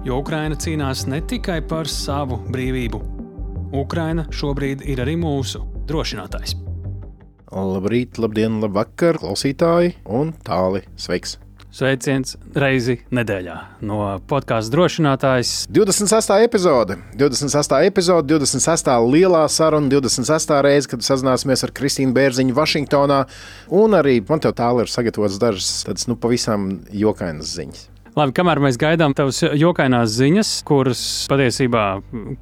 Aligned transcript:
Jo 0.00 0.22
Ukraina 0.22 0.56
cīnās 0.56 1.02
ne 1.12 1.18
tikai 1.20 1.58
par 1.68 1.88
savu 1.90 2.38
brīvību. 2.48 3.00
Ukraina 3.76 4.24
šobrīd 4.32 4.80
ir 4.88 5.02
arī 5.04 5.18
mūsu 5.20 5.60
drošinātājs. 5.90 6.54
Labrīt, 7.52 8.16
labdien, 8.22 8.62
labvakar, 8.62 9.18
klausītāji 9.20 9.98
un 10.08 10.32
tāli 10.46 10.86
sveiks! 10.96 11.36
Sveiciens 11.70 12.32
reizi 12.56 12.96
nedēļā 13.14 13.58
no 13.86 14.00
podkāstu 14.30 14.72
drošinātājs. 14.74 15.52
26. 15.70 16.32
epizode, 16.48 16.96
26. 17.20 17.76
epizode, 17.86 18.32
26. 18.32 18.90
lielā 19.04 19.44
saruna, 19.52 19.92
26. 19.92 20.56
reize, 20.66 20.90
kad 20.90 21.04
sazināsimies 21.06 21.62
ar 21.68 21.76
Kristīnu 21.76 22.16
Bērziņu 22.16 22.56
Vašingtonā. 22.56 23.22
Un 23.84 24.00
arī 24.00 24.18
man 24.26 24.42
te 24.42 24.50
tālāk 24.50 24.88
ir 24.88 24.96
sagatavotas 24.96 25.38
dažas 25.44 25.72
tādas 25.86 26.08
nu, 26.10 26.18
pavisam 26.18 26.70
jokainas 26.90 27.54
ziņas. 27.60 27.89
Labi, 28.18 28.32
kamēr 28.34 28.58
mēs 28.58 28.74
gaidām 28.80 29.12
tavas 29.14 29.38
jokainās 29.54 30.10
ziņas, 30.16 30.48
kuras 30.66 31.00
patiesībā, 31.30 31.84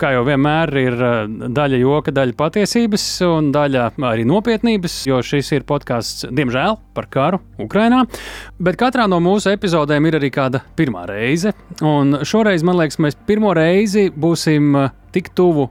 kā 0.01 0.15
jau 0.15 0.23
vienmēr, 0.25 0.73
ir 0.81 0.97
eh, 0.97 1.19
daļa 1.59 1.81
joka, 1.83 2.15
daļa 2.17 2.37
patiesības 2.39 3.05
un 3.27 3.51
daļa 3.53 3.91
arī 4.09 4.25
nopietnības, 4.29 4.97
jo 5.11 5.21
šis 5.21 5.53
ir 5.59 5.67
podkāsts, 5.69 6.31
diemžēl, 6.33 6.79
par 6.97 7.11
karu 7.13 7.43
Ukrajinā. 7.61 8.07
Bet 8.65 8.81
katrā 8.81 9.05
no 9.13 9.21
mūsu 9.21 9.53
epizodēm 9.53 10.09
ir 10.09 10.17
arī 10.17 10.33
kāda 10.33 10.65
pirmā 10.79 11.05
reize. 11.11 11.53
Un 11.85 12.23
šoreiz, 12.25 12.65
man 12.65 12.81
liekas, 12.81 13.01
mēs 13.05 13.21
pirmo 13.29 13.53
reizi 13.57 14.09
būsim 14.09 14.73
eh, 14.87 14.95
tik 15.13 15.35
tuvu 15.37 15.69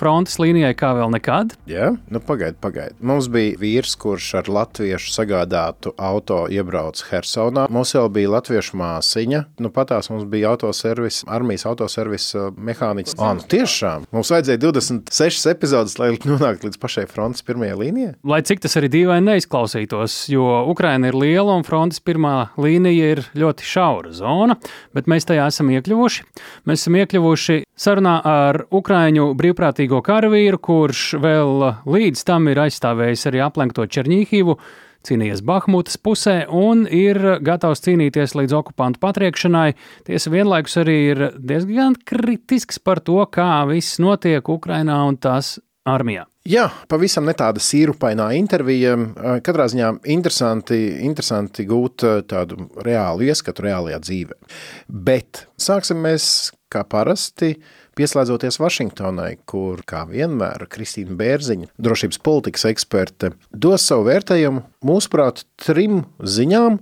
frontes 0.00 0.38
līnijai 0.40 0.72
kā 0.78 0.92
vēl 0.96 1.12
nekad. 1.14 1.54
Jā, 1.70 1.92
nu 2.10 2.22
pagaidi, 2.24 2.56
pagaidi. 2.62 2.96
Mums 3.04 3.28
bija 3.32 3.58
vīrs, 3.60 3.96
kurš 4.00 4.30
ar 4.40 4.50
latviešu 4.50 5.12
sagādātu 5.12 5.92
auto 6.00 6.42
iebrauca 6.52 7.06
Hersonā. 7.10 7.66
Mums 7.72 7.92
jau 7.94 8.06
bija 8.12 8.32
latviešu 8.36 8.78
māsiņa. 8.80 9.42
Nu, 9.60 9.72
patās 9.74 10.10
mums 10.12 10.24
bija 10.30 10.54
autoservis, 10.54 11.22
armijas 11.30 11.66
autoservis 11.68 12.30
uh, 12.36 12.48
mehāniķis. 12.56 13.18
Ah, 13.20 13.34
nu 13.36 13.44
tiešām. 13.50 14.06
Mums 14.14 14.32
vajadzēja 14.32 14.62
26 14.64 15.50
epizodes, 15.52 15.98
lai 16.00 16.12
nonāktu 16.30 16.70
līdz 16.70 16.80
pašai 16.80 17.06
frontes 17.10 17.44
pirmajai 17.46 17.78
līnijai. 17.80 18.14
Lai 18.32 18.40
cik 18.46 18.64
tas 18.64 18.76
arī 18.80 18.90
dīvaini 18.92 19.34
neizklausītos, 19.34 20.22
jo 20.32 20.46
Ukraina 20.70 21.10
ir 21.10 21.18
liela 21.18 21.58
un 21.58 21.66
frontes 21.66 22.00
pirmā 22.04 22.50
līnija 22.60 23.12
ir 23.16 23.24
ļoti 23.38 23.66
šaura 23.66 24.14
zona, 24.16 24.56
bet 24.96 25.10
mēs 25.10 25.28
tajā 25.28 25.50
esam 25.50 25.72
iekļuvuši. 25.74 26.26
Mēs 26.68 26.84
esam 26.84 26.98
iekļuvuši 27.00 27.60
sarunā 27.80 28.18
ar 28.26 28.62
Ukraiņu 28.76 29.30
brīvprātīgu 29.38 29.89
milzīgo 29.90 30.04
karavīru, 30.06 30.58
kurš 30.62 31.16
vēl 31.18 31.64
līdz 31.82 32.22
tam 32.24 32.46
ir 32.48 32.60
aizstāvējis 32.62 33.26
arī 33.26 33.40
aplenkto 33.42 33.82
Černīhivu, 33.90 34.54
cīnījies 35.02 35.42
Bahmutas 35.42 35.96
pusē 35.98 36.46
un 36.46 36.86
ir 36.86 37.18
gatavs 37.42 37.82
cīnīties 37.82 38.36
līdz 38.38 38.54
okupantu 38.54 39.00
patriekšanai. 39.02 39.74
Tiesa 40.06 40.30
vienlaikus 40.30 40.76
arī 40.78 40.94
ir 41.10 41.22
diezgan 41.34 41.96
kritisks 42.06 42.78
par 42.78 43.00
to, 43.00 43.18
kā 43.26 43.66
viss 43.66 43.98
notiek 43.98 44.46
Ukrainā 44.46 45.00
un 45.08 45.18
tās 45.18 45.58
armijā. 45.84 46.28
Jā, 46.46 46.68
pavisam 46.88 47.26
ne 47.26 47.34
tāda 47.34 47.58
sīrupainā 47.58 48.30
intervija. 48.38 48.94
Katrā 49.42 49.66
ziņā 49.72 49.90
interesanti, 50.14 50.78
interesanti 51.02 51.66
gūt 51.66 52.06
tādu 52.30 52.70
reālu 52.78 53.26
ieskatu 53.26 53.66
reālajā 53.66 53.98
dzīvē. 54.06 54.38
Bet 54.86 55.48
sāksim 55.58 56.00
mēs 56.06 56.52
kā 56.70 56.86
parasti 56.86 57.56
Pieslēdzoties 57.98 58.60
Vašingtonai, 58.62 59.32
kur, 59.50 59.82
kā 59.88 60.04
vienmēr, 60.08 60.66
Kristīna 60.70 61.16
Bērziņa, 61.18 61.72
drošības 61.82 62.20
politikas 62.24 62.66
eksperte, 62.70 63.32
dos 63.50 63.86
savu 63.90 64.06
vērtējumu, 64.06 64.62
mūsuprāt, 64.86 65.42
trim 65.60 66.04
ziņām, 66.22 66.78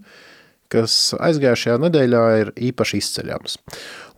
kas 0.73 1.15
aizgājušajā 1.17 1.79
nedēļā 1.81 2.23
ir 2.43 2.53
īpaši 2.69 3.01
izceļams. 3.01 3.57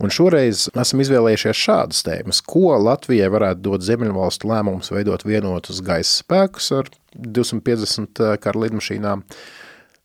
Un 0.02 0.10
šoreiz 0.10 0.66
esam 0.74 1.02
izvēlējušies 1.04 1.62
šādas 1.62 2.02
tēmas, 2.06 2.42
ko 2.42 2.74
Latvijai 2.82 3.30
varētu 3.30 3.62
dot 3.68 3.86
Ziemeļvalstu 3.86 4.50
lēmums 4.50 4.90
veidot 4.90 5.22
vienotus 5.28 5.78
gaisa 5.86 6.24
spēkus 6.24 6.72
ar 6.74 6.90
250 7.14 8.24
kara 8.42 8.64
lidmašīnām. 8.66 9.22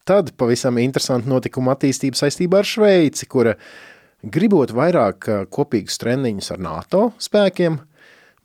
Tad 0.06 0.35
pavisam 0.38 0.78
interesanti 0.78 1.31
notikuma 1.31 1.73
attīstība 1.73 2.19
saistībā 2.19 2.62
ar 2.62 2.69
Šveici, 2.69 3.25
kura 3.25 3.56
gribot 4.25 4.73
vairāk 4.73 5.27
kopīgas 5.53 5.99
treniņus 6.01 6.51
ar 6.55 6.63
NATO 6.65 7.01
spēkiem, 7.21 7.79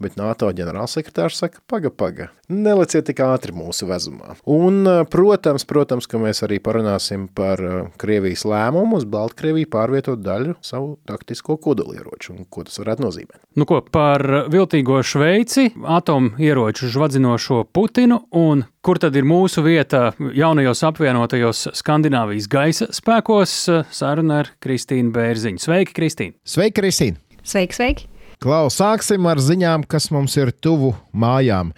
bet 0.01 0.17
NATO 0.21 0.49
ģenerālsekretārs 0.57 1.39
saka, 1.43 1.61
paga, 1.71 1.91
paga, 1.93 2.31
neleciet 2.51 3.07
tik 3.11 3.21
ātri 3.25 3.55
mūsu 3.55 3.89
vezumā. 3.89 4.35
Un, 4.51 4.83
protams, 5.13 5.67
protams, 5.69 6.09
ka 6.11 6.21
mēs 6.21 6.43
arī 6.47 6.61
parunāsim 6.63 7.29
par 7.37 7.61
Krievijas 8.01 8.47
lēmumu 8.49 9.01
uz 9.01 9.07
Baltkrieviju 9.11 9.71
pārvietot 9.71 10.23
daļu 10.25 10.57
savu 10.65 10.95
taktisko 11.09 11.59
kodolieroču 11.63 12.35
un 12.35 12.49
ko 12.51 12.65
tas 12.67 12.81
varētu 12.81 13.07
nozīmēt. 13.07 13.39
Nu 13.61 13.67
ko, 13.69 13.81
par 13.85 14.25
viltīgo 14.53 15.01
Šveici, 15.07 15.71
atomieroču 15.85 16.91
žvadzinošo 16.91 17.65
Putinu 17.75 18.23
un 18.37 18.65
kur 18.85 19.01
tad 19.01 19.17
ir 19.19 19.29
mūsu 19.29 19.65
vieta 19.67 20.11
jaunajos 20.19 20.85
apvienotajos 20.89 21.67
Skandināvijas 21.81 22.49
gaisa 22.51 22.89
spēkos, 22.97 23.57
saruna 23.95 24.43
ar 24.45 24.55
Kristīnu 24.65 25.13
Bērziņu. 25.15 25.61
Sveiki, 25.61 25.97
Kristīna! 25.97 26.39
Sveiki, 26.45 26.79
Kristīna! 26.81 27.21
Sveiki, 27.45 27.77
sveiki! 27.77 28.20
Klaus, 28.41 28.79
sāksim 28.81 29.27
ar 29.29 29.37
ziņām, 29.37 29.83
kas 29.85 30.07
mums 30.09 30.33
ir 30.41 30.49
tuvu 30.65 30.95
mājām. 31.13 31.75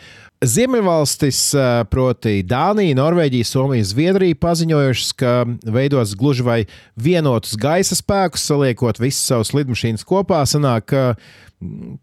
Ziemeļvalstis, 0.47 1.41
proti, 1.91 2.37
Dānija, 2.47 2.95
Norvēģija, 3.01 3.49
Somija, 3.49 3.87
Zviedrija 3.87 4.39
paziņojušas, 4.39 5.09
ka 5.19 5.33
veidos 5.75 6.15
gluži 6.19 6.47
vai 6.47 6.59
vienotus 6.95 7.57
gaisa 7.59 7.99
spēkus, 7.99 8.47
saliekot 8.47 9.03
visas 9.03 9.27
savas 9.33 9.51
lidmašīnas 9.59 10.07
kopā, 10.07 10.45
sanāk 10.47 10.95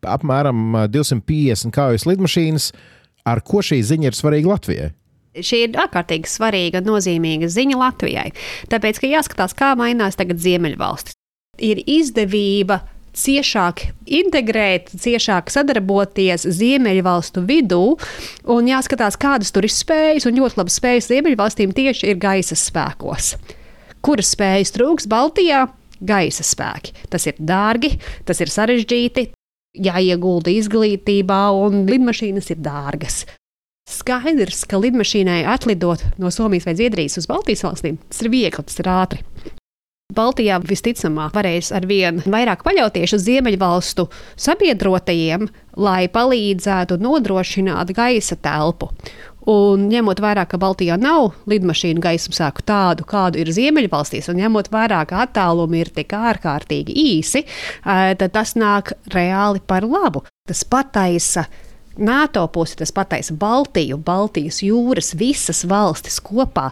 apmēram 0.03 0.76
250 0.91 1.72
kaujas 1.76 2.08
lidmašīnas. 2.12 2.70
Ar 3.31 3.40
ko 3.47 3.64
šī 3.64 3.80
ziņa 3.94 4.12
ir 4.12 4.20
svarīga 4.20 4.53
Latvijai? 4.58 4.91
Šī 5.40 5.64
ir 5.70 5.81
ārkārtīgi 5.88 6.28
svarīga, 6.28 6.84
nozīmīga 6.84 7.47
ziņa 7.47 7.80
Latvijai. 7.80 8.30
Tāpēc, 8.72 9.00
ka 9.00 9.16
jāskatās, 9.16 9.56
kā 9.56 9.72
mainās 9.80 10.20
tagad 10.20 10.44
Ziemeļvalstis. 10.44 11.16
Ir 11.64 11.80
izdevība 11.88 12.81
ciešāk 13.19 13.85
integrēt, 14.19 14.91
ciešāk 14.96 15.52
sadarboties 15.53 16.47
Ziemeļvalstu 16.57 17.44
vidū 17.47 17.84
un 18.50 18.69
jāskatās, 18.69 19.19
kādas 19.19 19.52
tur 19.56 19.68
ir 19.68 19.74
spējas. 19.74 20.28
Un 20.30 20.40
ļoti 20.40 20.62
labi 20.62 20.74
spējas 20.74 21.09
Ziemeļvalstīm 21.12 21.75
tieši 21.75 22.13
ir 22.13 22.22
gaisa 22.22 22.58
spēkos. 22.59 23.34
Kuras 24.06 24.31
spējas 24.35 24.72
trūks 24.75 25.09
Baltijā? 25.12 25.68
Gaisa 26.00 26.46
spēki. 26.47 26.96
Tas 27.12 27.28
ir 27.28 27.35
dārgi, 27.44 27.97
tas 28.25 28.40
ir 28.40 28.52
sarežģīti, 28.53 29.25
jāiegulda 29.75 30.53
izglītībā, 30.56 31.41
un 31.59 31.84
lidmašīnas 31.90 32.53
ir 32.56 32.63
dārgas. 32.63 33.25
Skaidrs, 33.90 34.63
ka 34.69 34.79
lidmašīnai 34.79 35.41
atlidot 35.50 36.03
no 36.22 36.31
Somijas 36.31 36.69
vai 36.69 36.78
Zviedrijas 36.78 37.18
uz 37.19 37.28
Baltijas 37.29 37.66
valstīm, 37.66 37.97
tas 38.08 38.22
ir 38.24 38.31
viegli, 38.31 38.63
tas 38.63 38.79
ir 38.79 38.91
ātri. 38.94 39.25
Baltijā 40.09 40.56
visticamāk 40.66 41.36
varēs 41.38 41.68
ar 41.78 41.84
vien 41.86 42.18
vairāk 42.25 42.64
paļauties 42.66 43.12
uz 43.14 43.28
Ziemeļvalstu 43.28 44.08
sabiedrotajiem, 44.42 45.44
lai 45.78 46.08
palīdzētu 46.09 46.97
nodrošināt 46.97 47.91
gaisa 47.94 48.40
telpu. 48.41 48.90
Un 49.53 49.85
ņemot 49.91 50.17
vērā, 50.26 50.47
ka 50.50 50.58
Baltijā 50.58 50.97
nav 50.97 51.35
lidmašīnu 51.53 52.02
gaismasāku 52.02 52.66
tādu, 52.66 53.06
kādu 53.06 53.44
ir 53.44 53.53
Ziemeļvalstīs, 53.53 54.32
un 54.34 54.41
ņemot 54.41 54.73
vērā, 54.73 55.03
ka 55.06 55.22
attālumi 55.28 55.84
ir 55.85 55.94
tik 55.94 56.17
ārkārtīgi 56.17 56.97
īsi, 57.05 57.46
tad 57.85 58.28
tas 58.34 58.58
nāk 58.58 58.96
reāli 59.14 59.62
par 59.62 59.85
labu. 59.85 60.26
Tas 60.50 60.66
pataisa 60.66 61.46
NATO 62.02 62.50
pusi, 62.50 62.82
tas 62.82 62.97
pataisa 62.97 63.38
Baltiju, 63.38 64.02
Baltijas 64.02 64.64
jūras, 64.66 65.14
visas 65.14 65.67
valstis 65.70 66.17
kopā 66.17 66.72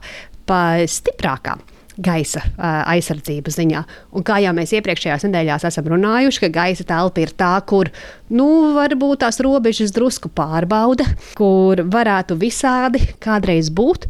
pa 0.49 0.61
stiprākām 0.89 1.61
gaisa 1.97 2.43
aizsardzības 2.57 3.57
ziņā. 3.57 3.81
Un 4.17 4.25
kā 4.27 4.37
jau 4.43 4.53
mēs 4.57 4.73
iepriekšējās 4.77 5.25
nedēļās 5.27 5.65
esam 5.69 5.89
runājuši, 5.93 6.43
ka 6.45 6.51
gaisa 6.59 6.85
telpa 6.87 7.23
ir 7.23 7.33
tā, 7.37 7.55
kur 7.67 7.89
nu, 8.29 8.47
varbūt 8.77 9.23
tās 9.25 9.41
robežas 9.43 9.93
drusku 9.95 10.29
pārbauda, 10.29 11.07
kur 11.37 11.81
varētu 11.87 12.37
visādi 12.39 13.01
kādreiz 13.23 13.71
būt. 13.73 14.09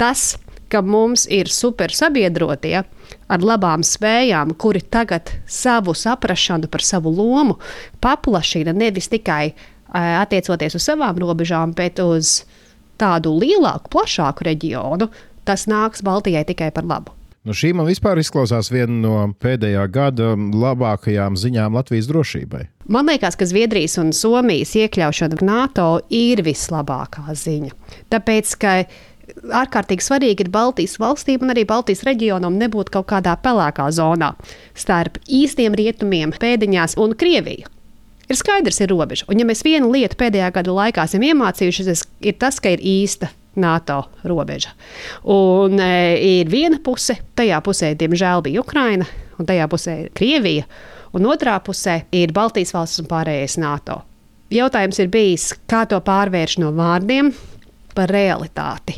Tas 0.00 0.34
ka 0.68 0.82
mums 0.82 1.26
ir 1.30 1.50
super 1.52 1.94
sabiedrotie 1.94 2.80
ar 3.30 3.44
labām 3.44 3.84
spējām, 3.86 4.54
kuri 4.58 4.82
tagad 4.82 5.30
savu 5.46 5.94
saprāšanu 5.94 6.70
par 6.70 6.82
savu 6.82 7.12
lomu 7.14 7.58
paplašina 8.02 8.74
nevis 8.74 9.10
tikai 9.12 9.54
attiecoties 9.96 10.76
uz 10.78 10.86
savām 10.88 11.18
robežām, 11.22 11.72
bet 11.76 12.02
uz 12.02 12.40
tādu 13.00 13.36
lielāku, 13.38 13.90
plašāku 13.92 14.46
reģionu, 14.48 15.08
tas 15.46 15.66
nāks 15.70 16.02
Baltijai 16.04 16.44
tikai 16.48 16.72
par 16.74 16.88
labu. 16.88 17.14
Nu, 17.46 17.54
šī 17.54 17.68
man 17.78 17.86
vispār 17.86 18.18
izklausās 18.18 18.72
viena 18.74 18.96
no 18.98 19.18
pēdējā 19.38 19.84
gada 19.94 20.32
labākajām 20.34 21.36
ziņām 21.38 21.76
Latvijas 21.78 22.08
drošībai. 22.10 22.64
Man 22.90 23.06
liekas, 23.06 23.38
ka 23.38 23.46
Zviedrijas 23.46 23.94
un 24.02 24.10
Somijas 24.10 24.74
iekļaušana 24.74 25.38
NATO 25.46 26.00
ir 26.10 26.42
vislabākā 26.42 27.36
ziņa. 27.38 27.70
Tāpēc, 28.10 28.56
ka 28.58 28.74
ārkārtīgi 29.62 30.02
svarīgi 30.08 30.42
ir 30.42 30.50
Baltijas 30.50 30.98
valstīm 30.98 31.46
un 31.46 31.54
arī 31.54 31.62
Baltijas 31.70 32.02
reģionam 32.08 32.58
nebūt 32.58 32.90
kaut 32.98 33.06
kādā 33.14 33.36
pelēkā 33.38 33.86
zonā 33.94 34.32
starp 34.74 35.22
īstiem 35.30 35.78
rietumiem, 35.78 36.34
pēdiņās 36.34 36.98
un 36.98 37.14
Krieviju. 37.14 37.70
Ir 38.26 38.42
skaidrs, 38.42 38.82
ir 38.82 38.90
robeža. 38.90 39.30
Un, 39.30 39.38
ja 39.38 39.46
mēs 39.46 39.62
vienu 39.62 39.92
lietu 39.94 40.18
pēdējā 40.18 40.50
gada 40.58 40.74
laikā 40.74 41.06
esam 41.06 41.22
iemācījušies, 41.22 42.08
ir 42.26 42.40
tas, 42.42 42.58
ka 42.58 42.74
ir 42.74 42.82
īsta 42.82 43.30
NATO 43.60 44.02
robeža. 44.28 44.72
Un 45.32 45.80
e, 45.82 45.92
ir 46.40 46.50
viena 46.52 46.80
puse, 46.84 47.18
tajā 47.38 47.60
pusē, 47.64 47.94
diemžēl, 47.98 48.44
bija 48.46 48.62
Ukraina, 48.62 49.06
un 49.40 49.48
tajā 49.48 49.68
pusē 49.72 49.96
Krievija, 50.16 50.66
un 51.16 51.28
otrā 51.30 51.56
pusē 51.64 52.02
ir 52.16 52.34
Baltijas 52.36 52.74
valsts 52.76 53.02
un 53.02 53.08
pārējais 53.10 53.58
NATO. 53.62 54.02
Jautājums 54.52 55.00
ir 55.02 55.08
bijis, 55.10 55.48
kā 55.66 55.84
to 55.90 55.98
pārvērst 56.06 56.60
no 56.62 56.70
vārdiem 56.76 57.32
par 57.96 58.12
realitāti. 58.12 58.94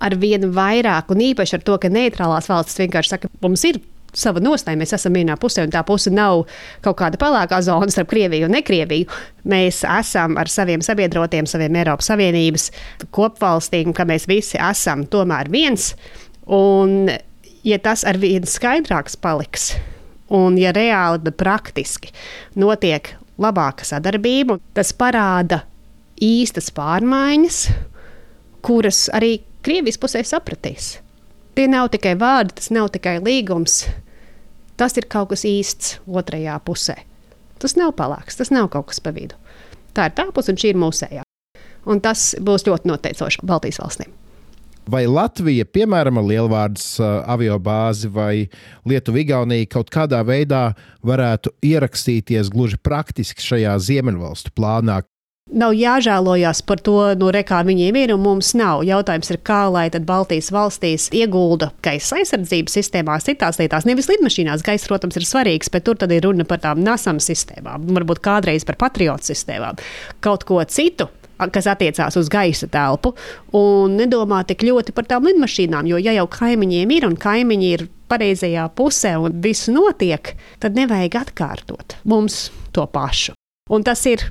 Ar 0.00 0.16
vien 0.20 0.44
vairāk, 0.52 1.10
un 1.12 1.22
īpaši 1.24 1.58
ar 1.58 1.66
to, 1.66 1.76
ka 1.80 1.90
neitrālās 1.92 2.48
valstis 2.50 2.80
vienkārši 2.84 3.14
saka, 3.14 3.30
mums 3.44 3.64
ir 3.68 3.80
sava 4.16 4.42
nostāja. 4.42 4.78
Mēs 4.80 4.94
esam 4.96 5.16
vienā 5.16 5.36
pusē, 5.40 5.66
un 5.66 5.74
tā 5.74 5.82
puse 5.86 6.12
nav 6.12 6.44
kaut 6.84 6.98
kāda 7.00 7.20
pelēkā 7.20 7.60
zona 7.66 7.92
starp 7.92 8.10
Krieviju 8.12 8.48
un 8.48 8.56
Nekrieviju. 8.56 9.10
Mēs 9.48 9.82
esam 9.84 10.38
ar 10.40 10.50
saviem 10.52 10.84
sabiedrotiem, 10.84 11.48
saviem 11.50 11.76
Eiropas 11.82 12.10
Savienības 12.12 12.70
kopvalstīm, 13.16 13.94
ka 13.96 14.08
mēs 14.08 14.28
visi 14.30 14.60
esam 14.60 15.06
tomēr 15.12 15.50
viens. 15.52 15.92
Un, 16.46 17.10
ja 17.66 17.78
tas 17.82 18.06
ar 18.06 18.18
vien 18.22 18.46
skaidrāks 18.46 19.18
paliks, 19.20 19.72
un 20.32 20.58
ja 20.60 20.72
reāli, 20.74 21.22
bet 21.26 21.38
praktiski 21.40 22.12
notiek 22.58 23.14
labāka 23.42 23.86
sadarbība, 23.86 24.58
tas 24.74 24.92
parāda 24.96 25.64
īstas 26.22 26.70
pārmaiņas, 26.74 27.66
kuras 28.64 29.06
arī 29.14 29.40
Krievijas 29.66 29.98
pusē 29.98 30.20
sapratīs. 30.22 31.00
Tie 31.56 31.64
nav 31.66 31.88
tikai 31.90 32.12
vārdi, 32.20 32.54
tas 32.60 32.68
nav 32.70 32.92
tikai 32.94 33.16
līgums, 33.24 33.80
tas 34.76 34.96
ir 34.96 35.08
kaut 35.10 35.32
kas 35.32 35.44
īsts 35.48 35.96
otrajā 36.06 36.58
pusē. 36.64 36.98
Tas 37.62 37.76
nav 37.78 37.94
palāks, 37.96 38.36
tas 38.36 38.52
nav 38.52 38.68
kaut 38.72 38.90
kas 38.90 39.00
pa 39.00 39.14
vidu. 39.16 39.38
Tā 39.96 40.10
ir 40.10 40.16
tā 40.16 40.28
puse, 40.34 40.52
un 40.52 40.60
šī 40.60 40.74
ir 40.74 40.80
mūsējā. 40.80 41.24
Un 41.88 42.02
tas 42.04 42.34
būs 42.42 42.66
ļoti 42.66 42.90
noteicoši 42.90 43.46
Baltijas 43.46 43.80
valstīm. 43.80 44.12
Vai 44.86 45.02
Latvija, 45.10 45.64
piemēram, 45.66 46.20
lielvārdas 46.22 47.00
uh, 47.00 47.24
avio 47.26 47.56
bāzi 47.58 48.06
vai 48.12 48.44
Lietuva-Igaunija 48.86 49.66
kaut 49.72 49.90
kādā 49.90 50.20
veidā 50.22 50.68
varētu 51.06 51.50
ierakstīties 51.66 52.52
gluži 52.54 52.78
praktiski 52.78 53.42
šajā 53.42 53.72
Ziemeļvalstu 53.82 54.54
plānā, 54.54 55.00
Nav 55.46 55.76
jāžēlojas 55.78 56.58
par 56.66 56.80
to, 56.82 56.96
no 57.14 57.28
re, 57.30 57.44
kā 57.46 57.60
viņiem 57.62 57.94
ir, 58.00 58.12
un 58.16 58.22
mums 58.24 58.48
nav. 58.58 58.80
Jautājums 58.82 59.28
ir, 59.30 59.38
kā 59.46 59.60
lai 59.70 59.84
Baltijas 59.94 60.48
valstīs 60.50 61.04
iegulda 61.14 61.68
gaisa 61.86 62.18
aizsardzības 62.18 62.74
sistēmās, 62.74 63.28
citās 63.28 63.60
lietās. 63.60 63.86
Nevis 63.86 64.10
lidmašīnās, 64.10 64.64
gaisa, 64.66 64.88
protams, 64.90 65.14
ir 65.20 65.28
svarīgs, 65.28 65.70
bet 65.70 65.86
tur 65.86 66.02
ir 66.10 66.26
runa 66.26 66.42
par 66.44 66.58
tām 66.64 66.82
nasam 66.82 67.22
sistēmām, 67.22 67.86
varbūt 67.94 68.24
kādreiz 68.26 68.66
par 68.66 68.74
patriotu 68.80 69.30
sistēmām, 69.30 69.78
kaut 70.20 70.42
ko 70.48 70.58
citu 70.66 71.06
kas 71.52 71.68
attiecās 71.68 72.16
uz 72.16 72.30
gaisa 72.32 72.66
telpu, 72.72 73.12
un 73.54 73.94
nedomā 74.00 74.40
tik 74.48 74.64
ļoti 74.66 74.94
par 74.96 75.06
tām 75.06 75.28
lidmašīnām. 75.28 75.86
Jo, 75.86 76.00
ja 76.00 76.16
jau 76.16 76.26
kaimiņiem 76.32 76.94
ir 76.96 77.06
un 77.06 77.14
kaimiņi 77.20 77.72
ir 77.76 77.86
pareizajā 78.10 78.66
pusē 78.74 79.14
un 79.20 79.36
viss 79.44 79.70
notiek, 79.70 80.32
tad 80.58 80.74
nevajag 80.74 81.20
atkārtot 81.22 82.00
mums 82.08 82.48
to 82.72 82.88
pašu. 82.90 83.36
Un 83.70 83.84
tas 83.86 84.02
ir 84.08 84.24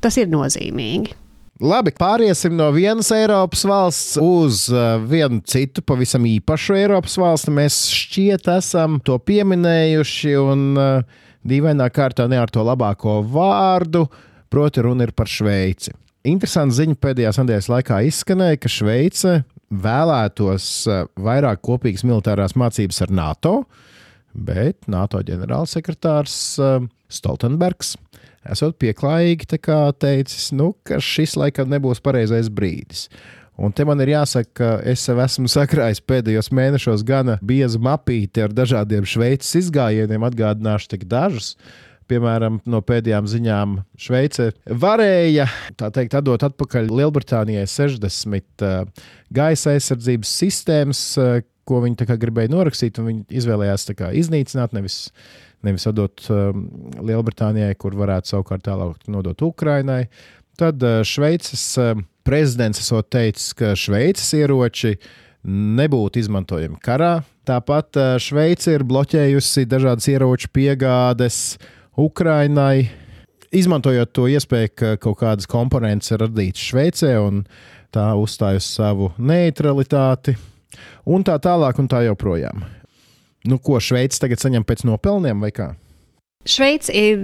Tas 0.00 0.16
ir 0.20 0.30
nozīmīgi. 0.32 1.16
Labi, 1.60 1.92
pāriesim 1.92 2.54
no 2.56 2.70
vienas 2.72 3.10
Eiropas 3.12 3.66
valsts 3.68 4.14
uz 4.16 4.62
uh, 4.72 4.94
vienu 5.04 5.42
citu, 5.44 5.82
pavisam 5.84 6.24
īpašu 6.24 6.78
Eiropas 6.78 7.18
valsti. 7.20 7.52
Mēs 7.52 7.82
šķiet 7.92 8.48
esam 8.48 8.96
to 9.04 9.18
pieminējuši, 9.20 10.32
un 10.40 10.62
uh, 10.80 11.18
dīvainā 11.44 11.90
kārtā 11.92 12.24
ne 12.32 12.40
ar 12.40 12.48
to 12.48 12.64
labāko 12.64 13.18
vārdu, 13.28 14.06
proti, 14.48 14.86
runa 14.88 15.04
ir 15.04 15.12
par 15.12 15.28
Šveici. 15.28 15.92
Interesanti 16.32 16.78
ziņa 16.78 16.96
pēdējās 16.96 17.42
nedēļas 17.42 17.68
laikā 17.74 18.00
izskanēja, 18.08 18.62
ka 18.64 18.72
Šveice 18.72 19.36
vēlētos 19.84 20.72
uh, 20.88 21.04
vairāk 21.20 21.60
kopīgas 21.68 22.08
militārās 22.08 22.56
mācības 22.56 23.04
ar 23.04 23.12
NATO, 23.20 23.54
bet 24.32 24.88
NATO 24.88 25.20
ģenerālsekretārs 25.28 26.40
Stoltenbergs 27.10 27.98
esot 28.48 28.78
pieklājīgi 28.80 29.48
teicis, 30.00 30.50
nu, 30.56 30.72
ka 30.84 31.00
šis 31.02 31.36
laikam 31.40 31.70
nebūs 31.70 32.00
pareizais 32.04 32.48
brīdis. 32.52 33.08
Un 33.60 33.74
te 33.76 33.84
man 33.84 34.00
ir 34.00 34.14
jāsaka, 34.14 34.50
ka 34.56 34.68
es 34.88 35.02
sev 35.04 35.20
esmu 35.20 35.50
sakrājis 35.52 36.00
pēdējos 36.08 36.48
mēnešos 36.56 37.04
gana 37.04 37.36
biezu 37.44 37.80
mapīti 37.84 38.40
ar 38.40 38.54
dažādiem 38.56 39.04
šveices 39.04 39.52
izgājieniem, 39.66 40.24
atgādināšu 40.24 40.94
tik 40.94 41.04
dažus. 41.10 41.52
Piemēram, 42.10 42.56
no 42.66 42.80
pēdējām 42.82 43.28
ziņām 43.30 43.74
Šveice 44.00 44.48
varēja 44.82 45.44
teikt, 45.78 46.16
atdot 46.18 46.42
atpakaļ 46.48 46.88
Lielbritānijai 46.90 47.68
60 47.70 48.64
uh, 48.66 49.04
gaisa 49.30 49.76
aizsardzības 49.76 50.32
sistēmas, 50.40 51.04
uh, 51.20 51.38
ko 51.68 51.84
viņi 51.84 52.08
gribēja 52.18 52.50
norakstīt, 52.50 52.98
un 52.98 53.12
viņi 53.12 53.38
izvēlējās 53.42 53.86
kā, 53.94 54.10
iznīcināt, 54.18 54.74
nevis 54.74 55.04
nevis 55.66 55.86
atdot 55.90 56.22
um, 56.32 56.66
Lielbritānijai, 57.04 57.74
kur 57.80 57.96
varētu 57.98 58.34
savukārt 58.34 58.64
tālāk 58.68 59.08
nodot 59.10 59.42
Ukrainai. 59.44 60.04
Tad 60.60 60.82
uh, 60.84 61.00
Šveices 61.06 61.64
uh, 61.80 61.98
prezidents 62.26 62.82
esot 62.82 63.10
teicis, 63.12 63.52
ka 63.56 63.74
Šveices 63.78 64.32
ieroči 64.38 64.96
nebūtu 65.46 66.20
izmantojami 66.20 66.80
karā. 66.84 67.20
Tāpat 67.48 68.00
uh, 68.00 68.14
Šveice 68.20 68.76
ir 68.76 68.86
bloķējusi 68.88 69.66
dažādas 69.68 70.08
ieroču 70.12 70.50
piegādes 70.54 71.58
Ukrainai, 72.00 72.90
izmantojot 73.52 74.12
to 74.14 74.28
iespēju, 74.30 74.74
ka 74.76 74.94
kaut 75.02 75.20
kādas 75.22 75.48
komponentes 75.50 76.12
ir 76.12 76.22
radītas 76.24 76.68
Šveicē 76.70 77.16
un 77.20 77.44
tā 77.94 78.12
uzstāj 78.18 78.60
uz 78.60 78.68
savu 78.78 79.10
neutralitāti, 79.18 80.36
un 81.10 81.24
tā 81.26 81.40
tālāk, 81.42 81.80
un 81.82 81.90
tā 81.90 82.04
joprojām. 82.06 82.62
Nu, 83.44 83.56
ko 83.58 83.78
Šveice 83.80 84.20
tagad 84.20 84.42
saņem 84.42 84.66
pēc 84.68 84.84
nopelniem 84.88 85.40
vai 85.40 85.52
kā? 85.56 85.70
Šveice 86.48 86.88
ir 86.96 87.18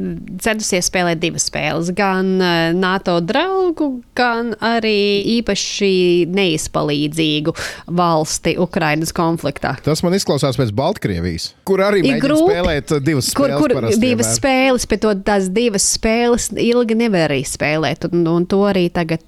centusies 0.45 0.91
spēlēt 0.91 1.23
divas 1.23 1.47
spēles, 1.49 1.89
gan 1.97 2.35
NATO 2.77 3.15
draugu, 3.25 4.03
gan 4.13 4.51
arī 4.61 5.25
īpaši 5.39 6.29
neizpalīdzīgu 6.37 7.55
valsti 7.97 8.59
Ukrainas 8.61 9.15
konfliktā. 9.17 9.73
Tas 9.87 10.05
man 10.05 10.19
izklausās 10.19 10.61
pēc 10.61 10.75
Baltkrievijas, 10.77 11.49
kur 11.65 11.81
arī 11.87 12.03
ir 12.05 12.21
grūti 12.21 12.53
spēlēt 12.53 12.93
divas 13.07 13.31
spēles. 13.33 13.57
Kur, 13.57 13.73
kur 13.73 13.89
divas 13.89 14.03
vienmēr. 14.05 14.35
spēles, 14.37 14.87
bet 14.93 15.05
to, 15.07 15.15
tās 15.25 15.49
divas 15.49 15.89
spēles 15.97 16.51
ilgi 16.53 17.01
nevar 17.01 17.31
arī 17.31 17.41
spēlēt, 17.49 18.11
un, 18.11 18.29
un 18.29 18.45
to 18.45 18.61
arī 18.69 18.91
tagad 18.93 19.25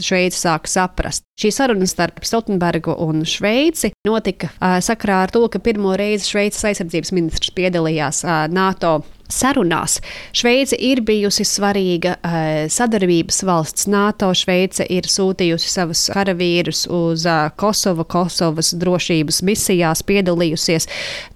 Šveice 0.00 0.40
sāk 0.40 0.72
saprast. 0.72 1.26
Šī 1.40 1.52
saruna 1.56 1.86
starp 1.88 2.24
Stoltenbergu 2.24 2.92
un 3.00 3.22
Šveici 3.28 3.94
notika 4.08 4.50
sakrā 4.84 5.22
ar 5.24 5.32
to, 5.32 5.40
ka 5.52 5.60
pirmo 5.64 5.94
reizi 5.96 6.32
Šveices 6.32 6.66
aizsardzības 6.68 7.14
ministrs 7.16 7.52
piedalījās 7.56 8.24
uh, 8.24 8.42
NATO 8.70 9.00
sarunās. 9.30 9.98
Šveice 10.36 10.76
ir 10.78 11.02
bijusi 11.06 11.44
svarīga 11.46 12.16
uh, 12.16 12.40
sadarbības 12.70 13.42
valsts. 13.46 13.86
NATO 13.90 14.32
Šveice 14.36 14.86
ir 14.90 15.08
sūtījusi 15.10 15.70
savus 15.70 16.06
karavīrus 16.12 16.86
uz 16.90 17.26
uh, 17.28 17.48
Kosovu, 17.60 18.04
Kosovas 18.10 18.72
drošības 18.80 19.42
misijās, 19.46 20.04
piedalījusies. 20.06 20.88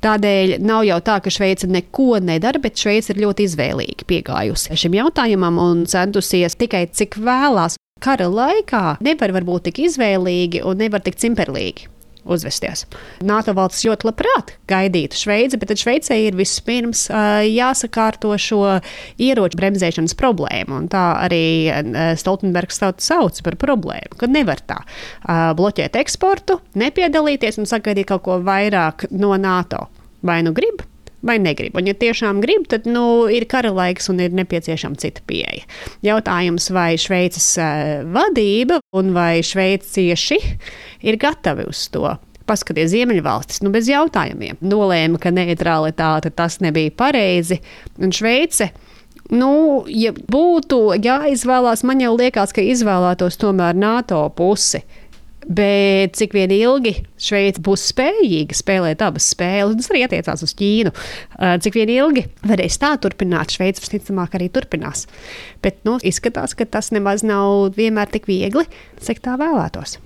Tādēļ 0.04 0.58
nav 0.64 0.84
jau 0.88 1.00
tā, 1.06 1.20
ka 1.24 1.32
Šveice 1.32 1.70
neko 1.70 2.20
nedara, 2.24 2.62
bet 2.62 2.78
Šveice 2.80 3.14
ir 3.14 3.22
ļoti 3.24 3.48
izvēlīgi 3.48 4.10
piegājusi 4.10 4.78
šim 4.84 4.98
jautājumam 4.98 5.60
un 5.62 5.86
centusies 5.90 6.58
tikai 6.60 6.86
cik 6.92 7.18
vēlās. 7.22 7.78
Kara 8.04 8.26
laikā 8.28 8.98
nevar 9.06 9.46
būt 9.46 9.70
tik 9.70 9.84
izvēlīgi 9.86 10.64
un 10.66 10.82
nevar 10.82 11.00
tik 11.04 11.16
cimperlīgi 11.22 11.93
uzvesties. 12.24 12.84
NATO 13.24 13.52
valsts 13.56 13.84
ļoti 13.86 14.08
labprāt 14.08 14.54
gaidītu 14.70 15.18
Šveici, 15.18 15.58
bet 15.60 15.74
Šveicē 15.78 16.16
ir 16.26 16.38
vispirms 16.38 17.06
jāsakārto 17.10 18.32
šo 18.40 18.62
ieroču 19.20 19.60
bremzēšanas 19.60 20.16
problēmu. 20.18 20.84
Tā 20.92 21.04
arī 21.26 21.44
Stoltenbergs 22.20 22.80
sauc 23.04 23.42
par 23.44 23.58
problēmu, 23.60 24.16
ka 24.20 24.30
nevar 24.30 24.62
tā 24.64 24.80
bloķēt 25.58 26.00
eksportu, 26.00 26.60
nepiedalīties 26.80 27.60
un 27.60 27.68
sagaidīt 27.70 28.08
kaut 28.10 28.24
ko 28.26 28.40
vairāk 28.44 29.08
no 29.14 29.36
NATO. 29.40 29.86
Vai 30.24 30.40
nu 30.46 30.54
grib, 30.56 30.80
vai 31.26 31.38
negrib. 31.42 31.76
Un, 31.78 31.88
ja 31.88 31.96
tiešām 31.98 32.42
grib, 32.44 32.68
tad 32.70 32.88
nu, 32.90 33.26
ir 33.32 33.48
kara 33.50 33.72
laiks 33.74 34.10
un 34.12 34.20
ir 34.22 34.34
nepieciešama 34.36 35.00
cita 35.00 35.24
pieeja. 35.28 35.64
Jautājums, 36.04 36.70
vai 36.74 36.94
Šveices 37.00 37.48
uh, 37.58 38.04
vadība 38.14 38.80
un 38.96 39.12
vai 39.16 39.40
šveicieši 39.44 40.40
ir 41.08 41.20
gatavi 41.20 41.68
uz 41.70 41.86
to. 41.94 42.06
Paskaties, 42.44 42.90
Ziemeļvalstis, 42.92 43.62
nu 43.64 43.70
bez 43.72 43.86
jautājumiem, 43.88 44.58
nolēma, 44.60 45.16
ka 45.16 45.32
neutralitāte 45.32 46.28
tas 46.36 46.58
nebija 46.60 46.92
pareizi, 46.92 47.56
un 47.96 48.12
Šveice 48.12 48.68
Nu, 49.32 49.84
ja 49.88 50.12
būtu 50.12 50.98
jāizvēlās, 51.00 51.84
man 51.88 52.02
jau 52.02 52.12
liekas, 52.18 52.52
ka 52.52 52.60
izvēlētos 52.60 53.38
tomēr 53.40 53.76
NATO 53.78 54.26
pusi. 54.36 54.82
Bet 55.44 56.14
cik 56.16 56.32
vien 56.36 56.52
ilgi 56.54 56.94
Šveice 57.20 57.60
būs 57.64 57.82
spējīga 57.90 58.56
spēlēt 58.56 59.02
abas 59.04 59.26
spēles, 59.34 59.76
tas 59.80 59.90
arī 59.92 60.04
attiecās 60.06 60.44
uz 60.46 60.54
Ķīnu. 60.56 60.92
Cik 61.64 61.76
vien 61.76 61.92
ilgi 61.92 62.24
varēs 62.46 62.78
tā 62.80 62.94
turpināt, 63.02 63.52
Šveice 63.52 63.82
visticamāk 63.84 64.38
arī 64.38 64.48
turpinās. 64.54 65.04
Bet 65.64 65.82
nu, 65.84 65.98
izskatās, 66.00 66.56
ka 66.56 66.64
tas 66.64 66.92
nemaz 66.94 67.26
nav 67.26 67.74
vienmēr 67.76 68.08
tik 68.14 68.28
viegli, 68.30 68.64
cik 69.04 69.20
tā 69.24 69.36
vēlētos. 69.40 69.98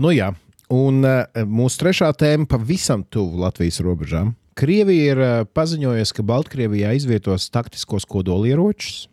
Nu 0.00 0.14
jā, 0.14 0.30
un 0.72 1.04
mūsu 1.04 1.82
trešā 1.84 2.10
tēma 2.16 2.48
pavisam 2.50 3.04
tuvu 3.04 3.44
Latvijas 3.44 3.82
robežām. 3.84 4.32
Krievija 4.56 5.12
ir 5.12 5.20
paziņojusi, 5.52 6.16
ka 6.16 6.24
Baltkrievijā 6.24 6.94
izvietos 6.96 7.50
taktiskos 7.52 8.08
kodolieročus. 8.08 9.10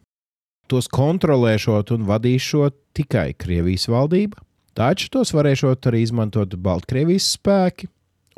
Tos 0.72 0.88
kontrolēšot 0.88 1.92
un 1.92 2.06
vadīšot 2.08 2.78
tikai 2.96 3.34
Krievijas 3.36 3.90
valdība. 3.92 4.40
Taču 4.74 5.12
tos 5.14 5.34
varēšot 5.36 5.90
arī 5.92 6.02
izmantot 6.02 6.56
Baltkrievijas 6.58 7.36
spēki, 7.36 7.90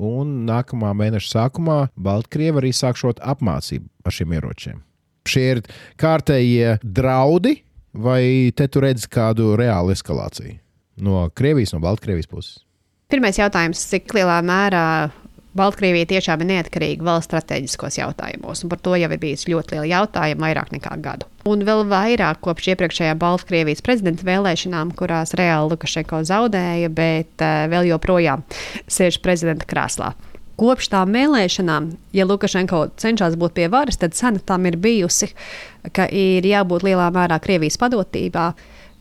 un 0.01 0.42
nākamā 0.48 0.92
mēneša 0.98 1.32
sākumā 1.32 1.77
Baltkrievi 1.96 2.60
arī 2.60 2.72
sākšot 2.75 3.22
apmācību 3.24 3.88
ar 4.04 4.15
šiem 4.15 4.36
ieročiem. 4.36 4.82
Šie 5.25 5.46
ir 5.54 5.62
kārtējie 6.01 6.75
draudi, 6.84 7.56
vai 7.96 8.51
te 8.56 8.68
tu 8.68 8.84
redzi 8.84 9.08
kādu 9.10 9.56
reālu 9.58 9.96
eskalāciju 9.96 10.60
no 11.06 11.25
Krievijas, 11.36 11.74
no 11.75 11.82
Baltkrievijas 11.84 12.30
puses? 12.32 12.60
Pirmais 13.12 13.38
jautājums, 13.39 13.80
cik 13.92 14.13
lielā 14.18 14.42
mērā 14.46 14.86
Baltkrievija 15.55 16.09
tiešām 16.09 16.41
ir 16.43 16.50
neatkarīga 16.50 17.05
valsts 17.07 17.29
strateģiskos 17.29 17.95
jautājumos, 18.01 18.65
un 18.65 18.71
par 18.74 18.81
to 18.83 18.97
jau 19.00 19.07
ir 19.07 19.21
bijis 19.21 19.47
ļoti 19.47 19.77
liela 19.77 19.88
jautājuma 19.93 20.50
vairāk 20.50 20.74
nekā 20.75 20.97
gadu. 21.03 21.29
Un 21.47 21.63
vēl 21.63 21.85
vairāk 21.88 22.41
kopš 22.43 22.74
iepriekšējā 22.74 23.15
Baltkrievijas 23.21 23.83
prezidenta 23.85 24.27
vēlēšanām, 24.27 24.91
kurās 25.00 25.31
reāli 25.39 25.71
Lukašenko 25.71 26.24
zaudēja, 26.27 26.91
bet 26.91 27.45
uh, 27.45 27.67
vēl 27.71 27.88
joprojām 27.93 28.43
sēž 28.91 29.21
prezidenta 29.24 29.67
krēslā. 29.69 30.12
Kopš 30.59 30.88
tām 30.91 31.15
vēlēšanām, 31.15 31.89
ja 32.15 32.27
Lukašenko 32.27 32.85
cenšas 33.00 33.35
būt 33.39 33.55
pie 33.55 33.71
varas, 33.71 34.00
tad 34.00 34.15
cena 34.15 34.39
tam 34.39 34.67
ir 34.67 34.75
bijusi, 34.79 35.31
ka 35.95 36.07
ir 36.07 36.47
jābūt 36.47 36.83
lielā 36.88 37.09
mērā 37.15 37.39
Krievijas 37.43 37.79
padotībā, 37.79 38.53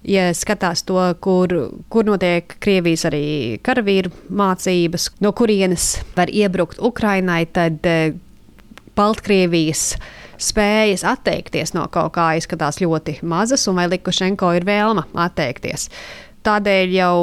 ja 0.05 0.29
skatās 0.37 0.85
to, 0.87 0.99
kur, 1.25 1.53
kur 1.93 2.07
notiek 2.07 2.57
Krievijas 2.63 3.07
arī 3.09 3.25
karavīru 3.65 4.13
mācības, 4.29 5.11
no 5.25 5.33
kurienes 5.37 5.95
var 6.17 6.33
iebrukt 6.33 6.83
Ukrainai, 6.85 7.45
tad 7.53 7.85
eh, 7.89 8.15
Baltkrievijas 8.95 9.95
spējas 10.39 11.05
atteikties 11.07 11.75
no 11.75 11.87
kaut 11.93 12.15
kā 12.15 12.35
izskatās 12.39 12.81
ļoti 12.83 13.19
mazas, 13.27 13.67
un 13.71 13.81
vai 13.81 13.89
Likušenko 13.91 14.53
ir 14.59 14.67
vēlma 14.69 15.09
atteikties. 15.27 15.89
Tādēļ 16.45 16.91
jau 16.93 17.19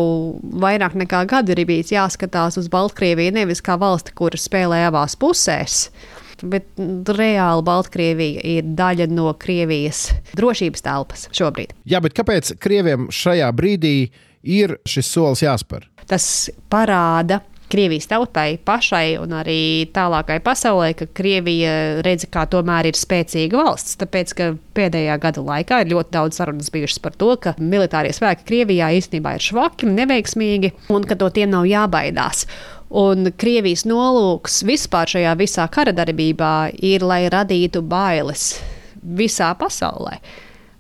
vairāk 0.64 0.96
nekā 0.98 1.22
gadu 1.30 1.54
ir 1.54 1.64
bijis 1.70 1.94
jāskatās 1.94 2.58
uz 2.58 2.72
Baltkrieviju 2.74 3.36
nevis 3.36 3.62
kā 3.62 3.78
valsti, 3.80 4.16
kur 4.18 4.34
spēlē 4.34 4.88
abās 4.88 5.14
pusēs, 5.22 5.84
bet 6.44 6.82
reāli 7.18 7.66
Baltkrievija 7.68 8.44
ir 8.58 8.74
daļa 8.78 9.08
no 9.12 9.32
Krievijas 9.42 10.10
drošības 10.38 10.86
telpas 10.86 11.28
šobrīd. 11.36 11.76
Jā, 11.90 12.02
bet 12.04 12.18
kāpēc 12.18 12.56
Krieviem 12.62 13.10
šajā 13.14 13.52
brīdī 13.56 13.96
ir 14.44 14.78
šis 14.90 15.14
solis 15.14 15.46
jāspēr? 15.46 15.88
Tas 16.10 16.26
parāda 16.72 17.42
Krievijas 17.72 18.10
tautai 18.12 18.58
pašai 18.60 19.16
un 19.22 19.32
arī 19.38 19.88
tālākai 19.96 20.42
pasaulē, 20.44 20.90
ka 21.00 21.06
Krievija 21.16 22.02
redz, 22.04 22.26
kā 22.28 22.44
tomēr 22.52 22.90
ir 22.90 23.00
spēcīga 23.00 23.62
valsts. 23.62 23.96
Tāpēc, 24.02 24.34
ka 24.36 24.50
pēdējā 24.76 25.16
gada 25.24 25.44
laikā 25.48 25.80
ir 25.84 25.94
ļoti 25.94 26.12
daudz 26.18 26.42
sarunas 26.42 26.68
bijušas 26.74 27.00
par 27.00 27.16
to, 27.16 27.32
ka 27.40 27.56
militārie 27.64 28.12
spēki 28.16 28.44
Krievijā 28.50 28.92
īstenībā 29.00 29.38
ir 29.38 29.48
švaki, 29.48 29.88
neveiksmīgi 29.88 30.74
un 30.92 31.08
ka 31.08 31.16
no 31.22 31.32
tiem 31.32 31.56
nav 31.56 31.70
jābaidās. 31.70 32.44
Un 32.92 33.30
Krievijas 33.40 33.86
nolūks 33.88 34.62
vispār 34.68 35.08
šajā 35.08 35.36
visā 35.40 35.64
kara 35.72 35.94
darbībā 35.96 36.74
ir, 36.84 37.06
lai 37.08 37.24
radītu 37.32 37.80
bailes 37.88 38.58
visā 39.02 39.54
pasaulē. 39.56 40.18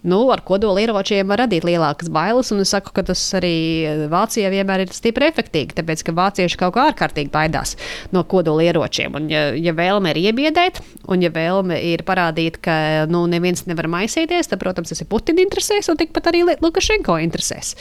Nu, 0.01 0.17
ar 0.33 0.41
kodolieročiem 0.41 1.29
var 1.29 1.43
radīt 1.43 1.65
lielākas 1.67 2.07
bailes, 2.09 2.49
es 2.63 2.71
saku, 2.73 2.89
ka 2.95 3.03
tas 3.05 3.21
arī 3.37 4.07
Vācijā 4.09 4.49
vienmēr 4.49 4.87
ir 4.87 4.93
stipri 4.97 5.27
efektīvi, 5.29 5.75
tāpēc 5.77 6.01
ka 6.07 6.15
vācieši 6.17 6.57
kaut 6.57 6.73
kā 6.73 6.87
ārkārtīgi 6.89 7.29
baidās 7.29 7.75
no 8.15 8.23
kodolieročiem. 8.25 9.13
Un, 9.19 9.27
ja, 9.29 9.43
ja 9.53 9.75
vēlme 9.77 10.15
ir 10.15 10.21
iebiedēt, 10.23 10.81
un 11.05 11.21
ja 11.21 11.29
vēlme 11.33 11.77
ir 11.91 12.01
parādīt, 12.07 12.57
ka 12.65 13.05
nu, 13.13 13.27
neviens 13.29 13.67
nevar 13.69 13.91
maisīties, 13.93 14.49
tad, 14.49 14.63
protams, 14.63 14.89
tas 14.89 15.05
ir 15.05 15.09
Putina 15.11 15.45
interesēs, 15.45 15.91
un 15.93 16.01
tikpat 16.01 16.31
arī 16.33 16.47
Lukašenko 16.49 17.19
interesēs. 17.21 17.75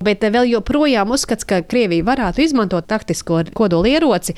Bet 0.00 0.24
eh, 0.24 0.32
vēl 0.32 0.48
joprojām 0.54 1.12
uzskats, 1.12 1.44
ka 1.44 1.60
Krievija 1.60 2.08
varētu 2.08 2.46
izmantot 2.46 2.88
taktisko 2.88 3.44
kodolieroci, 3.52 4.32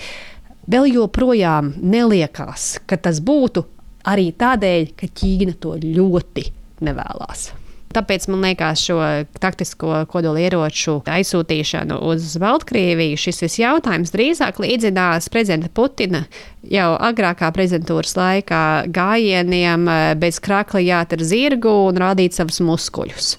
vēl 0.66 0.90
joprojām 0.90 1.76
neliekās, 1.78 2.80
ka 2.90 2.98
tas 2.98 3.22
būtu 3.22 3.68
arī 4.10 4.32
tādēļ, 4.34 4.94
ka 4.98 5.14
Ķīna 5.14 5.60
to 5.62 5.78
ļoti 5.86 6.57
nevēlas. 6.84 7.50
Tāpēc 7.88 8.26
man 8.28 8.42
liekas, 8.44 8.82
šo 8.84 8.98
taktisko 9.40 10.02
kodolieroču 10.12 10.98
aizsūtīšanu 11.08 11.96
uz 12.10 12.34
Baltkrieviju 12.40 13.16
šis 13.16 13.40
viss 13.46 13.60
jautājums 13.62 14.12
drīzāk 14.12 14.60
līdzinās 14.60 15.30
prezidenta 15.32 15.72
Putina 15.72 16.26
jau 16.68 16.90
agrākā 17.08 17.48
prezidentūras 17.56 18.12
laikā 18.18 18.62
gājieniem 18.92 19.88
eh, 19.88 20.06
bez 20.20 20.40
krakla 20.44 20.84
jāter 20.84 21.24
zirgu 21.24 21.72
un 21.88 22.00
rādīt 22.04 22.36
savus 22.36 22.60
muskuļus. 22.60 23.36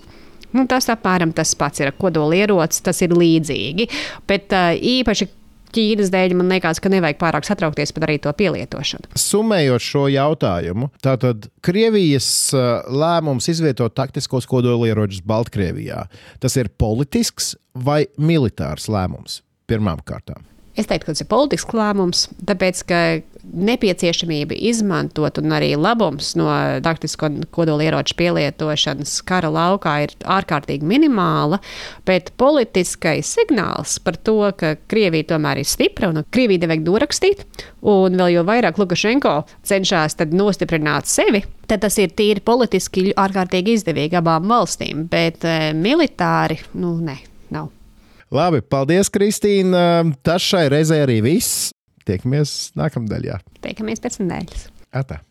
Nu, 0.58 0.66
tas 0.66 0.90
apmēram 0.90 1.30
tas 1.38 1.52
pats 1.54 1.84
ir 1.84 1.94
kodolierocis, 1.94 2.82
tas 2.82 3.04
ir 3.06 3.14
līdzīgi. 3.14 3.86
Bet 4.26 4.50
uh, 4.58 4.72
īpaši 4.74 5.28
Ķīnas 5.76 6.12
dēļ 6.14 6.36
man 6.40 6.52
liekas, 6.54 6.82
ka 6.82 6.92
nevajag 6.92 7.20
pārāk 7.22 7.48
satraukties 7.48 7.94
par 7.96 8.08
arī 8.08 8.18
to 8.24 8.34
pielietošanu. 8.36 9.12
Summējot 9.20 9.86
šo 9.86 10.06
jautājumu, 10.12 10.90
tātad 11.06 11.50
Krievijas 11.66 12.30
uh, 12.58 12.86
lēmums 12.90 13.50
izvietot 13.52 13.96
taktiskos 13.98 14.50
kodolieročus 14.50 15.24
Baltkrievijā, 15.30 16.06
tas 16.42 16.58
ir 16.60 16.72
politisks 16.82 17.54
vai 17.74 18.06
militārs 18.18 18.90
lēmums 18.92 19.42
pirmām 19.70 20.02
kārtām? 20.06 20.46
Es 20.80 20.88
teiktu, 20.88 21.10
ka 21.10 21.14
tas 21.14 21.24
ir 21.26 21.28
politisks 21.30 21.76
lēmums, 21.76 22.28
tāpēc 22.48 22.82
ka 22.88 23.00
nepieciešamība 23.54 24.58
izmantot 24.70 25.40
un 25.42 25.54
arī 25.56 25.74
labums 25.80 26.34
no 26.40 26.50
taktisko 26.86 27.30
kodolieroču 27.56 28.16
pielietošanas 28.20 29.20
kara 29.28 29.52
laukā 29.54 29.96
ir 30.06 30.16
ārkārtīgi 30.24 30.88
minimāla, 30.88 31.62
bet 32.08 32.32
politiskais 32.40 33.34
signāls 33.38 33.98
par 34.04 34.18
to, 34.18 34.38
ka 34.58 34.76
Krievija 34.92 35.32
tomēr 35.34 35.64
ir 35.64 35.70
stipra 35.70 36.12
un 36.12 36.24
Krievija 36.32 36.66
nevajag 36.66 36.86
dorakstīt, 36.88 37.46
un 37.82 38.20
vēl 38.20 38.36
jau 38.38 38.46
vairāk 38.48 38.80
Lukašenko 38.82 39.36
cenšas 39.68 40.18
nostiprināt 40.34 41.10
sevi, 41.10 41.44
tad 41.70 41.84
tas 41.86 41.98
ir 42.02 42.14
tīri 42.16 42.44
politiski 42.46 43.10
ārkārtīgi 43.18 43.78
izdevīgi 43.80 44.20
abām 44.20 44.48
valstīm, 44.50 45.08
bet 45.12 45.46
e, 45.48 45.74
militāri, 45.78 46.60
nu, 46.80 46.98
ne, 47.04 47.20
nav. 47.54 47.70
Labi, 48.30 48.62
paldies, 48.62 49.10
Kristīna. 49.10 50.06
Tas 50.22 50.46
šai 50.46 50.68
reizē 50.70 51.02
arī 51.08 51.18
viss. 51.26 51.72
Tiekamies 52.10 52.54
nākamnedēļ. 52.80 53.32
Tiekamies 53.62 54.02
pēc 54.02 54.22
nedēļas. 54.24 54.70
Atā. 54.98 55.22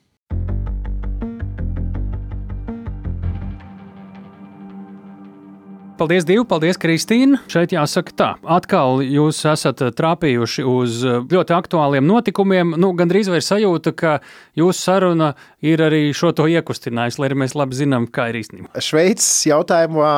Paldies, 5.99 6.23
Dieva, 6.23 6.45
paldies, 6.47 6.77
Kristīna. 6.79 7.41
Šeit 7.51 7.73
jāsaka 7.75 8.13
tā, 8.15 8.27
atkal 8.55 9.01
jūs 9.03 9.41
esat 9.51 9.81
trāpījuši 9.99 10.63
uz 10.63 11.01
ļoti 11.27 11.57
aktuāliem 11.57 12.07
notikumiem. 12.07 12.77
Nu, 12.79 12.93
Gan 12.95 13.11
drīz 13.11 13.27
vai 13.27 13.41
ir 13.41 13.47
sajūta, 13.47 13.91
ka 13.99 14.13
jūsu 14.55 14.79
saruna 14.79 15.33
ir 15.59 15.83
arī 15.83 16.13
šo 16.15 16.31
to 16.39 16.47
iekustinājusi, 16.47 17.19
lai 17.19 17.31
arī 17.33 17.41
mēs 17.43 17.57
labi 17.59 17.81
zinām, 17.81 18.07
kā 18.15 18.29
ir 18.31 18.39
īstenībā. 18.45 18.79
Šveices 18.79 19.49
jautājumā 19.51 20.13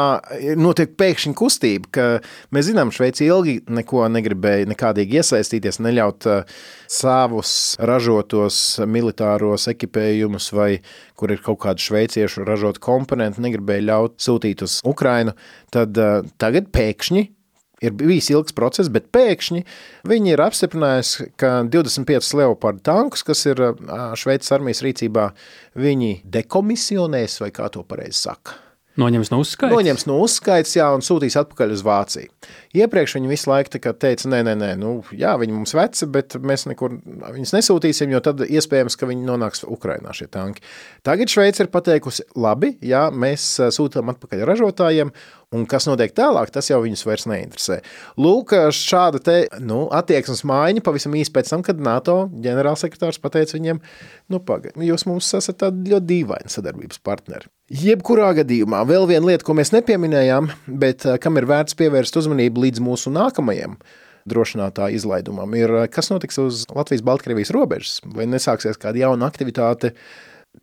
notiek 0.60 0.92
pēkšņa 1.00 1.32
kustība, 1.40 1.88
ka 1.96 2.08
mēs 2.52 2.68
zinām, 2.68 2.92
Šveice 2.92 3.24
ilgi 3.24 3.62
neko 3.72 4.04
negribēja 4.12 4.68
nekādīgi 4.68 5.22
iesaistīties, 5.22 5.80
neļaut 5.80 6.28
savus 6.92 7.54
ražotos 7.80 8.82
militāros 8.84 9.64
ekipējumus 9.72 10.52
vai 10.52 10.74
kur 11.20 11.32
ir 11.32 11.42
kaut 11.44 11.60
kāda 11.64 11.82
šveiciešu 11.84 12.44
ražota 12.48 12.80
komponenta, 12.82 13.42
negribēja 13.44 13.84
ļaut 13.90 14.16
sūtīt 14.24 14.64
uz 14.64 14.78
Ukrainu, 14.88 15.34
tad 15.74 15.98
uh, 16.00 16.24
tagad 16.40 16.70
pēkšņi 16.74 17.26
ir 17.80 17.96
bijis 17.96 18.30
ilgs 18.32 18.54
process, 18.56 18.90
bet 18.92 19.08
pēkšņi 19.14 19.62
viņi 20.08 20.34
ir 20.34 20.42
apstiprinājuši, 20.44 21.30
ka 21.40 21.52
25 21.72 22.32
Leopardu 22.40 22.84
tankus, 22.86 23.24
kas 23.26 23.46
ir 23.48 23.62
Šveices 24.20 24.52
armijas 24.56 24.84
rīcībā, 24.84 25.30
viņi 25.80 26.18
dekomisionēs, 26.38 27.40
vai 27.44 27.52
kā 27.56 27.70
to 27.72 27.84
pareizi 27.88 28.20
saka. 28.26 28.58
Noņems 28.98 29.30
no 29.30 29.38
uzskaits? 29.38 29.70
Noņems 29.70 30.04
no 30.08 30.16
uzskaits, 30.24 30.72
jā, 30.74 30.88
un 30.90 31.04
sūtīs 31.06 31.36
atpakaļ 31.38 31.74
uz 31.76 31.84
Vāciju. 31.86 32.30
Iepriekš 32.74 33.14
viņi 33.16 33.30
visu 33.30 33.50
laiku 33.50 33.78
teica, 33.78 34.30
nē, 34.32 34.40
nē, 34.48 34.54
nē, 34.58 34.70
nu, 34.80 34.96
jā, 35.14 35.36
viņi 35.38 35.54
mums 35.54 35.74
veci, 35.78 36.08
bet 36.10 36.34
mēs 36.42 36.66
nekur 36.66 36.96
viņus 37.36 37.54
nesūtīsim, 37.54 38.10
jo 38.10 38.22
tad 38.24 38.42
iespējams, 38.46 38.98
ka 38.98 39.08
viņi 39.10 39.28
nonāks 39.28 39.62
Ukrainā 39.68 40.14
šie 40.16 40.26
tanki. 40.34 40.64
Tagad 41.06 41.30
Šveice 41.30 41.64
ir 41.64 41.70
pateikusi, 41.72 42.26
labi, 42.34 42.74
jā, 42.82 43.06
mēs 43.14 43.52
sūtām 43.76 44.10
atpakaļ 44.14 44.48
ražotājiem, 44.50 45.14
Un 45.50 45.64
kas 45.66 45.88
notiek 45.88 46.12
tālāk, 46.14 46.52
tas 46.54 46.68
jau 46.70 46.76
viņus 46.78 47.00
vairs 47.08 47.24
neinteresē. 47.26 47.80
Lūk, 48.22 48.52
šāda 48.70 49.18
te, 49.26 49.34
nu, 49.58 49.80
attieksmes 49.90 50.44
maiņa 50.46 50.84
pavisam 50.86 51.16
īsi 51.18 51.34
pēc 51.34 51.50
tam, 51.50 51.64
kad 51.66 51.82
NATO 51.82 52.20
ģenerālsekretārs 52.44 53.18
pateica 53.18 53.58
viņiem, 53.58 53.80
nu, 54.30 54.38
pagaidi, 54.46 54.86
jūs 54.86 55.08
mums 55.10 55.34
esat 55.34 55.58
tādi 55.64 55.90
ļoti 55.90 56.06
dīvaini 56.12 56.54
sadarbības 56.54 57.02
partneri. 57.02 57.50
Jebkurā 57.70 58.32
gadījumā 58.34 58.80
vēl 58.82 59.04
viena 59.06 59.28
lieta, 59.28 59.44
ko 59.46 59.54
mēs 59.54 59.70
nepieminējām, 59.70 60.48
bet 60.82 61.04
kam 61.22 61.38
ir 61.38 61.44
vērts 61.46 61.76
pievērst 61.78 62.16
uzmanību 62.18 62.64
līdz 62.64 62.82
mūsu 62.82 63.12
nākamajam 63.14 63.76
drošinātā 64.26 64.88
izlaidumam, 64.96 65.54
ir 65.54 65.70
kas 65.94 66.10
notiks 66.10 66.40
uz 66.42 66.64
Latvijas-Baltkrievijas 66.74 67.54
robežas, 67.54 68.00
vai 68.10 68.26
nesāksies 68.26 68.80
kāda 68.80 69.04
jauna 69.04 69.30
aktivitāte 69.30 69.92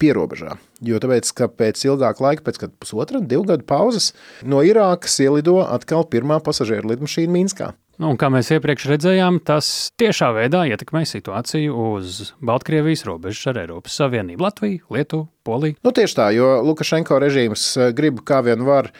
pierobežā. 0.03 0.57
Jo 0.83 0.99
tāpēc, 0.99 1.31
ka 1.31 1.47
pēc 1.47 1.85
ilgāka 1.87 2.25
laika, 2.25 2.43
pēc 2.43 2.59
pusotra, 2.75 3.23
divu 3.23 3.47
gadu 3.53 3.63
pauzes, 3.71 4.11
no 4.43 4.59
Irākas 4.67 5.15
ielido 5.23 5.61
atkal 5.63 6.03
pirmā 6.11 6.41
pasažieru 6.43 6.91
lidmašīna 6.91 7.31
Minskā. 7.31 7.71
Nu, 7.97 8.11
kā 8.13 8.27
mēs 8.29 8.51
iepriekš 8.53 8.83
redzējām, 8.91 9.39
tas 9.41 9.67
tiešā 9.97 10.27
veidā 10.35 10.59
ietekmē 10.69 11.01
situāciju 11.09 11.73
uz 11.95 12.19
Baltkrievijas 12.45 13.01
robežas 13.07 13.47
ar 13.49 13.57
Eiropas 13.63 13.95
Savienību, 13.97 14.43
Latviju, 14.45 14.83
Lietuvu, 14.93 15.25
Poliju. 15.47 15.79
Nu, 15.81 15.93
tieši 15.97 16.17
tā, 16.19 16.27
jo 16.35 16.51
Lukašenko 16.67 17.17
režīms 17.23 17.63
eh, 17.73 17.89
grib 17.97 18.21
kā 18.27 18.43
vien 18.45 18.61
var 18.67 18.91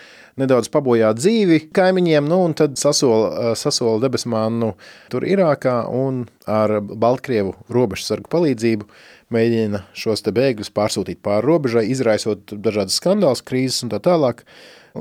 nedaudz 0.42 0.72
pabojāt 0.74 1.20
dzīvi 1.20 1.60
kaimiņiem, 1.78 2.26
nu, 2.26 2.40
un 2.48 2.58
tad 2.58 2.80
sasola, 2.82 3.28
eh, 3.30 3.52
sasola 3.62 4.02
debesmānu 4.02 4.72
tur 5.14 5.28
Irākā 5.30 5.84
un 5.94 6.24
ar 6.50 6.80
Baltkrievu 6.82 7.54
robežsargu 7.70 8.34
palīdzību 8.34 8.90
mēģina 9.30 9.84
šos 9.94 10.26
bēgļus 10.26 10.74
pārsūtīt 10.74 11.22
pāri 11.22 11.46
robežai, 11.46 11.86
izraisot 11.94 12.58
dažādas 12.66 12.98
skandālus, 12.98 13.46
krīzes 13.46 13.86
un 13.86 13.94
tā 13.94 14.02
tālāk. 14.02 14.42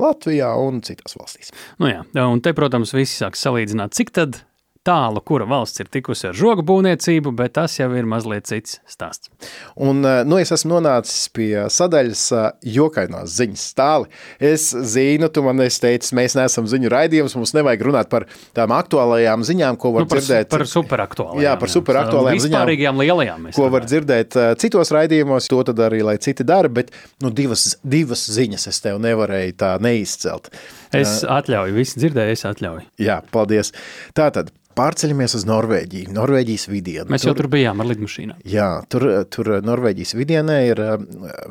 Latvijā 0.00 0.52
un 0.60 0.82
citās 0.86 1.16
valstīs. 1.18 1.52
Nu 1.82 1.90
jā, 1.90 2.02
un 2.26 2.42
te, 2.44 2.52
protams, 2.56 2.94
visi 2.96 3.18
sāk 3.18 3.38
salīdzināt, 3.38 3.96
cik 3.96 4.12
tad 4.16 4.42
tālu, 4.86 5.22
kura 5.26 5.46
valsts 5.48 5.82
ir 5.82 5.90
tikusi 5.92 6.28
ar 6.30 6.36
žogu 6.36 6.64
būvniecību, 6.66 7.32
bet 7.36 7.56
tas 7.58 7.74
jau 7.78 7.88
ir 7.96 8.06
mazliet 8.08 8.46
cits 8.48 8.78
stāsts. 8.90 9.30
Un, 9.74 10.04
eh, 10.06 10.22
nu, 10.28 10.38
es 10.40 10.52
esmu 10.54 10.76
nonācis 10.76 11.26
pie 11.34 11.66
sadaļas 11.72 12.24
eh, 12.36 12.46
jokainās 12.76 13.34
ziņas 13.36 13.66
stāli. 13.72 14.10
Es 14.52 14.68
zinu, 14.94 15.28
tu 15.32 15.44
man 15.46 15.60
esi 15.64 15.82
teicis, 15.82 16.14
mēs 16.16 16.36
neesam 16.38 16.68
ziņu 16.70 16.92
raidījums, 16.92 17.36
mums 17.38 17.54
nevajag 17.56 17.84
runāt 17.88 18.12
par 18.12 18.28
tām 18.56 18.74
aktuālajām 18.76 19.44
ziņām, 19.46 19.80
ko 19.80 19.92
var 19.96 20.06
nu, 20.06 20.10
par, 20.12 20.22
dzirdēt. 20.22 20.50
Par 20.54 20.66
superaktuālajām. 20.70 21.44
Jā, 21.44 21.56
par 21.60 21.74
superaktuālajām 21.74 22.44
ziņām. 22.46 23.02
Lielajām. 23.06 23.50
Ko 23.56 23.68
var 23.72 23.86
dzirdēt 23.88 24.38
eh, 24.38 24.54
citos 24.62 24.92
raidījumos, 24.94 25.50
to 25.50 25.62
tad 25.66 25.82
arī, 25.88 26.02
lai 26.06 26.16
citi 26.22 26.46
dara, 26.46 26.70
bet 26.72 26.94
nu, 27.24 27.32
divas, 27.34 27.74
divas 27.84 28.26
ziņas 28.32 28.70
es 28.70 28.82
tev 28.84 29.00
nevarēju 29.02 29.58
tā 29.60 29.76
neizcelt. 29.82 30.50
Es 30.94 31.18
atļauju, 31.22 31.74
visi 31.76 31.98
dzirdēju, 32.02 32.36
es 32.36 32.46
atļauju. 32.48 32.86
Jā, 33.02 33.20
paldies. 33.34 33.72
Tātad, 34.16 34.52
Pārceļamies 34.76 35.32
uz 35.38 35.46
Norvēģiju, 35.48 36.10
Norvēģijas 36.12 36.66
vidienu. 36.68 37.06
Mēs 37.08 37.22
tur, 37.24 37.30
jau 37.30 37.38
tur 37.38 37.46
bijām 37.54 37.80
ar 37.80 37.88
lidmašīnām. 37.88 38.42
Jā, 38.44 38.66
tur, 38.92 39.06
tur 39.32 39.48
Norvēģijas 39.64 40.12
vidienē 40.18 40.56
ir 40.66 40.82
eh, 40.84 41.06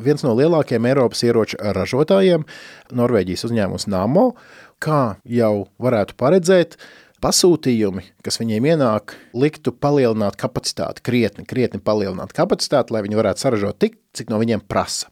viens 0.05 0.21
no 0.21 0.35
lielākajiem 0.37 0.85
Eiropas 0.91 1.23
ieroču 1.25 1.57
ražotājiem, 1.57 2.45
Norvēģijas 2.93 3.47
uzņēmums 3.49 3.87
Namo. 3.89 4.27
Kā 4.77 5.15
jau 5.25 5.65
varētu 5.81 6.13
paredzēt, 6.21 6.77
pasūtījumi, 7.25 8.05
kas 8.21 8.37
viņiem 8.43 8.69
ienāk, 8.75 9.15
liktu 9.33 9.73
palielināt 9.73 10.37
kapacitāti, 10.37 11.01
krietni, 11.09 11.47
krietni 11.49 11.81
palielināt 11.81 12.35
kapacitāti, 12.37 12.93
lai 12.93 13.01
viņi 13.07 13.17
varētu 13.23 13.41
saražot 13.41 13.81
tik, 13.81 13.97
cik 14.13 14.29
no 14.29 14.37
viņiem 14.43 14.61
prasa. 14.69 15.09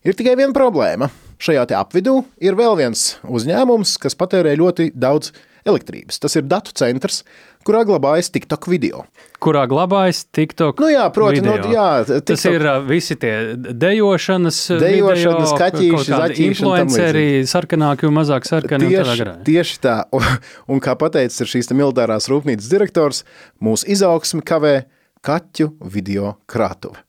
Ir 0.00 0.16
tikai 0.16 0.38
viena 0.40 0.56
problēma. 0.56 1.12
Šajā 1.42 1.66
apvidū 1.78 2.20
ir 2.42 2.56
vēl 2.58 2.78
viens 2.78 3.16
uzņēmums, 3.24 3.96
kas 4.02 4.16
patērē 4.18 4.54
ļoti 4.60 4.92
daudz 4.94 5.32
elektrības. 5.64 6.20
Tas 6.20 6.36
ir 6.36 6.44
datu 6.46 6.74
centrs, 6.76 7.22
kurā 7.64 7.82
glabājas 7.88 8.28
TikTok 8.32 8.68
video. 8.68 9.04
Kurā 9.42 9.64
glabājas 9.68 10.24
TikTok? 10.34 10.80
Nu 10.82 10.90
jā, 10.92 11.04
proti, 11.14 11.40
nu, 11.44 11.54
jā, 11.72 11.86
TikTok. 12.04 12.26
tas 12.28 12.44
ir 12.48 12.66
visi 12.88 13.16
tie 13.20 13.32
dejošanas, 13.56 14.60
dejošanas 14.82 15.54
kaķīši. 15.60 16.44
Influenceri, 16.48 17.26
sarkanāki 17.48 18.08
un 18.08 18.16
mazāk 18.18 18.48
sarkani. 18.48 18.92
Tieši, 18.92 19.30
tieši 19.48 19.80
tā. 19.84 19.96
Un, 20.70 20.82
kā 20.84 20.96
pateicis 21.00 21.48
šīs 21.50 21.72
militārās 21.72 22.28
rūpnīcas 22.32 22.68
direktors, 22.72 23.24
mūsu 23.64 23.88
izaugsmi 23.96 24.44
kavē 24.44 24.76
kaķu 25.24 25.72
video 25.88 26.36
krātuve. 26.50 27.00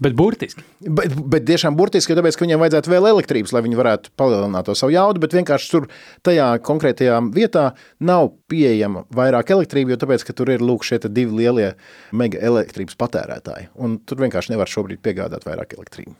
Bet 0.00 0.14
burtiski. 0.16 0.64
Bet, 0.80 1.12
bet 1.30 1.44
tiešām 1.46 1.76
burtiski, 1.78 2.16
tāpēc, 2.16 2.38
ka 2.38 2.46
viņiem 2.46 2.62
vajadzētu 2.62 2.90
vēl 2.90 3.06
elektrības, 3.10 3.52
lai 3.54 3.62
viņi 3.66 3.78
varētu 3.78 4.12
palielināt 4.18 4.66
to 4.66 4.74
savu 4.78 4.94
jaudu, 4.94 5.20
bet 5.22 5.36
vienkārši 5.36 5.70
tur 5.74 5.86
tajā 6.26 6.48
konkrētajā 6.66 7.18
vietā 7.36 7.66
nav 8.00 8.32
pieejama 8.50 9.04
vairāk 9.14 9.52
elektrība, 9.54 9.94
jo 9.94 10.00
tāpēc, 10.00 10.24
ka 10.26 10.34
tur 10.36 10.54
ir 10.56 10.64
lūk 10.64 10.88
šie 10.88 11.02
divi 11.06 11.42
lielie 11.42 11.70
mega 12.16 12.40
elektrības 12.50 12.96
patērētāji, 12.98 13.70
un 13.76 14.00
tur 14.00 14.24
vienkārši 14.24 14.56
nevar 14.56 14.72
šobrīd 14.72 15.04
piegādāt 15.04 15.44
vairāk 15.46 15.76
elektrību. 15.78 16.16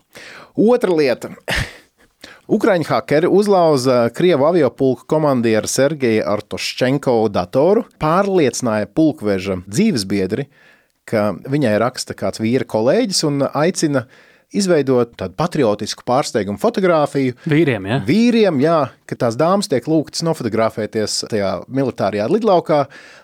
Otra 0.70 0.94
lieta. 0.94 1.32
Ukraiņu 2.50 2.84
hakeri 2.90 3.28
uzlauza 3.32 4.10
Krievu 4.12 4.44
aviopulku 4.50 5.06
komandieru 5.08 5.68
Sergeju 5.70 6.26
Artoščenko 6.28 7.14
datoru, 7.32 7.86
pārliecināja 8.02 8.90
pulkveža 8.92 9.62
dzīvesbiedri, 9.64 10.50
ka 11.10 11.30
viņai 11.50 11.76
raksta 11.82 12.16
kāds 12.18 12.42
vīra 12.42 12.68
kolēģis 12.70 13.24
un 13.28 13.46
aicina 13.50 14.06
izveidot 14.50 15.12
tādu 15.18 15.36
patriotisku 15.38 16.04
pārsteigumu 16.06 16.58
fotografiju. 16.60 17.36
Vīriem, 17.50 17.86
ja? 17.86 17.98
Vīriem, 18.06 18.58
jā, 18.62 18.78
ka 19.06 19.18
tās 19.18 19.38
dāmas 19.38 19.70
tiek 19.70 19.86
lūgtas 19.90 20.24
nofotografēties 20.26 21.20
tajā 21.30 21.52
militārajā 21.70 22.26
lidlaukā 22.30 22.80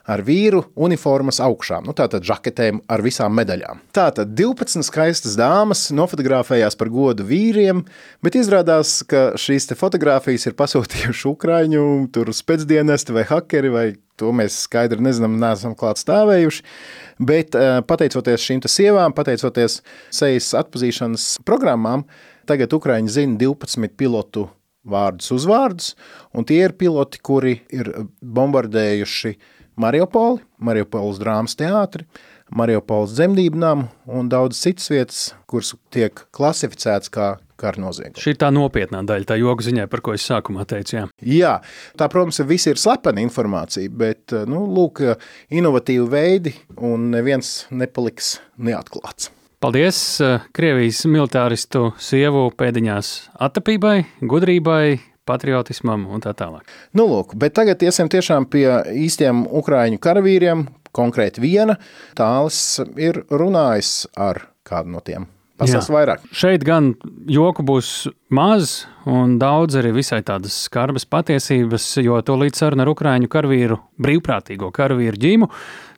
ar 0.07 0.23
vīru 0.27 0.63
uniformas 0.87 1.41
augšām, 1.43 1.89
nu 1.89 1.97
tātad 1.99 2.27
žaketēm 2.27 2.85
ar 2.93 3.03
visām 3.03 3.35
medaļām. 3.39 3.83
Tātad 3.97 4.37
12 4.39 4.87
skaistas 4.87 5.35
dāmas 5.39 5.89
nofotografējās 5.95 6.79
par 6.79 6.93
godu 6.95 7.27
vīriem, 7.27 7.83
bet 8.23 8.39
izrādās, 8.39 9.01
ka 9.11 9.33
šīs 9.41 9.73
te 9.73 9.79
fotogrāfijas 9.79 10.47
ir 10.47 10.59
pasūtījuši 10.59 11.31
Ukraiņu, 11.35 11.87
tur 12.15 12.31
spēcdienesti 12.35 13.19
vai 13.19 13.27
hakeri 13.27 13.75
vai 13.75 13.89
To 14.21 14.33
mēs 14.37 14.63
skaidri 14.65 15.03
nezinām, 15.05 15.37
neesam 15.41 15.75
klāt 15.79 16.01
stāvējuši. 16.01 16.65
Bet 17.29 17.57
eh, 17.59 17.81
pateicoties 17.87 18.45
šīm 18.45 18.63
sievām, 18.69 19.15
pateicoties 19.17 19.81
sejas 20.15 20.53
atpazīšanas 20.63 21.37
programmām, 21.47 22.07
tagad 22.49 22.73
Ukraiņi 22.77 23.13
zina 23.13 23.41
12 23.41 23.97
pilotu 23.99 24.49
vārdus, 24.87 25.33
uzvārdus, 25.35 25.95
tie 26.47 26.63
ir 26.69 26.77
piloti, 26.79 27.21
kuri 27.25 27.59
ir 27.75 27.91
bombardējuši 28.23 29.35
Mariupoli, 29.83 30.41
Mariupoles 30.63 31.19
drāmas 31.21 31.57
teātri, 31.59 32.07
Mariupoles 32.57 33.17
dzemdību 33.17 33.59
namu 33.59 33.89
un 34.07 34.31
daudz 34.31 34.61
citas 34.63 34.87
vietas, 34.93 35.23
kuras 35.51 35.75
tiek 35.93 36.23
klasificētas 36.37 37.11
kā 37.13 37.33
kara 37.61 37.81
noziegumi. 37.83 38.23
Šī 38.23 38.35
ir 38.35 38.41
tā 38.41 38.51
nopietnā 38.55 39.03
daļa, 39.07 39.29
tā 39.29 39.39
joga 39.41 39.67
ziņā, 39.67 39.87
par 39.93 40.03
ko 40.05 40.17
es 40.17 40.27
sākumā 40.29 40.67
teicu. 40.69 40.99
Jā, 40.99 41.07
jā 41.27 41.55
tā, 41.99 42.11
protams, 42.13 42.43
viss 42.49 42.71
ir 42.71 42.81
slepena 42.81 43.25
informācija, 43.25 43.91
bet 43.91 44.35
nu, 44.51 44.67
lūk, 44.77 45.03
inovatīvi 45.55 46.07
veidi 46.13 46.55
un 46.77 47.11
neviens 47.15 47.65
nepaliks 47.71 48.37
neatklāts. 48.57 49.33
Paldies 49.63 49.99
Krievijas 50.55 51.01
militāristu 51.09 51.89
sievu 52.03 52.51
pēdiņās 52.61 53.13
attapībai, 53.47 54.03
gudrībai, 54.21 54.99
patriotismam 55.27 56.05
un 56.13 56.23
tā 56.23 56.35
tālāk. 56.37 56.69
Nu, 56.97 57.09
lūk, 57.11 57.35
bet 57.41 57.57
tagad 57.57 57.83
iesim 57.83 58.11
tiešām 58.13 58.47
pie 58.53 58.67
īstiem 59.07 59.47
ukraiņu 59.49 60.01
karavīriem, 60.03 60.67
konkrēti 60.97 61.43
viena. 61.45 61.79
Tālis 62.19 62.61
ir 63.01 63.25
runājis 63.33 64.07
ar 64.17 64.47
kādu 64.67 64.95
no 64.97 65.03
tiem. 65.05 65.27
Pastāst 65.57 65.89
vairāk. 65.89 66.25
Šeit 66.37 66.65
gan 66.69 66.91
joku 67.33 67.65
būs 67.65 68.11
maz, 68.37 68.85
un 69.09 69.39
daudz 69.41 69.79
arī 69.81 69.95
visai 69.97 70.19
tādas 70.27 70.53
skarbas 70.67 71.07
patiesības, 71.09 71.87
jo 72.05 72.19
to 72.27 72.37
līdz 72.37 72.61
saruna 72.61 72.85
ar 72.85 72.91
Ukrāņu 72.93 73.31
karavīru, 73.33 73.79
brīvprātīgo 74.05 74.69
karavīru 74.77 75.21
ģīmu. 75.23 75.49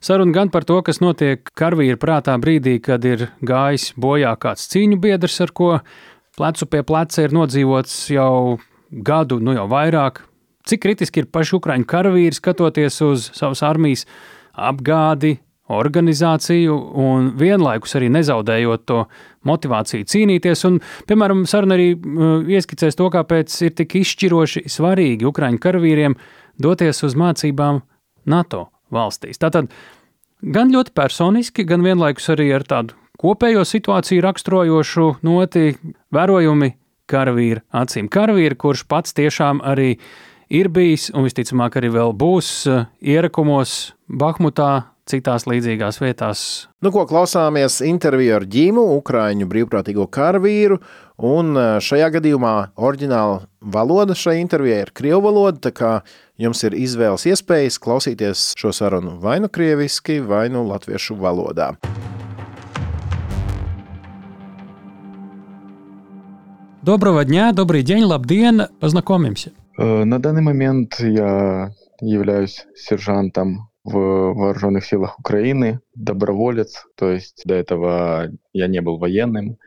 Saruna 0.05 0.35
gan 0.37 0.53
par 0.53 0.63
to, 0.69 0.79
kas 0.87 1.01
notiek 1.03 1.43
karavīru 1.59 1.99
prātā 1.99 2.37
brīdī, 2.39 2.77
kad 2.85 3.03
ir 3.03 3.27
gājis 3.43 3.91
bojā 3.99 4.31
kāds 4.39 4.69
cīņu 4.71 5.01
biedrs, 5.03 5.41
ar 5.43 5.51
ko 5.51 5.73
plecu 6.39 6.69
pie 6.71 6.85
pleca 6.87 7.27
ir 7.27 7.35
nodzīvots 7.35 7.99
jau 8.15 8.59
gadu, 8.89 9.41
nu 9.43 9.57
jau 9.59 9.67
vairāk. 9.71 10.23
Cik 10.69 10.85
kritiski 10.87 11.25
ir 11.25 11.29
paši 11.33 11.57
Ukrāņu 11.59 11.87
karavīri 11.89 12.37
skatoties 12.37 13.01
uz 13.03 13.27
savas 13.35 13.65
armijas 13.67 14.07
apgādi, 14.55 15.35
organizāciju 15.69 16.75
un 16.99 17.29
vienlaikus 17.39 17.95
arī 17.99 18.09
nezaudējot 18.13 18.85
to 18.89 19.03
motivāciju 19.47 20.07
cīnīties. 20.09 20.65
Un, 20.69 20.79
piemēram, 21.09 21.45
saruna 21.49 21.77
arī 21.77 21.91
uh, 21.93 22.41
ieskicēs 22.49 22.97
to, 22.99 23.09
kāpēc 23.13 23.53
ir 23.67 23.75
tik 23.77 23.99
izšķiroši 24.01 24.65
svarīgi 24.69 25.29
Ukraiņu 25.29 25.61
karavīriem 25.63 26.17
doties 26.59 27.03
uz 27.07 27.15
mācībām 27.19 27.83
NATO 28.29 28.67
valstīs. 28.93 29.39
Tātad 29.41 29.69
gan 30.41 30.73
ļoti 30.73 30.95
personiski, 30.97 31.67
gan 31.69 31.85
vienlaikus 31.85 32.31
arī 32.33 32.49
ar 32.57 32.65
tādu 32.67 32.97
kopējo 33.19 33.65
situāciju 33.67 34.23
raksturojošu 34.25 35.09
noti 35.27 35.73
vērojumi 36.15 36.73
karavīra 37.09 37.63
acīm. 37.81 38.09
Karavīri, 38.11 38.57
kurš 38.59 38.85
pats 38.89 39.15
tiešām 39.17 39.63
arī 39.65 39.95
ir 40.49 40.69
bijis 40.73 41.09
un 41.13 41.25
visticamāk 41.27 41.79
arī 41.79 41.91
vēl 41.93 42.13
būs 42.17 42.53
uh, 42.69 42.85
ierakumos 43.01 43.93
Bahmutā, 44.09 44.89
citās 45.08 45.44
līdzīgās 45.48 46.00
vietās. 46.00 46.42
Nu, 46.82 46.90
ko 46.94 47.04
klausāmies 47.08 47.80
interviju 47.84 48.38
ar 48.38 48.46
ģīmu, 48.48 48.84
Ukrāņu 48.98 49.48
brīvprātīgo 49.50 50.06
karavīru, 50.12 50.78
un 51.20 51.52
e, 51.56 51.64
šajā 51.84 52.08
gadījumā 52.16 52.54
oriģināla 52.76 53.42
valoda 53.74 54.16
šai 54.16 54.38
intervijai 54.40 54.80
ir 54.86 54.94
krievu 54.96 55.26
valoda, 55.28 55.60
tā 55.68 55.74
kā 55.76 55.92
jums 56.40 56.64
ir 56.64 56.76
izvēles 56.78 57.26
iespējas 57.30 57.78
klausīties 57.82 58.52
šo 58.58 58.72
sarunu 58.72 59.18
vai 59.22 59.38
nu 59.44 59.52
krieviski, 59.52 60.20
vai 60.24 60.48
nu 60.52 60.66
latviešu 60.68 61.18
valodā. 61.20 61.74
Доброго 66.84 67.24
дня, 67.24 67.52
добрый 67.52 67.82
день, 67.82 68.04
лабден, 68.04 68.68
познакомимся. 68.78 69.52
Э, 69.78 70.04
на 70.04 70.18
данный 70.18 70.42
момент 70.42 71.00
я 71.00 71.70
являюсь 72.02 72.66
сержантом 72.74 73.67
в 73.83 73.93
вооруженных 73.93 74.85
силах 74.85 75.19
Украины, 75.19 75.79
доброволец, 75.95 76.85
то 76.95 77.09
есть 77.09 77.43
до 77.45 77.55
этого 77.55 78.29
я 78.53 78.67
не 78.67 78.81
был 78.81 78.97
военным, 78.97 79.57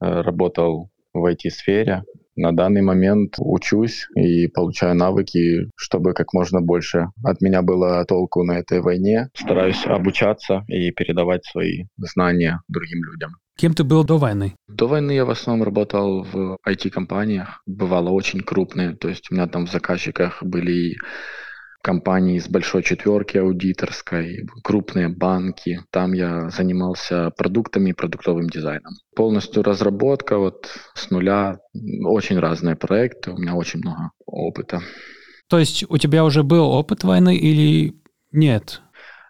э, 0.00 0.20
работал 0.22 0.90
в 1.12 1.24
IT-сфере. 1.26 2.04
На 2.36 2.50
данный 2.50 2.82
момент 2.82 3.36
учусь 3.38 4.08
и 4.16 4.48
получаю 4.48 4.96
навыки, 4.96 5.70
чтобы 5.76 6.14
как 6.14 6.32
можно 6.32 6.60
больше 6.60 7.06
от 7.22 7.40
меня 7.40 7.62
было 7.62 8.04
толку 8.04 8.42
на 8.42 8.58
этой 8.58 8.80
войне. 8.80 9.28
Стараюсь 9.34 9.86
обучаться 9.86 10.64
и 10.66 10.90
передавать 10.90 11.44
свои 11.44 11.84
знания 11.96 12.60
другим 12.66 13.04
людям. 13.04 13.36
Кем 13.56 13.72
ты 13.72 13.84
был 13.84 14.02
до 14.02 14.18
войны? 14.18 14.56
До 14.66 14.88
войны 14.88 15.12
я 15.12 15.24
в 15.24 15.30
основном 15.30 15.64
работал 15.64 16.24
в 16.24 16.58
IT-компаниях, 16.68 17.62
бывало 17.66 18.10
очень 18.10 18.40
крупные, 18.40 18.96
то 18.96 19.08
есть 19.08 19.30
у 19.30 19.34
меня 19.34 19.46
там 19.46 19.66
в 19.66 19.70
заказчиках 19.70 20.42
были 20.42 20.96
компании 21.84 22.38
с 22.38 22.48
большой 22.48 22.82
четверки 22.82 23.36
аудиторской, 23.36 24.46
крупные 24.64 25.08
банки. 25.08 25.80
Там 25.90 26.14
я 26.14 26.48
занимался 26.48 27.30
продуктами 27.36 27.90
и 27.90 27.92
продуктовым 27.92 28.48
дизайном. 28.48 28.94
Полностью 29.14 29.62
разработка 29.62 30.38
вот 30.38 30.70
с 30.94 31.10
нуля, 31.10 31.58
очень 32.04 32.38
разные 32.38 32.74
проекты, 32.74 33.32
у 33.32 33.36
меня 33.36 33.54
очень 33.54 33.80
много 33.80 34.10
опыта. 34.24 34.80
То 35.50 35.58
есть 35.58 35.84
у 35.88 35.98
тебя 35.98 36.24
уже 36.24 36.42
был 36.42 36.64
опыт 36.64 37.04
войны 37.04 37.36
или 37.36 37.94
нет? 38.32 38.80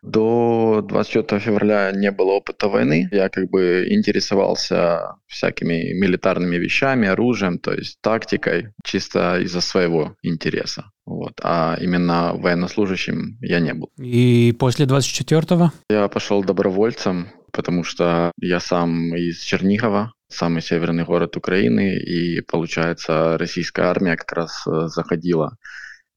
До 0.05 0.85
24 0.87 1.41
февраля 1.41 1.91
не 1.93 2.11
было 2.11 2.33
опыта 2.33 2.69
войны. 2.69 3.09
Я 3.11 3.31
как 3.31 3.49
бы 3.49 3.87
интересовался 3.89 5.17
всякими 5.27 5.95
милитарными 5.95 6.57
вещами, 6.57 7.09
оружием, 7.09 7.59
то 7.59 7.73
есть 7.73 7.99
тактикой, 8.03 8.69
чисто 8.85 9.41
из-за 9.41 9.63
своего 9.63 10.15
интереса. 10.23 10.91
Вот. 11.07 11.41
А 11.43 11.79
именно 11.81 12.35
военнослужащим 12.35 13.39
я 13.41 13.61
не 13.61 13.73
был. 13.73 13.91
И 13.99 14.55
после 14.59 14.85
24-го? 14.85 15.73
Я 15.89 16.09
пошел 16.09 16.45
добровольцем, 16.45 17.29
потому 17.51 17.83
что 17.83 18.31
я 18.39 18.61
сам 18.61 19.17
из 19.17 19.41
Чернигова, 19.41 20.13
самый 20.29 20.61
северный 20.61 21.05
город 21.05 21.39
Украины, 21.39 21.97
и, 21.97 22.43
получается, 22.43 23.39
российская 23.39 23.87
армия 23.87 24.17
как 24.17 24.33
раз 24.33 24.67
э, 24.67 24.89
заходила 24.89 25.57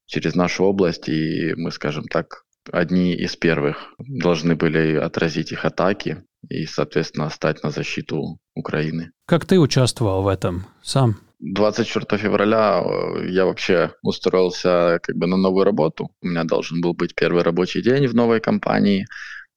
через 0.08 0.36
нашу 0.36 0.66
область, 0.66 1.08
и 1.08 1.54
мы, 1.56 1.72
скажем 1.72 2.06
так, 2.06 2.44
одни 2.72 3.14
из 3.14 3.36
первых 3.36 3.94
должны 4.00 4.56
были 4.56 4.96
отразить 4.96 5.52
их 5.52 5.66
атаки 5.66 6.24
и, 6.50 6.66
соответственно, 6.66 7.30
стать 7.30 7.64
на 7.64 7.72
защиту 7.72 8.40
Украины. 8.56 9.12
Как 9.26 9.46
ты 9.46 9.60
участвовал 9.60 10.24
в 10.24 10.28
этом 10.28 10.66
сам? 10.82 11.18
24 11.40 12.22
февраля 12.22 12.82
э, 12.84 13.30
я 13.30 13.46
вообще 13.46 13.92
устроился 14.02 15.00
как 15.04 15.16
бы 15.16 15.28
на 15.28 15.38
новую 15.38 15.66
работу. 15.66 16.10
У 16.22 16.28
меня 16.28 16.44
должен 16.44 16.82
был 16.82 16.94
быть 16.94 17.14
первый 17.16 17.44
рабочий 17.44 17.82
день 17.82 18.08
в 18.08 18.16
новой 18.16 18.40
компании. 18.40 19.06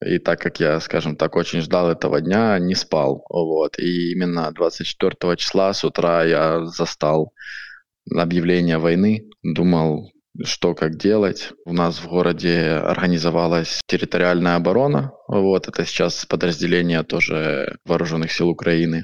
И 0.04 0.18
так 0.18 0.40
как 0.40 0.60
я, 0.60 0.80
скажем 0.80 1.16
так, 1.16 1.36
очень 1.36 1.60
ждал 1.60 1.90
этого 1.90 2.20
дня, 2.20 2.58
не 2.58 2.74
спал. 2.74 3.24
Вот. 3.28 3.78
И 3.78 4.12
именно 4.12 4.50
24 4.50 5.36
числа 5.36 5.72
с 5.72 5.84
утра 5.84 6.24
я 6.24 6.64
застал 6.66 7.32
объявление 8.10 8.78
войны. 8.78 9.24
Думал, 9.42 10.10
что 10.42 10.74
как 10.74 10.96
делать. 10.96 11.52
У 11.64 11.72
нас 11.72 11.98
в 11.98 12.08
городе 12.08 12.70
организовалась 12.70 13.80
территориальная 13.86 14.56
оборона. 14.56 15.12
Вот 15.28 15.68
это 15.68 15.84
сейчас 15.84 16.24
подразделение 16.26 17.02
тоже 17.02 17.78
вооруженных 17.84 18.32
сил 18.32 18.48
Украины. 18.48 19.02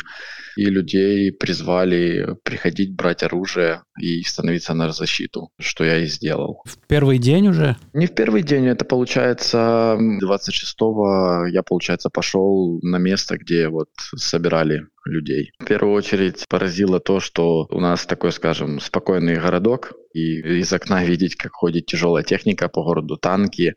И 0.57 0.65
людей 0.67 1.33
призвали 1.33 2.37
приходить, 2.43 2.95
брать 2.95 3.23
оружие 3.23 3.83
и 4.01 4.23
становиться 4.23 4.75
на 4.75 4.91
защиту, 4.91 5.51
что 5.61 5.85
я 5.85 5.99
и 5.99 6.07
сделал. 6.07 6.63
В 6.65 6.79
первый 6.87 7.19
день 7.19 7.49
уже? 7.49 7.77
Не 7.93 8.07
в 8.07 8.15
первый 8.15 8.43
день, 8.43 8.67
это 8.67 8.85
получается 8.85 9.99
26-го 9.99 11.47
я, 11.47 11.63
получается, 11.63 12.11
пошел 12.11 12.79
на 12.83 12.97
место, 12.97 13.37
где 13.37 13.69
вот 13.69 13.91
собирали 14.17 14.87
людей. 15.05 15.53
В 15.59 15.65
первую 15.65 15.95
очередь 15.95 16.45
поразило 16.49 17.01
то, 17.01 17.21
что 17.21 17.67
у 17.71 17.81
нас 17.81 18.07
такой, 18.07 18.33
скажем, 18.33 18.81
спокойный 18.81 19.37
городок, 19.37 19.93
и 20.13 20.41
из 20.41 20.73
окна 20.73 21.05
видеть, 21.05 21.37
как 21.37 21.53
ходит 21.53 21.87
тяжелая 21.87 22.25
техника 22.25 22.69
по 22.69 22.83
городу, 22.83 23.17
танки, 23.17 23.75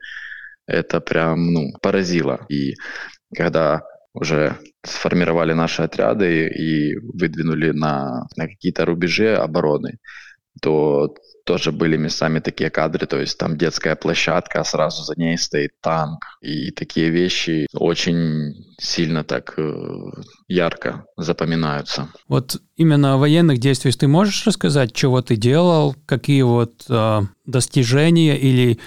это 0.66 1.02
прям, 1.02 1.54
ну, 1.54 1.74
поразило. 1.82 2.46
И 2.50 2.76
когда 3.36 3.84
уже 4.14 4.58
сформировали 4.84 5.54
наши 5.54 5.82
отряды 5.82 6.48
и 6.48 6.98
выдвинули 6.98 7.72
на, 7.72 8.28
на 8.36 8.48
какие-то 8.48 8.86
рубежи 8.86 9.36
обороны, 9.36 10.00
то 10.62 11.14
тоже 11.50 11.72
были 11.72 11.98
местами 11.98 12.40
такие 12.40 12.70
кадры, 12.70 13.08
то 13.08 13.20
есть 13.20 13.38
там 13.40 13.58
детская 13.58 13.96
площадка, 13.96 14.62
а 14.62 14.64
сразу 14.64 15.04
за 15.04 15.16
ней 15.16 15.36
стоит 15.36 15.72
танк. 15.82 16.24
И 16.42 16.70
такие 16.70 17.10
вещи 17.10 17.66
очень 17.74 18.54
сильно 18.78 19.24
так 19.24 19.56
э, 19.58 20.12
ярко 20.48 21.06
запоминаются. 21.18 22.10
Вот 22.28 22.62
именно 22.76 23.16
о 23.16 23.18
военных 23.18 23.58
действиях 23.58 23.98
ты 23.98 24.08
можешь 24.08 24.46
рассказать, 24.46 24.94
чего 24.94 25.24
ты 25.24 25.38
делал, 25.38 25.96
какие 26.06 26.44
вот 26.44 26.86
э, 26.88 27.22
достижения 27.48 28.38
или, 28.38 28.80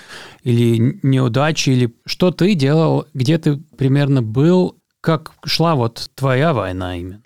или 0.45 1.01
неудачи, 1.03 1.71
или 1.71 1.93
что 2.07 2.31
ты 2.31 2.55
делал, 2.55 3.07
где 3.13 3.39
ты 3.39 3.57
примерно 3.77 4.23
был, 4.23 4.77
как 5.03 5.33
шла 5.45 5.75
вот 5.75 6.11
твоя 6.15 6.55
война 6.55 6.97
именно? 6.97 7.23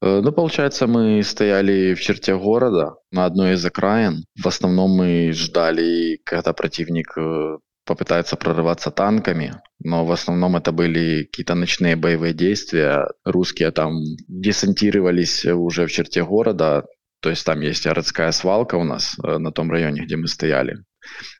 Э, 0.00 0.20
ну, 0.22 0.32
получается, 0.32 0.86
мы 0.86 1.22
стояли 1.22 1.94
в 1.94 2.00
черте 2.00 2.36
города 2.36 2.94
на 3.10 3.26
одной 3.26 3.54
из 3.54 3.64
окраин. 3.64 4.24
В 4.42 4.46
основном 4.46 4.92
мы 4.92 5.32
ждали, 5.32 6.20
когда 6.24 6.52
противник 6.52 7.12
э, 7.18 7.58
попытается 7.84 8.36
прорываться 8.36 8.90
танками, 8.90 9.60
но 9.80 10.06
в 10.06 10.12
основном 10.12 10.56
это 10.56 10.72
были 10.72 11.24
какие-то 11.24 11.54
ночные 11.54 11.96
боевые 11.96 12.32
действия. 12.32 13.08
Русские 13.24 13.70
там 13.72 13.98
десантировались 14.28 15.44
уже 15.44 15.86
в 15.86 15.92
черте 15.92 16.24
города, 16.24 16.84
то 17.20 17.30
есть 17.30 17.44
там 17.44 17.60
есть 17.60 17.86
городская 17.86 18.32
свалка 18.32 18.76
у 18.76 18.84
нас 18.84 19.16
э, 19.18 19.38
на 19.38 19.50
том 19.50 19.70
районе, 19.70 20.02
где 20.04 20.16
мы 20.16 20.28
стояли. 20.28 20.76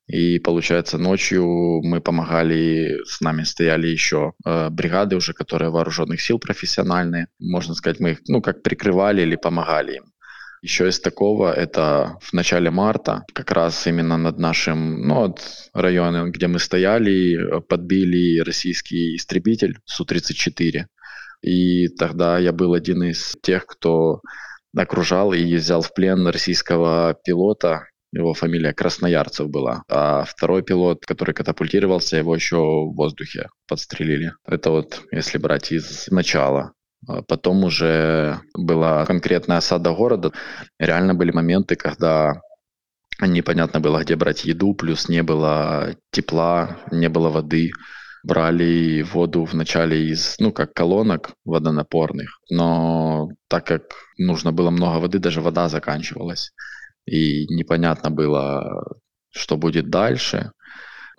И 0.06 0.38
получается, 0.38 0.98
ночью 0.98 1.44
мы 1.82 2.00
помогали, 2.00 3.00
с 3.04 3.20
нами 3.20 3.44
стояли 3.44 3.86
еще 3.86 4.32
э, 4.44 4.68
бригады 4.70 5.16
уже, 5.16 5.32
которые 5.32 5.70
вооруженных 5.70 6.20
сил 6.20 6.38
профессиональные. 6.38 7.28
Можно 7.38 7.74
сказать, 7.74 8.00
мы 8.00 8.12
их, 8.12 8.18
ну, 8.28 8.42
как 8.42 8.62
прикрывали 8.62 9.22
или 9.22 9.36
помогали 9.36 9.96
им. 9.96 10.04
Еще 10.62 10.88
из 10.88 10.98
такого, 10.98 11.52
это 11.52 12.18
в 12.22 12.32
начале 12.32 12.70
марта, 12.70 13.24
как 13.34 13.50
раз 13.50 13.86
именно 13.86 14.16
над 14.16 14.38
нашим, 14.38 15.06
ну, 15.06 15.24
от 15.24 15.40
района, 15.74 16.30
где 16.30 16.46
мы 16.46 16.58
стояли, 16.58 17.60
подбили 17.68 18.40
российский 18.40 19.16
истребитель 19.16 19.78
Су-34. 19.84 20.86
И 21.42 21.88
тогда 21.88 22.38
я 22.38 22.52
был 22.52 22.72
один 22.72 23.02
из 23.02 23.34
тех, 23.42 23.66
кто 23.66 24.22
окружал 24.74 25.32
и 25.32 25.54
взял 25.54 25.82
в 25.82 25.92
плен 25.92 26.26
российского 26.26 27.14
пилота, 27.24 27.86
его 28.14 28.34
фамилия 28.34 28.72
Красноярцев 28.72 29.48
была. 29.48 29.82
А 29.88 30.24
второй 30.24 30.62
пилот, 30.62 31.04
который 31.04 31.34
катапультировался, 31.34 32.16
его 32.16 32.34
еще 32.34 32.56
в 32.56 32.94
воздухе 32.94 33.48
подстрелили. 33.66 34.32
Это 34.46 34.70
вот 34.70 35.02
если 35.10 35.38
брать 35.38 35.72
из 35.72 36.06
начала. 36.08 36.72
А 37.06 37.22
потом 37.22 37.64
уже 37.64 38.40
была 38.56 39.04
конкретная 39.04 39.58
осада 39.58 39.92
города. 39.92 40.32
Реально 40.78 41.14
были 41.14 41.32
моменты, 41.32 41.76
когда 41.76 42.40
непонятно 43.20 43.80
было, 43.80 44.00
где 44.02 44.16
брать 44.16 44.44
еду, 44.44 44.74
плюс 44.74 45.08
не 45.08 45.22
было 45.22 45.94
тепла, 46.10 46.78
не 46.90 47.08
было 47.08 47.30
воды. 47.30 47.70
Брали 48.22 49.02
воду 49.02 49.44
вначале 49.44 50.08
из, 50.08 50.36
ну, 50.38 50.50
как 50.50 50.72
колонок 50.72 51.34
водонапорных, 51.44 52.40
но 52.48 53.28
так 53.48 53.66
как 53.66 53.82
нужно 54.16 54.50
было 54.50 54.70
много 54.70 54.98
воды, 54.98 55.18
даже 55.18 55.42
вода 55.42 55.68
заканчивалась. 55.68 56.52
И 57.06 57.46
непонятно 57.54 58.10
было, 58.10 58.84
что 59.30 59.56
будет 59.56 59.90
дальше. 59.90 60.52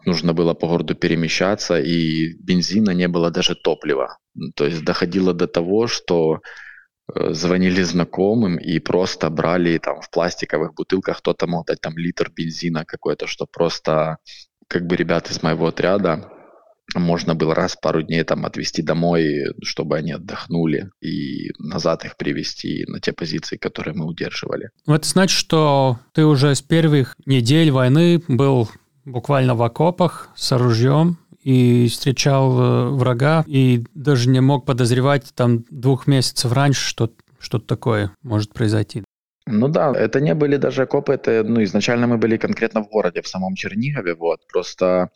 Нужно 0.05 0.33
было 0.33 0.53
по 0.53 0.67
городу 0.67 0.95
перемещаться, 0.95 1.79
и 1.79 2.33
бензина 2.39 2.91
не 2.91 3.07
было 3.07 3.31
даже 3.31 3.55
топлива. 3.55 4.17
То 4.55 4.65
есть 4.65 4.83
доходило 4.83 5.33
до 5.33 5.47
того, 5.47 5.87
что 5.87 6.41
э, 7.15 7.33
звонили 7.33 7.81
знакомым 7.83 8.57
и 8.57 8.79
просто 8.79 9.29
брали 9.29 9.77
там 9.79 10.01
в 10.01 10.09
пластиковых 10.09 10.73
бутылках, 10.75 11.17
кто-то 11.17 11.47
мог 11.47 11.65
дать 11.67 11.81
там 11.81 11.97
литр 11.97 12.31
бензина 12.35 12.85
какой-то, 12.85 13.27
что 13.27 13.47
просто 13.51 14.17
как 14.67 14.85
бы 14.85 14.95
ребят 14.95 15.31
из 15.31 15.41
моего 15.43 15.67
отряда 15.67 16.34
можно 16.93 17.35
было 17.35 17.55
раз 17.55 17.75
пару 17.75 18.01
дней 18.01 18.23
там 18.23 18.45
отвезти 18.45 18.81
домой, 18.81 19.53
чтобы 19.63 19.97
они 19.97 20.11
отдохнули 20.11 20.91
и 21.01 21.51
назад 21.59 22.05
их 22.05 22.17
привести 22.17 22.85
на 22.87 22.99
те 22.99 23.11
позиции, 23.11 23.57
которые 23.57 23.95
мы 23.95 24.05
удерживали. 24.05 24.69
Это 24.87 25.07
значит, 25.07 25.37
что 25.37 25.99
ты 26.13 26.25
уже 26.25 26.53
с 26.53 26.61
первых 26.61 27.15
недель 27.25 27.71
войны 27.71 28.21
был 28.27 28.69
буквально 29.03 29.55
в 29.55 29.63
окопах 29.63 30.29
с 30.35 30.51
оружием 30.51 31.17
и 31.41 31.87
встречал 31.89 32.59
э, 32.59 32.89
врага, 32.89 33.43
и 33.47 33.83
даже 33.93 34.29
не 34.29 34.39
мог 34.39 34.65
подозревать 34.65 35.31
там 35.35 35.63
двух 35.69 36.07
месяцев 36.07 36.51
раньше, 36.51 36.83
что 36.87 37.11
что-то 37.39 37.67
такое 37.67 38.11
может 38.23 38.51
произойти. 38.51 39.03
Ну 39.45 39.67
да, 39.67 39.93
это 39.95 40.19
не 40.21 40.33
были 40.33 40.57
даже 40.57 40.81
окопы, 40.81 41.13
это, 41.13 41.43
ну, 41.43 41.63
изначально 41.63 42.07
мы 42.07 42.17
были 42.17 42.37
конкретно 42.37 42.83
в 42.83 42.89
городе, 42.89 43.21
в 43.21 43.27
самом 43.27 43.53
Чернигове, 43.53 44.15
вот, 44.15 44.39
просто 44.51 45.11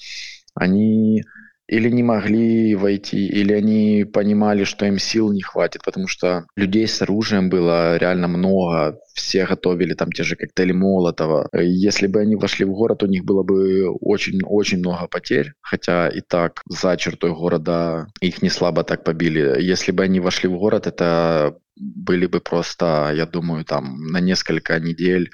они 0.53 1.23
или 1.69 1.89
не 1.89 2.03
могли 2.03 2.75
войти, 2.75 3.27
или 3.27 3.53
они 3.53 4.05
понимали, 4.05 4.63
что 4.63 4.85
им 4.85 4.97
сил 4.97 5.31
не 5.31 5.41
хватит, 5.41 5.83
потому 5.83 6.07
что 6.07 6.45
людей 6.55 6.87
с 6.87 7.01
оружием 7.01 7.49
было 7.49 7.97
реально 7.97 8.27
много, 8.27 8.97
все 9.13 9.45
готовили 9.45 9.93
там 9.93 10.11
те 10.11 10.23
же 10.23 10.35
коктейли 10.35 10.71
Молотова. 10.71 11.47
Если 11.53 12.07
бы 12.07 12.21
они 12.21 12.35
вошли 12.35 12.65
в 12.65 12.71
город, 12.71 13.03
у 13.03 13.07
них 13.07 13.23
было 13.23 13.43
бы 13.43 13.89
очень-очень 13.89 14.79
много 14.79 15.07
потерь, 15.07 15.53
хотя 15.61 16.09
и 16.09 16.21
так 16.21 16.61
за 16.67 16.97
чертой 16.97 17.31
города 17.31 18.07
их 18.19 18.41
не 18.41 18.49
слабо 18.49 18.83
так 18.83 19.03
побили. 19.03 19.61
Если 19.61 19.91
бы 19.91 20.03
они 20.03 20.19
вошли 20.19 20.49
в 20.49 20.57
город, 20.57 20.87
это 20.87 21.55
были 21.75 22.25
бы 22.25 22.39
просто, 22.39 23.13
я 23.15 23.25
думаю, 23.25 23.63
там 23.63 24.07
на 24.07 24.19
несколько 24.19 24.79
недель 24.79 25.29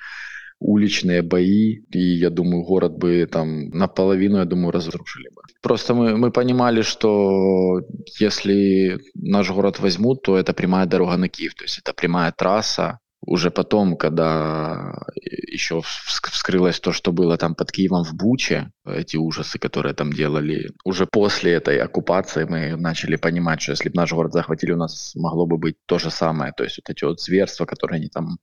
уличные 0.59 1.21
бои, 1.21 1.83
и 1.91 1.99
я 1.99 2.29
думаю, 2.29 2.63
город 2.63 2.97
бы 2.97 3.27
там 3.31 3.69
наполовину, 3.69 4.37
я 4.37 4.45
думаю, 4.45 4.71
разрушили 4.71 5.29
бы. 5.35 5.41
Просто 5.61 5.93
мы, 5.93 6.17
мы 6.17 6.31
понимали, 6.31 6.81
что 6.81 7.81
если 8.19 8.99
наш 9.15 9.51
город 9.51 9.79
возьмут, 9.79 10.21
то 10.21 10.37
это 10.37 10.53
прямая 10.53 10.85
дорога 10.85 11.17
на 11.17 11.27
Киев, 11.27 11.55
то 11.55 11.63
есть 11.63 11.79
это 11.79 11.93
прямая 11.93 12.31
трасса, 12.31 12.99
уже 13.25 13.49
потом, 13.49 13.97
когда 13.97 14.93
еще 15.15 15.81
вскрылось 15.83 16.79
то, 16.79 16.91
что 16.91 17.11
было 17.11 17.37
там 17.37 17.55
под 17.55 17.71
Киевом 17.71 18.03
в 18.03 18.13
Буче, 18.13 18.71
эти 18.85 19.17
ужасы, 19.17 19.57
которые 19.57 19.95
там 19.95 20.13
делали, 20.13 20.69
уже 20.83 21.07
после 21.07 21.53
этой 21.53 21.79
оккупации 21.79 22.45
мы 22.45 22.75
начали 22.75 23.15
понимать, 23.15 23.61
что 23.61 23.71
если 23.71 23.89
бы 23.89 23.95
наш 23.95 24.13
город 24.13 24.33
захватили, 24.33 24.73
у 24.73 24.77
нас 24.77 25.13
могло 25.15 25.47
бы 25.47 25.57
быть 25.57 25.75
то 25.85 25.97
же 25.97 26.11
самое, 26.11 26.53
то 26.55 26.63
есть 26.63 26.77
вот 26.77 26.89
эти 26.89 27.03
вот 27.03 27.19
зверства, 27.19 27.65
которые 27.65 27.97
они 27.97 28.09
там 28.09 28.37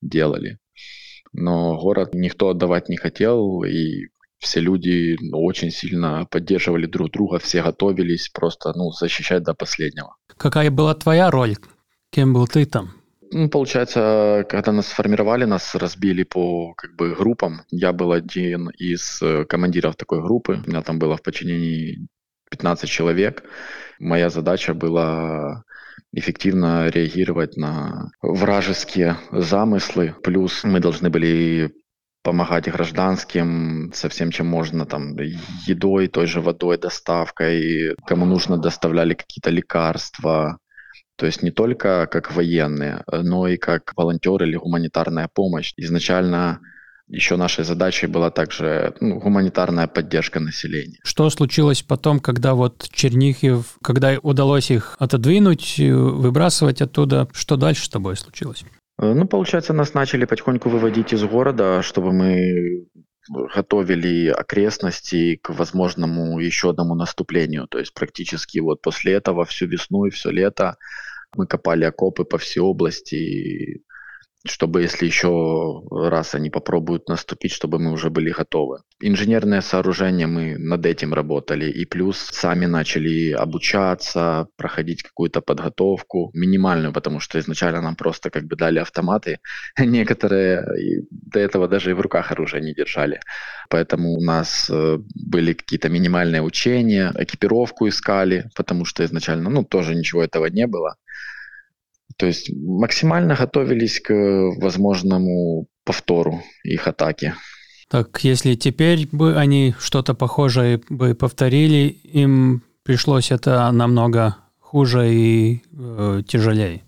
делали 0.00 0.58
но 1.32 1.78
город 1.78 2.14
никто 2.14 2.48
отдавать 2.48 2.88
не 2.88 2.96
хотел, 2.96 3.62
и 3.64 4.08
все 4.38 4.60
люди 4.60 5.16
ну, 5.20 5.42
очень 5.42 5.70
сильно 5.70 6.26
поддерживали 6.30 6.86
друг 6.86 7.10
друга, 7.10 7.38
все 7.38 7.62
готовились 7.62 8.28
просто 8.28 8.72
ну, 8.74 8.90
защищать 8.90 9.42
до 9.42 9.54
последнего. 9.54 10.16
Какая 10.36 10.70
была 10.70 10.94
твоя 10.94 11.30
роль? 11.30 11.56
Кем 12.10 12.34
был 12.34 12.46
ты 12.46 12.66
там? 12.66 12.90
Ну, 13.30 13.48
получается, 13.48 14.44
когда 14.48 14.72
нас 14.72 14.88
сформировали, 14.88 15.44
нас 15.44 15.74
разбили 15.74 16.22
по 16.22 16.74
как 16.74 16.94
бы 16.96 17.14
группам. 17.14 17.62
Я 17.70 17.92
был 17.92 18.12
один 18.12 18.68
из 18.70 19.22
э, 19.22 19.46
командиров 19.46 19.96
такой 19.96 20.20
группы. 20.20 20.60
У 20.66 20.68
меня 20.68 20.82
там 20.82 20.98
было 20.98 21.16
в 21.16 21.22
подчинении 21.22 22.08
15 22.50 22.90
человек. 22.90 23.44
Моя 23.98 24.28
задача 24.28 24.74
была 24.74 25.64
эффективно 26.12 26.88
реагировать 26.88 27.56
на 27.56 28.10
вражеские 28.20 29.16
замыслы. 29.30 30.14
Плюс 30.22 30.64
мы 30.64 30.80
должны 30.80 31.10
были 31.10 31.72
помогать 32.22 32.70
гражданским 32.70 33.92
со 33.94 34.08
всем, 34.08 34.30
чем 34.30 34.46
можно, 34.46 34.86
там, 34.86 35.16
едой, 35.66 36.08
той 36.08 36.26
же 36.26 36.40
водой, 36.40 36.78
доставкой, 36.78 37.96
кому 38.06 38.26
нужно 38.26 38.58
доставляли 38.58 39.14
какие-то 39.14 39.50
лекарства, 39.50 40.58
то 41.16 41.26
есть 41.26 41.42
не 41.42 41.50
только 41.50 42.08
как 42.10 42.34
военные, 42.34 43.04
но 43.10 43.46
и 43.46 43.56
как 43.56 43.92
волонтеры 43.96 44.46
или 44.46 44.56
гуманитарная 44.56 45.28
помощь. 45.32 45.72
Изначально 45.76 46.60
еще 47.12 47.36
нашей 47.36 47.64
задачей 47.64 48.06
была 48.06 48.30
также 48.30 48.94
ну, 49.00 49.20
гуманитарная 49.20 49.86
поддержка 49.86 50.40
населения. 50.40 50.98
Что 51.04 51.28
случилось 51.28 51.82
потом, 51.82 52.20
когда 52.20 52.54
вот 52.54 52.88
Чернихев, 52.90 53.76
когда 53.82 54.18
удалось 54.22 54.70
их 54.70 54.96
отодвинуть, 54.98 55.78
выбрасывать 55.78 56.80
оттуда? 56.80 57.28
Что 57.32 57.56
дальше 57.56 57.84
с 57.84 57.88
тобой 57.90 58.16
случилось? 58.16 58.64
Э, 58.98 59.12
ну, 59.12 59.26
получается, 59.26 59.74
нас 59.74 59.92
начали 59.92 60.24
потихоньку 60.24 60.70
выводить 60.70 61.12
из 61.12 61.22
города, 61.22 61.82
чтобы 61.82 62.12
мы 62.12 62.86
готовили 63.54 64.28
окрестности 64.28 65.36
к 65.36 65.50
возможному 65.50 66.40
еще 66.40 66.70
одному 66.70 66.94
наступлению. 66.94 67.68
То 67.68 67.78
есть 67.78 67.92
практически 67.92 68.58
вот 68.58 68.80
после 68.80 69.12
этого 69.12 69.44
всю 69.44 69.66
весну 69.66 70.06
и 70.06 70.10
все 70.10 70.30
лето 70.30 70.76
мы 71.36 71.46
копали 71.46 71.84
окопы 71.84 72.24
по 72.24 72.38
всей 72.38 72.60
области, 72.60 73.82
чтобы 74.44 74.82
если 74.82 75.06
еще 75.06 75.82
раз 75.90 76.34
они 76.34 76.50
попробуют 76.50 77.08
наступить, 77.08 77.52
чтобы 77.52 77.78
мы 77.78 77.92
уже 77.92 78.10
были 78.10 78.30
готовы. 78.30 78.78
Инженерное 79.00 79.60
сооружение 79.60 80.26
мы 80.26 80.58
над 80.58 80.84
этим 80.86 81.14
работали, 81.14 81.70
и 81.70 81.84
плюс 81.84 82.18
сами 82.18 82.66
начали 82.66 83.30
обучаться, 83.32 84.48
проходить 84.56 85.02
какую-то 85.02 85.40
подготовку, 85.40 86.30
минимальную, 86.34 86.92
потому 86.92 87.20
что 87.20 87.38
изначально 87.38 87.80
нам 87.80 87.96
просто 87.96 88.30
как 88.30 88.44
бы 88.44 88.56
дали 88.56 88.78
автоматы, 88.78 89.38
некоторые 89.78 90.64
до 91.10 91.40
этого 91.40 91.68
даже 91.68 91.90
и 91.90 91.94
в 91.94 92.00
руках 92.00 92.32
оружие 92.32 92.62
не 92.62 92.74
держали. 92.74 93.20
Поэтому 93.68 94.12
у 94.14 94.22
нас 94.22 94.68
э, 94.70 94.98
были 95.14 95.52
какие-то 95.54 95.88
минимальные 95.88 96.42
учения, 96.42 97.12
экипировку 97.14 97.88
искали, 97.88 98.50
потому 98.54 98.84
что 98.84 99.04
изначально, 99.04 99.50
ну, 99.50 99.64
тоже 99.64 99.94
ничего 99.94 100.22
этого 100.22 100.46
не 100.46 100.66
было. 100.66 100.96
То 102.22 102.26
есть 102.26 102.52
максимально 102.54 103.34
готовились 103.34 103.98
к 103.98 104.14
возможному 104.60 105.66
повтору 105.84 106.40
их 106.62 106.86
атаки. 106.86 107.34
Так, 107.90 108.20
если 108.22 108.54
теперь 108.54 109.08
бы 109.10 109.34
они 109.36 109.74
что-то 109.80 110.14
похожее 110.14 110.80
бы 110.88 111.16
повторили, 111.16 111.88
им 111.88 112.62
пришлось 112.84 113.32
это 113.32 113.68
намного 113.72 114.36
хуже 114.60 115.12
и 115.12 115.62
э, 115.76 116.22
тяжелее. 116.28 116.82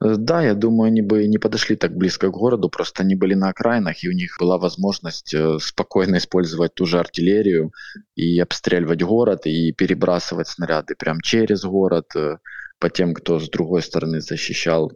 Э, 0.00 0.14
да, 0.16 0.40
я 0.40 0.54
думаю, 0.54 0.86
они 0.88 1.02
бы 1.02 1.26
не 1.26 1.38
подошли 1.38 1.74
так 1.74 1.96
близко 1.96 2.28
к 2.28 2.32
городу, 2.32 2.68
просто 2.68 3.02
они 3.02 3.16
были 3.16 3.34
на 3.34 3.48
окраинах, 3.48 4.04
и 4.04 4.08
у 4.08 4.12
них 4.12 4.36
была 4.38 4.56
возможность 4.56 5.34
э, 5.34 5.58
спокойно 5.60 6.18
использовать 6.18 6.74
ту 6.74 6.86
же 6.86 7.00
артиллерию 7.00 7.72
и 8.14 8.38
обстреливать 8.38 9.02
город, 9.02 9.46
и 9.46 9.72
перебрасывать 9.72 10.46
снаряды 10.46 10.94
прямо 10.96 11.20
через 11.22 11.64
город, 11.64 12.06
э, 12.14 12.36
по 12.78 12.90
тем, 12.90 13.14
кто 13.14 13.38
с 13.38 13.48
другой 13.48 13.82
стороны 13.82 14.20
защищал. 14.20 14.92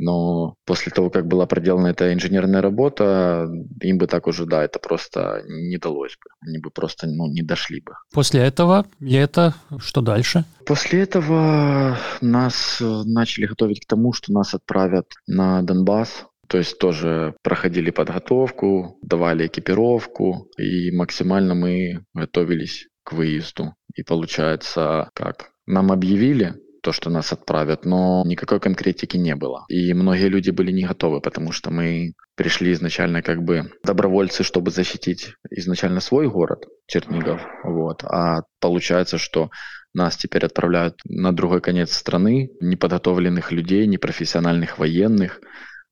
Но 0.00 0.54
после 0.64 0.92
того, 0.92 1.10
как 1.10 1.26
была 1.26 1.46
проделана 1.46 1.88
эта 1.88 2.12
инженерная 2.12 2.62
работа, 2.62 3.48
им 3.82 3.98
бы 3.98 4.06
так 4.06 4.28
уже, 4.28 4.46
да, 4.46 4.64
это 4.64 4.78
просто 4.78 5.42
не 5.46 5.76
далось 5.76 6.12
бы. 6.12 6.30
Они 6.46 6.58
бы 6.58 6.70
просто 6.70 7.08
ну, 7.08 7.26
не 7.26 7.42
дошли 7.42 7.80
бы. 7.80 7.94
После 8.12 8.40
этого 8.40 8.86
лето, 9.00 9.54
что 9.78 10.00
дальше? 10.00 10.44
После 10.64 11.02
этого 11.02 11.98
нас 12.20 12.80
э, 12.80 13.02
начали 13.06 13.46
готовить 13.46 13.84
к 13.84 13.88
тому, 13.88 14.12
что 14.12 14.32
нас 14.32 14.54
отправят 14.54 15.06
на 15.26 15.62
Донбасс. 15.62 16.26
То 16.46 16.58
есть 16.58 16.78
тоже 16.78 17.34
проходили 17.42 17.90
подготовку, 17.90 18.98
давали 19.02 19.48
экипировку, 19.48 20.48
и 20.56 20.90
максимально 20.92 21.54
мы 21.54 22.04
готовились 22.14 22.86
к 23.02 23.12
выезду. 23.12 23.74
И 23.94 24.02
получается, 24.02 25.10
как? 25.12 25.50
Нам 25.66 25.92
объявили, 25.92 26.54
то, 26.82 26.92
что 26.92 27.10
нас 27.10 27.32
отправят, 27.32 27.84
но 27.84 28.22
никакой 28.24 28.60
конкретики 28.60 29.16
не 29.16 29.34
было. 29.34 29.64
И 29.68 29.92
многие 29.94 30.28
люди 30.28 30.50
были 30.50 30.72
не 30.72 30.84
готовы, 30.84 31.20
потому 31.20 31.52
что 31.52 31.70
мы 31.70 32.12
пришли 32.36 32.72
изначально 32.72 33.22
как 33.22 33.42
бы 33.42 33.70
добровольцы, 33.84 34.42
чтобы 34.44 34.70
защитить 34.70 35.32
изначально 35.50 36.00
свой 36.00 36.28
город, 36.28 36.66
Чернигов, 36.86 37.40
вот. 37.64 38.04
А 38.04 38.42
получается, 38.60 39.18
что 39.18 39.50
нас 39.94 40.16
теперь 40.16 40.44
отправляют 40.44 40.94
на 41.04 41.32
другой 41.32 41.60
конец 41.60 41.92
страны, 41.92 42.50
неподготовленных 42.60 43.52
людей, 43.52 43.86
непрофессиональных 43.86 44.78
военных, 44.78 45.40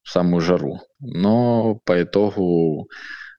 в 0.02 0.10
самую 0.10 0.40
жару. 0.40 0.80
Но 1.00 1.80
по 1.84 2.00
итогу 2.02 2.88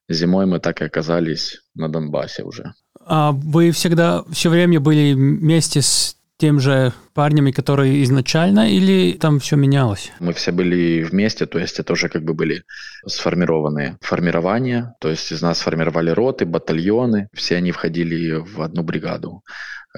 зимой 0.09 0.45
мы 0.45 0.59
так 0.59 0.81
и 0.81 0.85
оказались 0.85 1.61
на 1.75 1.89
Донбассе 1.89 2.43
уже. 2.43 2.73
А 3.05 3.31
вы 3.31 3.71
всегда 3.71 4.23
все 4.31 4.49
время 4.49 4.81
были 4.81 5.13
вместе 5.13 5.81
с 5.81 6.16
тем 6.37 6.59
же 6.59 6.93
парнями, 7.13 7.51
которые 7.51 8.03
изначально, 8.03 8.71
или 8.71 9.13
там 9.13 9.39
все 9.39 9.55
менялось? 9.55 10.11
Мы 10.19 10.33
все 10.33 10.51
были 10.51 11.03
вместе, 11.03 11.45
то 11.45 11.59
есть 11.59 11.79
это 11.79 11.93
уже 11.93 12.09
как 12.09 12.23
бы 12.23 12.33
были 12.33 12.63
сформированные 13.05 13.97
формирования, 14.01 14.95
то 15.01 15.09
есть 15.09 15.31
из 15.31 15.41
нас 15.41 15.59
формировали 15.59 16.11
роты, 16.11 16.45
батальоны, 16.45 17.27
все 17.33 17.57
они 17.57 17.71
входили 17.71 18.35
в 18.35 18.61
одну 18.61 18.83
бригаду 18.83 19.41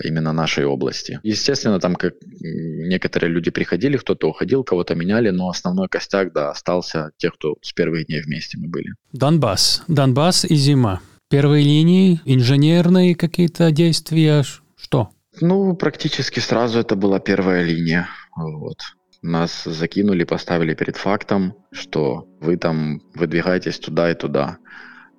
именно 0.01 0.31
нашей 0.31 0.65
области. 0.65 1.19
Естественно, 1.23 1.79
там 1.79 1.95
как 1.95 2.13
некоторые 2.39 3.31
люди 3.31 3.51
приходили, 3.51 3.97
кто-то 3.97 4.29
уходил, 4.29 4.63
кого-то 4.63 4.95
меняли, 4.95 5.29
но 5.29 5.49
основной 5.49 5.89
костяк, 5.89 6.31
да, 6.33 6.51
остался 6.51 7.11
тех, 7.17 7.33
кто 7.33 7.55
с 7.61 7.73
первых 7.73 8.05
дней 8.07 8.21
вместе 8.21 8.57
мы 8.57 8.69
были. 8.69 8.93
Донбасс. 9.11 9.83
Донбасс 9.87 10.45
и 10.45 10.55
зима. 10.55 11.01
Первые 11.29 11.63
линии, 11.63 12.21
инженерные 12.25 13.13
какие-то 13.13 13.71
действия, 13.71 14.43
что? 14.77 15.09
Ну, 15.41 15.75
практически 15.75 16.39
сразу 16.39 16.79
это 16.79 16.95
была 16.95 17.19
первая 17.19 17.63
линия. 17.63 18.07
Вот. 18.35 18.77
Нас 19.21 19.63
закинули, 19.65 20.23
поставили 20.23 20.73
перед 20.73 20.97
фактом, 20.97 21.55
что 21.71 22.27
вы 22.39 22.57
там 22.57 23.01
выдвигаетесь 23.15 23.79
туда 23.79 24.11
и 24.11 24.15
туда. 24.15 24.57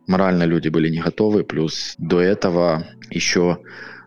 Морально 0.07 0.45
люди 0.45 0.69
были 0.69 0.89
не 0.89 1.01
готовы, 1.01 1.45
плюс 1.45 1.95
до 1.99 2.21
этого 2.21 2.87
еще 3.11 3.59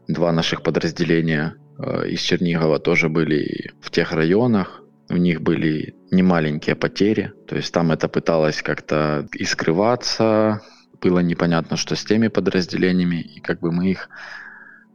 два 0.07 0.31
наших 0.31 0.63
подразделения 0.63 1.55
э, 1.77 2.09
из 2.09 2.21
Чернигова 2.21 2.79
тоже 2.79 3.09
были 3.09 3.71
в 3.81 3.91
тех 3.91 4.11
районах. 4.11 4.81
У 5.09 5.17
них 5.17 5.41
были 5.41 5.95
немаленькие 6.11 6.75
потери, 6.75 7.33
то 7.47 7.55
есть 7.55 7.73
там 7.73 7.91
это 7.91 8.07
пыталось 8.07 8.61
как-то 8.61 9.27
и 9.33 9.45
скрываться, 9.45 10.61
было 11.01 11.19
непонятно, 11.19 11.77
что 11.77 11.95
с 11.95 12.03
теми 12.05 12.29
подразделениями, 12.29 13.21
и 13.21 13.39
как 13.41 13.59
бы 13.59 13.71
мы 13.71 13.91
их 13.91 14.09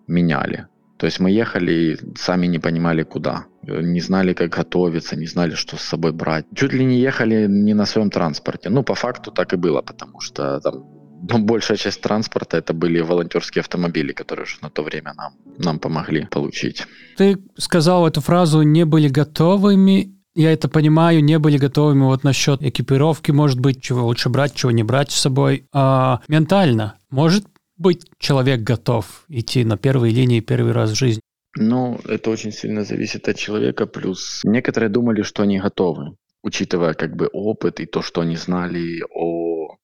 меняли. 0.06 0.66
То 0.98 1.06
есть 1.06 1.20
мы 1.20 1.30
ехали 1.30 1.72
и 1.72 1.96
сами 2.16 2.46
не 2.46 2.58
понимали 2.58 3.04
куда. 3.04 3.46
Не 3.62 4.00
знали, 4.00 4.32
как 4.32 4.50
готовиться, 4.50 5.16
не 5.16 5.26
знали, 5.26 5.54
что 5.54 5.76
с 5.76 5.80
собой 5.80 6.12
брать. 6.12 6.46
Чуть 6.54 6.72
ли 6.72 6.84
не 6.84 6.98
ехали 6.98 7.46
не 7.48 7.74
на 7.74 7.86
своем 7.86 8.10
транспорте. 8.10 8.68
Ну, 8.68 8.82
по 8.82 8.94
факту 8.94 9.30
так 9.30 9.52
и 9.52 9.56
было, 9.56 9.80
потому 9.80 10.20
что 10.20 10.60
там 10.60 10.84
ну, 11.28 11.38
большая 11.38 11.76
часть 11.76 12.00
транспорта 12.00 12.56
это 12.56 12.72
были 12.72 13.00
волонтерские 13.00 13.60
автомобили, 13.60 14.12
которые 14.12 14.44
уже 14.44 14.56
на 14.62 14.70
то 14.70 14.82
время 14.82 15.14
нам, 15.16 15.32
нам 15.58 15.78
помогли 15.78 16.26
получить. 16.26 16.86
Ты 17.16 17.38
сказал 17.56 18.06
эту 18.06 18.20
фразу 18.20 18.62
«не 18.62 18.84
были 18.84 19.08
готовыми». 19.08 20.14
Я 20.34 20.52
это 20.52 20.68
понимаю, 20.68 21.24
не 21.24 21.38
были 21.38 21.58
готовыми 21.58 22.04
вот 22.04 22.22
насчет 22.22 22.62
экипировки, 22.62 23.32
может 23.32 23.58
быть, 23.58 23.82
чего 23.82 24.04
лучше 24.04 24.28
брать, 24.28 24.54
чего 24.54 24.70
не 24.70 24.84
брать 24.84 25.10
с 25.10 25.20
собой. 25.20 25.66
А 25.72 26.20
ментально 26.28 26.94
может 27.10 27.44
быть 27.78 28.06
человек 28.18 28.60
готов 28.60 29.24
идти 29.28 29.64
на 29.64 29.78
первой 29.78 30.10
линии 30.10 30.40
первый 30.40 30.72
раз 30.72 30.90
в 30.90 30.98
жизни? 30.98 31.22
Ну, 31.56 31.98
это 32.04 32.30
очень 32.30 32.52
сильно 32.52 32.84
зависит 32.84 33.28
от 33.28 33.36
человека. 33.36 33.86
Плюс 33.86 34.42
некоторые 34.44 34.90
думали, 34.90 35.22
что 35.22 35.42
они 35.42 35.58
готовы, 35.58 36.16
учитывая 36.42 36.94
как 36.94 37.16
бы 37.16 37.28
опыт 37.32 37.80
и 37.80 37.86
то, 37.86 38.02
что 38.02 38.20
они 38.20 38.36
знали 38.36 39.02
о 39.10 39.76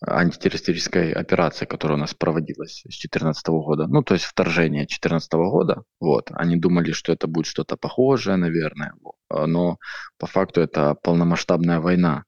антитеррористической 0.00 1.12
операции, 1.12 1.64
которая 1.64 1.98
у 1.98 2.00
нас 2.00 2.14
проводилась 2.14 2.80
с 2.80 2.82
2014 2.82 3.48
года. 3.48 3.86
Ну, 3.88 4.02
то 4.02 4.14
есть 4.14 4.26
вторжение 4.26 4.82
2014 4.82 5.32
года. 5.32 5.82
Вот. 5.98 6.30
Они 6.32 6.56
думали, 6.56 6.92
что 6.92 7.12
это 7.12 7.26
будет 7.26 7.46
что-то 7.46 7.76
похожее, 7.76 8.36
наверное. 8.36 8.92
Но 9.30 9.78
по 10.18 10.26
факту 10.26 10.60
это 10.60 10.94
полномасштабная 10.94 11.80
война. 11.80 12.24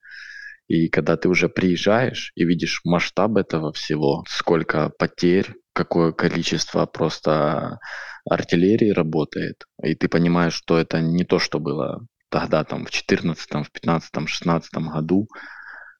И 0.71 0.89
когда 0.89 1.17
ты 1.17 1.29
уже 1.29 1.49
приезжаешь 1.49 2.31
и 2.37 2.45
видишь 2.45 2.83
масштаб 2.85 3.37
этого 3.37 3.73
всего, 3.73 4.25
сколько 4.29 4.89
потерь, 4.97 5.57
какое 5.73 6.13
количество 6.13 6.87
просто 6.87 7.81
артиллерии 8.25 8.91
работает, 8.91 9.65
и 9.83 9.97
ты 9.97 10.07
понимаешь, 10.07 10.55
что 10.55 10.79
это 10.79 11.01
не 11.01 11.25
то, 11.25 11.41
что 11.41 11.59
было 11.59 12.07
тогда, 12.29 12.63
там, 12.63 12.87
в 12.87 12.91
14, 12.93 13.51
в 13.51 13.73
15, 13.73 14.29
16 14.29 14.75
году, 14.75 15.27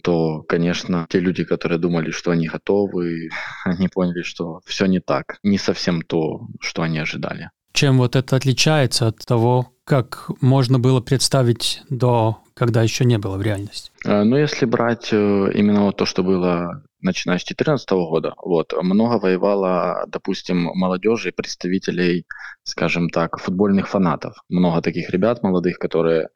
то, 0.05 0.43
конечно, 0.43 1.05
те 1.11 1.19
люди, 1.19 1.43
которые 1.43 1.81
думали, 1.81 2.13
что 2.13 2.31
они 2.31 2.47
готовы, 2.47 3.31
они 3.65 3.89
поняли, 3.89 4.23
что 4.23 4.61
все 4.67 4.87
не 4.87 5.01
так, 5.01 5.39
не 5.43 5.59
совсем 5.59 6.01
то, 6.01 6.47
что 6.61 6.83
они 6.83 7.01
ожидали. 7.01 7.51
Чем 7.73 7.99
вот 7.99 8.17
это 8.17 8.37
отличается 8.37 9.07
от 9.07 9.19
того, 9.19 9.73
как 9.85 10.31
можно 10.41 10.79
было 10.79 11.01
представить 11.01 11.83
до, 11.89 12.39
когда 12.55 12.83
еще 12.83 13.05
не 13.05 13.19
было 13.19 13.37
в 13.37 13.43
реальности? 13.43 13.91
Э, 14.05 14.23
ну, 14.23 14.37
если 14.37 14.67
брать 14.67 15.09
э, 15.13 15.51
именно 15.55 15.83
вот 15.83 15.97
то, 15.97 16.05
что 16.07 16.23
было 16.23 16.83
начиная 17.01 17.39
с 17.39 17.45
2014 17.45 17.91
года, 17.91 18.35
вот, 18.45 18.73
много 18.83 19.19
воевало, 19.19 20.05
допустим, 20.07 20.71
молодежи 20.75 21.31
и 21.31 21.33
представителей, 21.33 22.25
скажем 22.63 23.09
так, 23.09 23.39
футбольных 23.39 23.89
фанатов. 23.89 24.35
Много 24.49 24.83
таких 24.83 25.11
ребят 25.11 25.43
молодых, 25.43 25.79
которые 25.79 26.29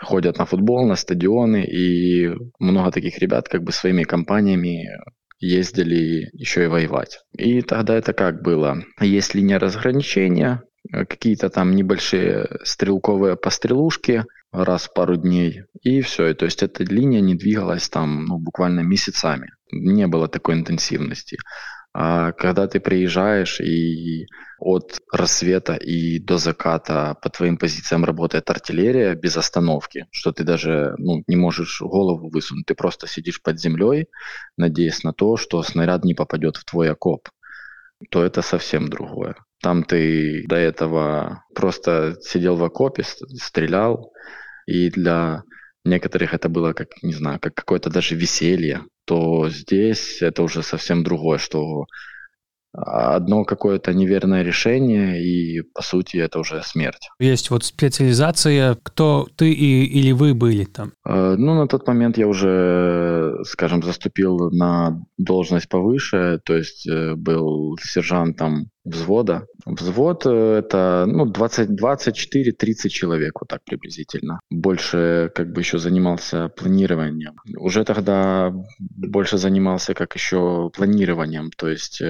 ходят 0.00 0.38
на 0.38 0.44
футбол, 0.44 0.86
на 0.86 0.96
стадионы, 0.96 1.64
и 1.64 2.30
много 2.58 2.90
таких 2.90 3.18
ребят 3.18 3.48
как 3.48 3.62
бы 3.62 3.72
своими 3.72 4.02
компаниями 4.02 4.88
ездили 5.38 6.28
еще 6.32 6.64
и 6.64 6.68
воевать. 6.68 7.18
И 7.36 7.62
тогда 7.62 7.96
это 7.96 8.12
как 8.12 8.42
было? 8.42 8.84
Есть 9.00 9.34
линия 9.34 9.58
разграничения, 9.58 10.62
какие-то 10.92 11.50
там 11.50 11.74
небольшие 11.74 12.48
стрелковые 12.64 13.36
пострелушки 13.36 14.24
раз 14.52 14.84
в 14.84 14.92
пару 14.92 15.16
дней, 15.16 15.64
и 15.80 16.02
все. 16.02 16.28
И, 16.28 16.34
то 16.34 16.44
есть 16.44 16.62
эта 16.62 16.84
линия 16.84 17.20
не 17.20 17.34
двигалась 17.34 17.88
там 17.88 18.26
ну, 18.26 18.38
буквально 18.38 18.80
месяцами. 18.80 19.50
Не 19.70 20.06
было 20.06 20.28
такой 20.28 20.54
интенсивности. 20.54 21.38
А 21.94 22.32
когда 22.32 22.68
ты 22.68 22.80
приезжаешь 22.80 23.60
и 23.60 24.26
от 24.58 25.00
рассвета 25.12 25.74
и 25.74 26.18
до 26.18 26.38
заката 26.38 27.16
по 27.22 27.28
твоим 27.28 27.58
позициям 27.58 28.04
работает 28.04 28.48
артиллерия 28.48 29.14
без 29.14 29.36
остановки, 29.36 30.06
что 30.10 30.32
ты 30.32 30.42
даже 30.42 30.94
ну, 30.98 31.22
не 31.26 31.36
можешь 31.36 31.82
голову 31.82 32.30
высунуть, 32.30 32.66
ты 32.66 32.74
просто 32.74 33.06
сидишь 33.06 33.42
под 33.42 33.60
землей, 33.60 34.06
надеясь 34.56 35.04
на 35.04 35.12
то, 35.12 35.36
что 35.36 35.62
снаряд 35.62 36.04
не 36.04 36.14
попадет 36.14 36.56
в 36.56 36.64
твой 36.64 36.90
окоп, 36.90 37.28
то 38.10 38.24
это 38.24 38.40
совсем 38.40 38.88
другое. 38.88 39.36
Там 39.62 39.84
ты 39.84 40.44
до 40.48 40.56
этого 40.56 41.44
просто 41.54 42.16
сидел 42.20 42.56
в 42.56 42.64
окопе, 42.64 43.04
стрелял, 43.04 44.12
и 44.66 44.90
для 44.90 45.44
некоторых 45.84 46.34
это 46.34 46.48
было 46.48 46.72
как, 46.72 46.88
не 47.02 47.12
знаю, 47.14 47.38
как 47.40 47.54
какое-то 47.54 47.90
даже 47.90 48.16
веселье, 48.16 48.82
то 49.06 49.48
здесь 49.48 50.20
это 50.20 50.42
уже 50.42 50.62
совсем 50.62 51.04
другое, 51.04 51.38
что 51.38 51.86
одно 52.74 53.44
какое-то 53.44 53.92
неверное 53.92 54.42
решение, 54.42 55.22
и 55.22 55.60
по 55.60 55.82
сути 55.82 56.16
это 56.16 56.38
уже 56.38 56.62
смерть. 56.62 57.08
Есть 57.20 57.50
вот 57.50 57.64
специализация, 57.64 58.78
кто 58.82 59.28
ты 59.36 59.52
и, 59.52 59.84
или 59.84 60.12
вы 60.12 60.34
были 60.34 60.64
там? 60.64 60.92
Э, 61.06 61.34
ну, 61.36 61.54
на 61.54 61.68
тот 61.68 61.86
момент 61.86 62.16
я 62.16 62.26
уже, 62.26 63.36
скажем, 63.44 63.82
заступил 63.82 64.50
на 64.50 65.04
должность 65.18 65.68
повыше, 65.68 66.40
то 66.44 66.56
есть 66.56 66.88
э, 66.88 67.14
был 67.14 67.76
сержантом 67.82 68.71
взвода. 68.84 69.46
Взвод 69.64 70.26
э, 70.26 70.58
это 70.58 71.04
ну, 71.06 71.30
24-30 71.30 72.88
человек, 72.88 73.40
вот 73.40 73.48
так 73.48 73.62
приблизительно. 73.64 74.40
Больше 74.50 75.30
как 75.34 75.52
бы 75.52 75.60
еще 75.60 75.78
занимался 75.78 76.48
планированием. 76.48 77.36
Уже 77.56 77.84
тогда 77.84 78.52
больше 78.78 79.38
занимался 79.38 79.94
как 79.94 80.14
еще 80.14 80.70
планированием, 80.74 81.50
то 81.56 81.68
есть 81.68 82.02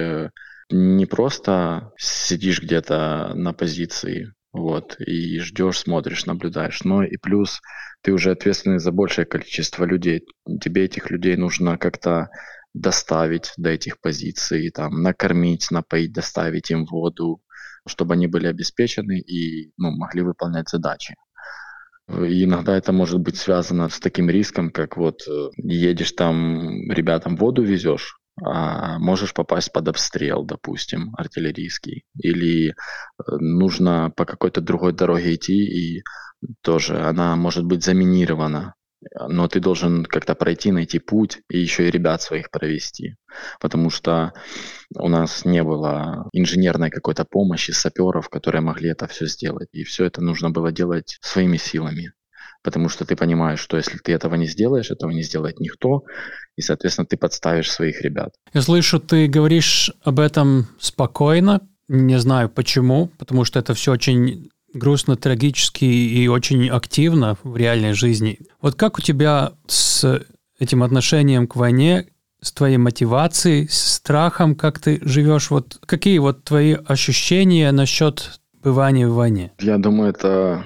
не 0.69 1.05
просто 1.05 1.91
сидишь 1.97 2.61
где-то 2.61 3.33
на 3.35 3.53
позиции, 3.53 4.33
вот, 4.53 4.95
и 4.99 5.39
ждешь, 5.39 5.79
смотришь, 5.79 6.25
наблюдаешь, 6.25 6.83
но 6.83 7.03
и 7.03 7.17
плюс 7.17 7.59
ты 8.01 8.11
уже 8.11 8.31
ответственный 8.31 8.79
за 8.79 8.91
большее 8.91 9.25
количество 9.25 9.85
людей. 9.85 10.25
Тебе 10.61 10.85
этих 10.85 11.09
людей 11.09 11.35
нужно 11.37 11.77
как-то 11.77 12.29
доставить 12.73 13.53
до 13.57 13.69
этих 13.69 13.99
позиций, 13.99 14.69
там, 14.71 15.01
накормить, 15.01 15.71
напоить, 15.71 16.13
доставить 16.13 16.71
им 16.71 16.85
воду, 16.85 17.41
чтобы 17.87 18.13
они 18.13 18.27
были 18.27 18.47
обеспечены 18.47 19.19
и 19.19 19.71
ну, 19.77 19.91
могли 19.91 20.21
выполнять 20.21 20.69
задачи. 20.69 21.15
И 22.09 22.43
иногда 22.43 22.75
это 22.75 22.91
может 22.91 23.19
быть 23.19 23.37
связано 23.37 23.89
с 23.89 23.99
таким 23.99 24.29
риском, 24.29 24.71
как 24.71 24.97
вот 24.97 25.21
э, 25.27 25.49
едешь 25.57 26.11
там, 26.11 26.91
ребятам 26.91 27.37
воду 27.37 27.63
везешь, 27.63 28.17
а 28.41 28.99
можешь 28.99 29.33
попасть 29.33 29.71
под 29.71 29.87
обстрел, 29.87 30.43
допустим, 30.43 31.13
артиллерийский. 31.17 32.03
Или 32.17 32.69
э, 32.69 32.73
нужно 33.39 34.11
по 34.17 34.25
какой-то 34.25 34.59
другой 34.59 34.91
дороге 34.91 35.35
идти, 35.35 35.63
и 35.63 36.03
тоже 36.61 36.99
она 36.99 37.37
может 37.37 37.63
быть 37.63 37.85
заминирована 37.85 38.75
но 39.27 39.47
ты 39.47 39.59
должен 39.59 40.05
как-то 40.05 40.35
пройти, 40.35 40.71
найти 40.71 40.99
путь 40.99 41.39
и 41.49 41.59
еще 41.59 41.87
и 41.87 41.91
ребят 41.91 42.21
своих 42.21 42.51
провести. 42.51 43.15
Потому 43.59 43.89
что 43.89 44.33
у 44.95 45.07
нас 45.07 45.45
не 45.45 45.63
было 45.63 46.27
инженерной 46.33 46.89
какой-то 46.89 47.25
помощи, 47.25 47.71
саперов, 47.71 48.29
которые 48.29 48.61
могли 48.61 48.89
это 48.89 49.07
все 49.07 49.25
сделать. 49.27 49.69
И 49.71 49.83
все 49.83 50.05
это 50.05 50.21
нужно 50.21 50.49
было 50.49 50.71
делать 50.71 51.17
своими 51.21 51.57
силами. 51.57 52.13
Потому 52.63 52.87
что 52.87 53.05
ты 53.05 53.15
понимаешь, 53.15 53.59
что 53.59 53.75
если 53.75 53.97
ты 53.97 54.13
этого 54.13 54.35
не 54.35 54.47
сделаешь, 54.47 54.89
этого 54.89 55.11
не 55.11 55.21
сделает 55.21 55.59
никто, 55.59 56.03
и, 56.55 56.61
соответственно, 56.61 57.05
ты 57.05 57.17
подставишь 57.17 57.69
своих 57.69 58.01
ребят. 58.01 58.33
Я 58.53 58.61
слышу, 58.61 58.99
ты 58.99 59.27
говоришь 59.27 59.91
об 60.01 60.19
этом 60.19 60.67
спокойно, 60.79 61.67
не 61.89 62.17
знаю 62.19 62.49
почему, 62.49 63.07
потому 63.17 63.43
что 63.43 63.59
это 63.59 63.73
все 63.73 63.91
очень 63.91 64.49
грустно, 64.73 65.15
трагически 65.15 65.85
и 65.85 66.27
очень 66.27 66.69
активно 66.69 67.37
в 67.43 67.55
реальной 67.55 67.93
жизни. 67.93 68.39
Вот 68.61 68.75
как 68.75 68.97
у 68.97 69.01
тебя 69.01 69.53
с 69.67 70.25
этим 70.59 70.83
отношением 70.83 71.47
к 71.47 71.55
войне, 71.55 72.07
с 72.41 72.51
твоей 72.51 72.77
мотивацией, 72.77 73.67
с 73.69 73.95
страхом, 73.95 74.55
как 74.55 74.79
ты 74.79 74.99
живешь? 75.01 75.49
Вот 75.49 75.79
какие 75.85 76.17
вот 76.17 76.43
твои 76.43 76.73
ощущения 76.73 77.71
насчет 77.71 78.39
бывания 78.61 79.07
в 79.07 79.13
войне? 79.13 79.53
Я 79.59 79.77
думаю, 79.77 80.09
это 80.09 80.65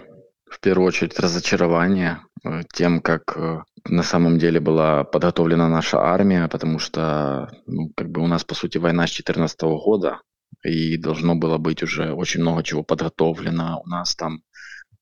в 0.49 0.59
первую 0.59 0.87
очередь 0.87 1.19
разочарование 1.19 2.19
э, 2.43 2.63
тем, 2.73 3.01
как 3.01 3.37
э, 3.37 3.59
на 3.85 4.03
самом 4.03 4.39
деле 4.39 4.59
была 4.59 5.03
подготовлена 5.03 5.69
наша 5.69 5.99
армия, 5.99 6.47
потому 6.47 6.79
что 6.79 7.51
ну, 7.67 7.91
как 7.95 8.09
бы 8.09 8.21
у 8.21 8.27
нас, 8.27 8.43
по 8.43 8.55
сути, 8.55 8.77
война 8.77 9.05
с 9.05 9.11
2014 9.11 9.61
года, 9.61 10.19
и 10.63 10.97
должно 10.97 11.35
было 11.35 11.57
быть 11.57 11.83
уже 11.83 12.13
очень 12.13 12.41
много 12.41 12.63
чего 12.63 12.83
подготовлено. 12.83 13.81
У 13.83 13.87
нас 13.87 14.15
там, 14.15 14.41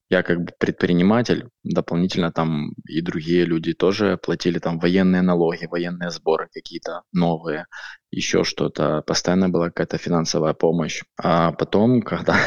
я 0.10 0.24
как 0.24 0.42
бы 0.42 0.52
предприниматель, 0.60 1.50
дополнительно 1.64 2.32
там 2.32 2.74
и 2.88 3.02
другие 3.02 3.46
люди 3.46 3.74
тоже 3.74 4.18
платили 4.18 4.60
там 4.60 4.80
военные 4.80 5.22
налоги, 5.22 5.66
военные 5.66 6.12
сборы 6.12 6.50
какие-то 6.54 7.02
новые, 7.12 7.66
еще 8.12 8.44
что-то. 8.44 9.02
Постоянно 9.08 9.50
была 9.50 9.68
какая-то 9.68 9.98
финансовая 9.98 10.54
помощь. 10.54 11.02
А 11.18 11.52
потом, 11.52 12.02
когда 12.04 12.38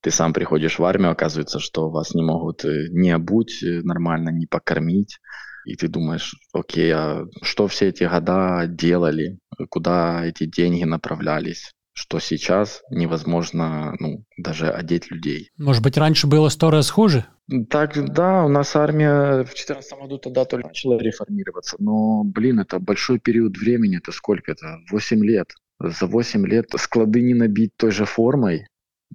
ты 0.00 0.10
сам 0.10 0.32
приходишь 0.32 0.78
в 0.78 0.84
армию, 0.84 1.12
оказывается, 1.12 1.60
что 1.60 1.90
вас 1.90 2.14
не 2.14 2.22
могут 2.22 2.64
э, 2.64 2.88
не 2.90 3.10
обуть 3.10 3.62
э, 3.62 3.80
нормально, 3.82 4.30
не 4.30 4.46
покормить. 4.46 5.20
И 5.64 5.76
ты 5.76 5.88
думаешь, 5.88 6.34
окей, 6.52 6.92
а 6.92 7.24
что 7.42 7.68
все 7.68 7.88
эти 7.88 8.04
года 8.04 8.66
делали, 8.68 9.38
куда 9.70 10.26
эти 10.26 10.44
деньги 10.44 10.84
направлялись? 10.84 11.72
Что 11.94 12.18
сейчас 12.18 12.82
невозможно 12.90 13.94
ну, 14.00 14.24
даже 14.36 14.68
одеть 14.68 15.10
людей. 15.10 15.50
Может 15.56 15.82
быть, 15.82 15.96
раньше 15.96 16.26
было 16.26 16.48
сто 16.48 16.70
раз 16.70 16.90
хуже? 16.90 17.24
Так, 17.70 18.12
да, 18.12 18.44
у 18.44 18.48
нас 18.48 18.74
армия 18.74 19.42
в 19.42 19.46
2014 19.46 19.92
году 20.00 20.18
тогда 20.18 20.44
только 20.44 20.68
начала 20.68 20.98
реформироваться, 20.98 21.76
но, 21.78 22.24
блин, 22.24 22.60
это 22.60 22.80
большой 22.80 23.18
период 23.20 23.56
времени, 23.56 23.98
это 23.98 24.12
сколько 24.12 24.52
это? 24.52 24.78
8 24.90 25.24
лет. 25.24 25.54
За 25.78 26.06
8 26.06 26.46
лет 26.46 26.66
склады 26.76 27.22
не 27.22 27.34
набить 27.34 27.76
той 27.76 27.90
же 27.90 28.04
формой, 28.06 28.66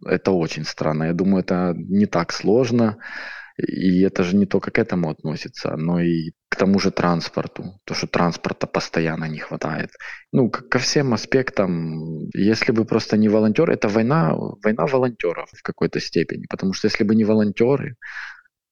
это 0.05 0.31
очень 0.31 0.63
странно. 0.63 1.05
Я 1.05 1.13
думаю, 1.13 1.43
это 1.43 1.73
не 1.75 2.05
так 2.05 2.31
сложно. 2.31 2.97
И 3.67 4.01
это 4.01 4.23
же 4.23 4.35
не 4.35 4.45
только 4.45 4.71
к 4.71 4.79
этому 4.79 5.09
относится, 5.09 5.75
но 5.77 5.99
и 5.99 6.31
к 6.49 6.55
тому 6.55 6.79
же 6.79 6.91
транспорту. 6.91 7.79
То, 7.85 7.93
что 7.93 8.07
транспорта 8.07 8.67
постоянно 8.67 9.25
не 9.25 9.39
хватает. 9.39 9.89
Ну, 10.31 10.49
ко 10.49 10.79
всем 10.79 11.13
аспектам. 11.13 12.27
Если 12.33 12.71
бы 12.71 12.85
просто 12.85 13.17
не 13.17 13.29
волонтеры, 13.29 13.73
это 13.73 13.87
война, 13.87 14.35
война 14.63 14.85
волонтеров 14.85 15.49
в 15.51 15.61
какой-то 15.61 15.99
степени. 15.99 16.45
Потому 16.49 16.73
что 16.73 16.87
если 16.87 17.03
бы 17.03 17.15
не 17.15 17.25
волонтеры, 17.25 17.95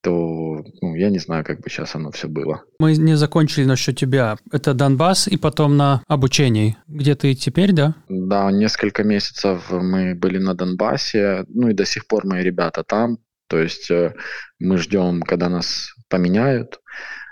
то 0.02 0.64
ну, 0.80 0.94
я 0.94 1.10
не 1.10 1.18
знаю, 1.18 1.44
как 1.44 1.60
бы 1.60 1.68
сейчас 1.68 1.94
оно 1.94 2.10
все 2.10 2.28
было. 2.28 2.62
Мы 2.78 2.96
не 2.96 3.16
закончили 3.16 3.64
насчет 3.64 3.96
тебя. 3.96 4.36
Это 4.52 4.74
Донбасс 4.74 5.28
и 5.28 5.36
потом 5.36 5.76
на 5.76 6.02
обучении. 6.06 6.76
Где 6.86 7.14
ты 7.14 7.34
теперь, 7.34 7.72
да? 7.72 7.94
Да, 8.08 8.50
несколько 8.52 9.02
месяцев 9.02 9.70
мы 9.70 10.14
были 10.14 10.38
на 10.38 10.54
Донбассе, 10.54 11.44
ну 11.48 11.68
и 11.68 11.74
до 11.74 11.84
сих 11.84 12.06
пор 12.06 12.26
мои 12.26 12.42
ребята 12.42 12.84
там. 12.84 13.18
То 13.48 13.58
есть 13.58 13.90
э, 13.90 14.14
мы 14.58 14.78
ждем, 14.78 15.22
когда 15.22 15.48
нас 15.48 15.90
поменяют, 16.08 16.80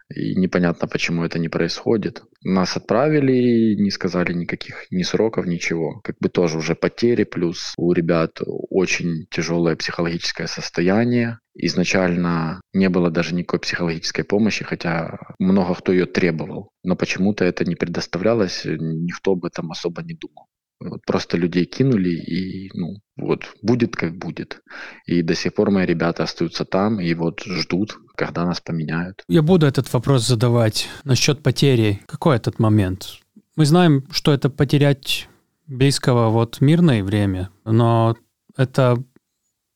и 0.09 0.37
непонятно, 0.37 0.87
почему 0.87 1.25
это 1.25 1.39
не 1.41 1.49
происходит. 1.49 2.23
Нас 2.45 2.77
отправили, 2.77 3.75
не 3.75 3.91
сказали 3.91 4.33
никаких 4.33 4.87
ни 4.93 5.03
сроков, 5.03 5.47
ничего. 5.47 6.01
Как 6.05 6.17
бы 6.21 6.29
тоже 6.29 6.59
уже 6.59 6.77
потери, 6.77 7.25
плюс 7.25 7.75
у 7.77 7.93
ребят 7.93 8.41
очень 8.47 9.27
тяжелое 9.31 9.75
психологическое 9.75 10.47
состояние. 10.47 11.41
Изначально 11.55 12.61
не 12.73 12.89
было 12.89 13.11
даже 13.11 13.35
никакой 13.35 13.59
психологической 13.61 14.23
помощи, 14.23 14.65
хотя 14.65 15.19
много 15.41 15.75
кто 15.75 15.93
ее 15.93 16.07
требовал. 16.07 16.71
Но 16.85 16.95
почему-то 16.95 17.45
это 17.45 17.65
не 17.65 17.75
предоставлялось, 17.75 18.63
никто 18.65 19.33
об 19.33 19.45
этом 19.45 19.73
особо 19.73 20.03
не 20.03 20.15
думал. 20.15 20.47
Вот 20.81 21.01
просто 21.07 21.39
людей 21.39 21.65
кинули, 21.65 22.11
и 22.11 22.71
ну, 22.75 22.97
вот 23.17 23.45
будет 23.63 23.97
как 23.97 24.17
будет. 24.17 24.61
И 25.07 25.23
до 25.23 25.35
сих 25.35 25.55
пор 25.55 25.71
мои 25.71 25.87
ребята 25.87 26.25
остаются 26.25 26.65
там, 26.65 27.01
и 27.01 27.15
вот 27.15 27.43
ждут, 27.45 27.97
когда 28.15 28.45
нас 28.45 28.61
поменяют. 28.61 29.25
Я 29.29 29.43
буду 29.43 29.67
этот 29.67 29.91
вопрос 29.93 30.27
задавать 30.27 30.89
насчет 31.05 31.43
потери. 31.43 32.03
Какой 32.07 32.37
этот 32.37 32.59
момент? 32.59 33.19
Мы 33.57 33.65
знаем, 33.65 34.05
что 34.11 34.33
это 34.33 34.51
потерять 34.51 35.29
близкого 35.67 36.29
вот 36.29 36.61
мирное 36.61 37.03
время, 37.03 37.51
но 37.65 38.17
это 38.57 39.03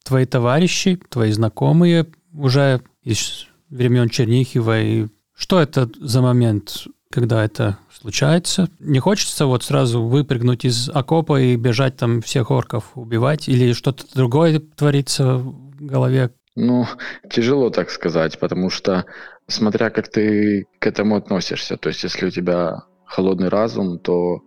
твои 0.05 0.26
товарищи, 0.26 1.01
твои 1.09 1.32
знакомые 1.32 2.07
уже 2.32 2.82
из 3.03 3.46
времен 3.70 4.09
Чернихова. 4.09 4.80
И 4.82 5.07
что 5.34 5.61
это 5.61 5.90
за 5.98 6.20
момент, 6.20 6.86
когда 7.11 7.44
это 7.44 7.78
случается. 8.01 8.68
Не 8.78 8.98
хочется 8.98 9.46
вот 9.46 9.62
сразу 9.62 10.03
выпрыгнуть 10.03 10.64
из 10.64 10.88
окопа 10.88 11.40
и 11.40 11.57
бежать 11.57 11.96
там 11.96 12.22
всех 12.22 12.51
орков 12.51 12.92
убивать 12.94 13.48
или 13.48 13.72
что-то 13.72 14.05
другое 14.14 14.61
творится 14.61 15.36
в 15.36 15.84
голове? 15.84 16.30
Ну, 16.57 16.86
тяжело 17.30 17.70
так 17.70 17.90
сказать, 17.90 18.38
потому 18.38 18.70
что 18.70 19.05
смотря 19.46 19.90
как 19.90 20.09
ты 20.09 20.66
к 20.78 20.86
этому 20.86 21.16
относишься, 21.16 21.76
то 21.76 21.88
есть 21.88 22.03
если 22.03 22.26
у 22.26 22.30
тебя 22.30 22.82
холодный 23.05 23.48
разум, 23.48 23.98
то 23.98 24.42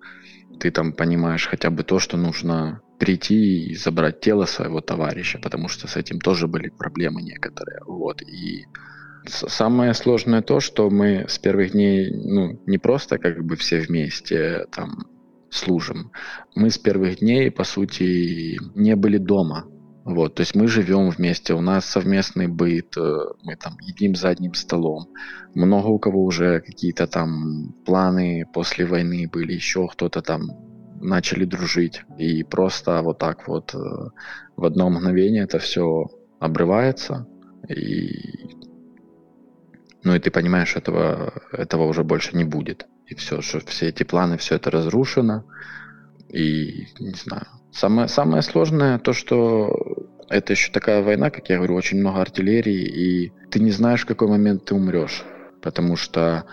ты 0.60 0.72
там 0.72 0.94
понимаешь 0.94 1.48
хотя 1.48 1.70
бы 1.70 1.84
то, 1.84 2.00
что 2.00 2.18
нужно 2.18 2.82
прийти 3.00 3.66
и 3.66 3.76
забрать 3.76 4.22
тело 4.22 4.46
своего 4.46 4.82
товарища, 4.82 5.40
потому 5.42 5.68
что 5.68 5.88
с 5.88 5.98
этим 5.98 6.20
тоже 6.20 6.48
были 6.48 6.70
проблемы 6.70 7.22
некоторые. 7.22 7.80
Вот. 7.86 8.22
И 8.22 8.66
Самое 9.26 9.94
сложное 9.94 10.42
то, 10.42 10.60
что 10.60 10.90
мы 10.90 11.26
с 11.28 11.40
первых 11.40 11.72
дней, 11.72 12.12
ну, 12.12 12.60
не 12.66 12.78
просто 12.78 13.18
как 13.18 13.44
бы 13.44 13.56
все 13.56 13.80
вместе 13.80 14.66
там 14.72 15.08
служим. 15.50 16.12
Мы 16.56 16.70
с 16.70 16.78
первых 16.78 17.20
дней, 17.20 17.52
по 17.52 17.64
сути, 17.64 18.60
не 18.76 18.96
были 18.96 19.18
дома. 19.18 19.66
Вот, 20.06 20.36
то 20.36 20.42
есть 20.42 20.54
мы 20.54 20.68
живем 20.68 21.10
вместе, 21.10 21.54
у 21.54 21.62
нас 21.62 21.86
совместный 21.86 22.48
быт, 22.48 22.98
э, 22.98 23.20
мы 23.44 23.56
там 23.56 23.78
едим 23.82 24.16
за 24.16 24.30
одним 24.30 24.54
столом. 24.54 25.08
Много 25.54 25.88
у 25.88 26.00
кого 26.00 26.26
уже 26.26 26.60
какие-то 26.60 27.08
там 27.08 27.74
планы 27.86 28.46
после 28.54 28.86
войны 28.86 29.30
были, 29.32 29.54
еще 29.54 29.88
кто-то 29.88 30.22
там 30.22 30.50
начали 31.00 31.46
дружить. 31.46 32.02
И 32.18 32.44
просто 32.44 33.02
вот 33.02 33.20
так 33.20 33.48
вот 33.48 33.74
э, 33.74 33.78
в 34.58 34.66
одно 34.66 34.90
мгновение 34.90 35.44
это 35.44 35.60
все 35.60 36.08
обрывается. 36.40 37.26
И 37.70 38.53
ну 40.04 40.16
и 40.16 40.20
ты 40.20 40.32
понимаешь, 40.32 40.76
этого, 40.76 41.34
этого 41.52 41.84
уже 41.84 42.04
больше 42.04 42.36
не 42.36 42.44
будет. 42.44 42.86
И 43.08 43.16
все, 43.16 43.42
что 43.42 43.60
все 43.60 43.90
эти 43.90 44.04
планы, 44.04 44.38
все 44.38 44.56
это 44.56 44.72
разрушено. 44.72 45.46
И 46.30 46.88
не 47.00 47.14
знаю. 47.14 47.48
Самое, 47.72 48.08
самое 48.08 48.42
сложное 48.42 49.00
то, 49.00 49.14
что 49.14 50.08
это 50.30 50.54
еще 50.54 50.72
такая 50.72 51.04
война, 51.04 51.30
как 51.30 51.50
я 51.50 51.58
говорю, 51.58 51.76
очень 51.76 52.00
много 52.00 52.22
артиллерии, 52.22 52.84
и 52.84 53.34
ты 53.50 53.60
не 53.60 53.72
знаешь, 53.72 54.02
в 54.02 54.08
какой 54.08 54.28
момент 54.28 54.66
ты 54.66 54.76
умрешь. 54.76 55.24
Потому 55.62 55.96
что 55.96 56.46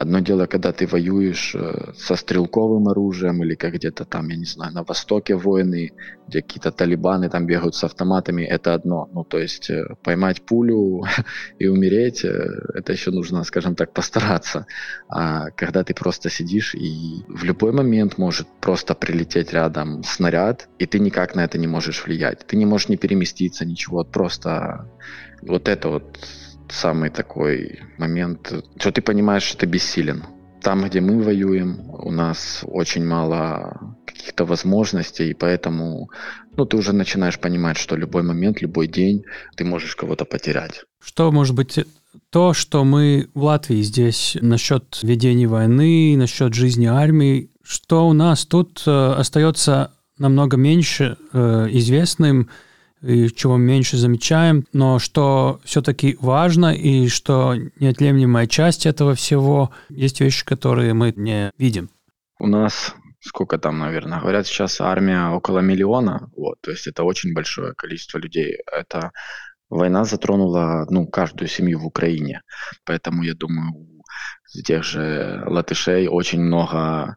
Одно 0.00 0.20
дело, 0.20 0.46
когда 0.46 0.72
ты 0.72 0.86
воюешь 0.86 1.54
э, 1.54 1.92
со 1.94 2.16
стрелковым 2.16 2.88
оружием 2.88 3.44
или 3.44 3.54
как 3.54 3.74
где-то 3.74 4.06
там, 4.06 4.28
я 4.28 4.36
не 4.36 4.46
знаю, 4.46 4.72
на 4.72 4.82
востоке 4.82 5.34
войны, 5.34 5.92
где 6.26 6.40
какие-то 6.40 6.72
талибаны 6.72 7.28
там 7.28 7.44
бегают 7.44 7.74
с 7.74 7.84
автоматами, 7.84 8.42
это 8.42 8.72
одно. 8.72 9.10
Ну, 9.12 9.24
то 9.24 9.38
есть 9.38 9.68
э, 9.68 9.84
поймать 10.02 10.40
пулю 10.40 11.02
и 11.58 11.66
умереть, 11.68 12.24
э, 12.24 12.48
это 12.72 12.92
еще 12.92 13.10
нужно, 13.10 13.44
скажем 13.44 13.74
так, 13.74 13.92
постараться. 13.92 14.64
А 15.10 15.50
когда 15.50 15.84
ты 15.84 15.92
просто 15.92 16.30
сидишь 16.30 16.74
и 16.74 17.22
в 17.28 17.44
любой 17.44 17.72
момент 17.72 18.16
может 18.16 18.48
просто 18.62 18.94
прилететь 18.94 19.52
рядом 19.52 20.02
снаряд, 20.02 20.70
и 20.78 20.86
ты 20.86 20.98
никак 20.98 21.34
на 21.34 21.44
это 21.44 21.58
не 21.58 21.66
можешь 21.66 22.06
влиять. 22.06 22.46
Ты 22.46 22.56
не 22.56 22.64
можешь 22.64 22.88
не 22.88 22.96
переместиться, 22.96 23.66
ничего, 23.66 24.02
просто 24.02 24.88
вот 25.42 25.68
это 25.68 25.90
вот 25.90 26.18
самый 26.72 27.10
такой 27.10 27.80
момент, 27.98 28.52
что 28.78 28.92
ты 28.92 29.02
понимаешь, 29.02 29.42
что 29.42 29.58
ты 29.58 29.66
бессилен. 29.66 30.24
Там, 30.62 30.84
где 30.84 31.00
мы 31.00 31.22
воюем, 31.22 31.80
у 31.88 32.10
нас 32.10 32.64
очень 32.66 33.06
мало 33.06 33.96
каких-то 34.06 34.44
возможностей, 34.44 35.30
и 35.30 35.34
поэтому 35.34 36.10
ну, 36.56 36.66
ты 36.66 36.76
уже 36.76 36.92
начинаешь 36.92 37.38
понимать, 37.38 37.78
что 37.78 37.96
любой 37.96 38.22
момент, 38.22 38.60
любой 38.60 38.86
день 38.86 39.24
ты 39.56 39.64
можешь 39.64 39.96
кого-то 39.96 40.24
потерять. 40.24 40.84
Что 41.02 41.32
может 41.32 41.54
быть 41.54 41.78
то, 42.30 42.52
что 42.52 42.84
мы 42.84 43.30
в 43.34 43.44
Латвии 43.44 43.82
здесь 43.82 44.36
насчет 44.40 44.98
ведения 45.02 45.46
войны, 45.46 46.14
насчет 46.16 46.52
жизни 46.54 46.86
армии, 46.86 47.50
что 47.62 48.06
у 48.08 48.12
нас 48.12 48.44
тут 48.44 48.82
э, 48.86 49.12
остается 49.12 49.92
намного 50.18 50.56
меньше 50.56 51.16
э, 51.32 51.68
известным, 51.70 52.50
и 53.02 53.28
чего 53.28 53.56
меньше 53.56 53.96
замечаем, 53.96 54.66
но 54.72 54.98
что 54.98 55.60
все-таки 55.64 56.16
важно 56.20 56.74
и 56.74 57.08
что 57.08 57.54
неотъемлемая 57.78 58.46
часть 58.46 58.86
этого 58.86 59.14
всего 59.14 59.70
есть 59.88 60.20
вещи, 60.20 60.44
которые 60.44 60.94
мы 60.94 61.12
не 61.16 61.50
видим. 61.58 61.90
У 62.38 62.46
нас 62.46 62.94
сколько 63.20 63.58
там, 63.58 63.78
наверное, 63.78 64.20
говорят 64.20 64.46
сейчас 64.46 64.80
армия 64.80 65.28
около 65.28 65.60
миллиона, 65.60 66.30
вот, 66.36 66.60
то 66.62 66.70
есть 66.70 66.86
это 66.86 67.04
очень 67.04 67.34
большое 67.34 67.74
количество 67.74 68.18
людей. 68.18 68.56
Это 68.70 69.12
война 69.68 70.04
затронула, 70.04 70.86
ну, 70.90 71.06
каждую 71.06 71.48
семью 71.48 71.80
в 71.80 71.86
Украине, 71.86 72.42
поэтому 72.84 73.22
я 73.22 73.34
думаю, 73.34 73.72
у 73.74 74.62
тех 74.64 74.82
же 74.84 75.42
латышей 75.46 76.08
очень 76.08 76.40
много 76.40 77.16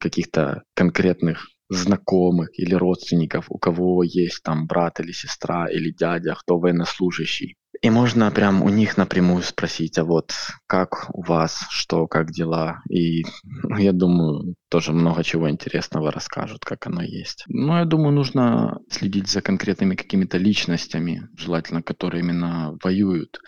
каких-то 0.00 0.62
конкретных 0.74 1.46
знакомых 1.68 2.58
или 2.58 2.74
родственников, 2.74 3.46
у 3.48 3.58
кого 3.58 4.02
есть 4.02 4.42
там 4.42 4.66
брат 4.66 5.00
или 5.00 5.12
сестра 5.12 5.68
или 5.68 5.90
дядя, 5.90 6.34
кто 6.34 6.58
военнослужащий. 6.58 7.56
И 7.80 7.90
можно 7.90 8.30
прям 8.30 8.62
у 8.62 8.68
них 8.70 8.96
напрямую 8.96 9.42
спросить, 9.42 9.98
а 9.98 10.04
вот 10.04 10.32
как 10.66 11.10
у 11.12 11.22
вас, 11.22 11.64
что, 11.70 12.08
как 12.08 12.32
дела? 12.32 12.80
И 12.90 13.24
ну, 13.44 13.76
я 13.76 13.92
думаю, 13.92 14.54
тоже 14.68 14.92
много 14.92 15.22
чего 15.22 15.48
интересного 15.48 16.10
расскажут, 16.10 16.64
как 16.64 16.86
оно 16.86 17.02
есть. 17.02 17.44
Но 17.46 17.78
я 17.78 17.84
думаю, 17.84 18.12
нужно 18.12 18.78
следить 18.90 19.28
за 19.28 19.42
конкретными 19.42 19.94
какими-то 19.94 20.38
личностями, 20.38 21.28
желательно, 21.36 21.82
которые 21.82 22.22
именно 22.22 22.76
воюют, 22.82 23.38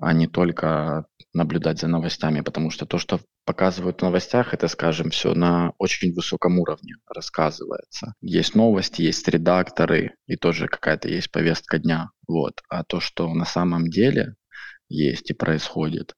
а 0.00 0.12
не 0.12 0.26
только 0.26 1.06
наблюдать 1.34 1.80
за 1.80 1.88
новостями, 1.88 2.40
потому 2.40 2.70
что 2.70 2.86
то, 2.86 2.98
что 2.98 3.20
показывают 3.44 4.00
в 4.00 4.02
новостях, 4.02 4.54
это, 4.54 4.68
скажем, 4.68 5.10
все 5.10 5.34
на 5.34 5.72
очень 5.78 6.12
высоком 6.14 6.58
уровне 6.58 6.94
рассказывается. 7.12 8.14
Есть 8.20 8.54
новости, 8.54 9.02
есть 9.02 9.26
редакторы, 9.28 10.14
и 10.26 10.36
тоже 10.36 10.68
какая-то 10.68 11.08
есть 11.08 11.30
повестка 11.30 11.78
дня. 11.78 12.10
Вот. 12.26 12.60
А 12.68 12.84
то, 12.84 13.00
что 13.00 13.32
на 13.34 13.44
самом 13.44 13.88
деле 13.88 14.34
есть 14.88 15.30
и 15.30 15.34
происходит, 15.34 16.14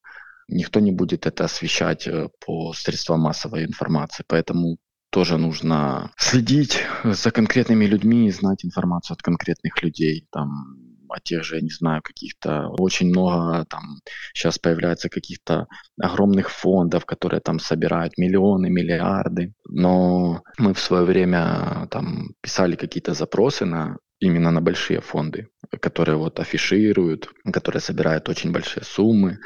никто 0.48 0.80
не 0.80 0.92
будет 0.92 1.26
это 1.26 1.44
освещать 1.44 2.06
э, 2.06 2.28
по 2.44 2.72
средствам 2.72 3.20
массовой 3.20 3.64
информации. 3.64 4.24
Поэтому 4.26 4.78
тоже 5.10 5.38
нужно 5.38 6.12
следить 6.16 6.82
за 7.04 7.30
конкретными 7.30 7.84
людьми 7.84 8.28
и 8.28 8.32
знать 8.32 8.64
информацию 8.64 9.14
от 9.14 9.22
конкретных 9.22 9.82
людей. 9.82 10.26
Там 10.30 10.79
о 11.11 11.20
тех 11.20 11.44
же, 11.44 11.56
я 11.56 11.62
не 11.62 11.70
знаю, 11.70 12.02
каких-то 12.02 12.68
очень 12.78 13.08
много 13.08 13.64
там 13.68 14.00
сейчас 14.34 14.58
появляется 14.58 15.08
каких-то 15.08 15.66
огромных 16.00 16.50
фондов, 16.50 17.04
которые 17.04 17.40
там 17.40 17.58
собирают 17.58 18.18
миллионы, 18.18 18.70
миллиарды. 18.70 19.52
Но 19.68 20.42
мы 20.58 20.74
в 20.74 20.80
свое 20.80 21.04
время 21.04 21.86
там 21.90 22.30
писали 22.40 22.76
какие-то 22.76 23.14
запросы 23.14 23.64
на 23.64 23.96
именно 24.20 24.50
на 24.50 24.61
большие 24.61 25.00
фонды, 25.00 25.48
которые 25.80 26.16
вот 26.16 26.38
афишируют, 26.40 27.30
которые 27.52 27.80
собирают 27.80 28.28
очень 28.28 28.52
большие 28.52 28.84
суммы, 28.84 29.38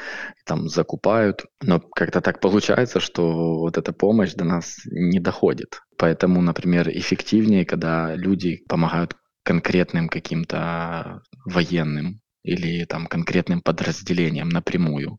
там 0.45 0.69
закупают. 0.69 1.45
Но 1.63 1.81
как-то 1.81 2.21
так 2.21 2.41
получается, 2.41 3.01
что 3.01 3.59
вот 3.61 3.79
эта 3.79 3.93
помощь 3.93 4.35
до 4.35 4.45
нас 4.45 4.81
не 4.87 5.21
доходит. 5.21 5.81
Поэтому, 5.97 6.43
например, 6.43 6.89
эффективнее, 6.89 7.65
когда 7.65 8.17
люди 8.17 8.65
помогают 8.69 9.17
конкретным 9.45 10.09
каким-то 10.09 11.23
военным 11.45 12.21
или 12.43 12.85
там 12.85 13.07
конкретным 13.07 13.61
подразделением 13.61 14.49
напрямую. 14.49 15.19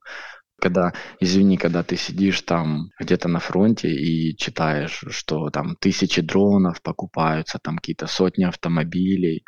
Когда, 0.59 0.93
извини, 1.19 1.57
когда 1.57 1.83
ты 1.83 1.95
сидишь 1.95 2.41
там 2.41 2.89
где-то 2.99 3.27
на 3.27 3.39
фронте 3.39 3.89
и 3.89 4.35
читаешь, 4.37 5.03
что 5.09 5.49
там 5.49 5.75
тысячи 5.75 6.21
дронов 6.21 6.81
покупаются, 6.81 7.59
там 7.61 7.77
какие-то 7.77 8.07
сотни 8.07 8.45
автомобилей, 8.45 9.43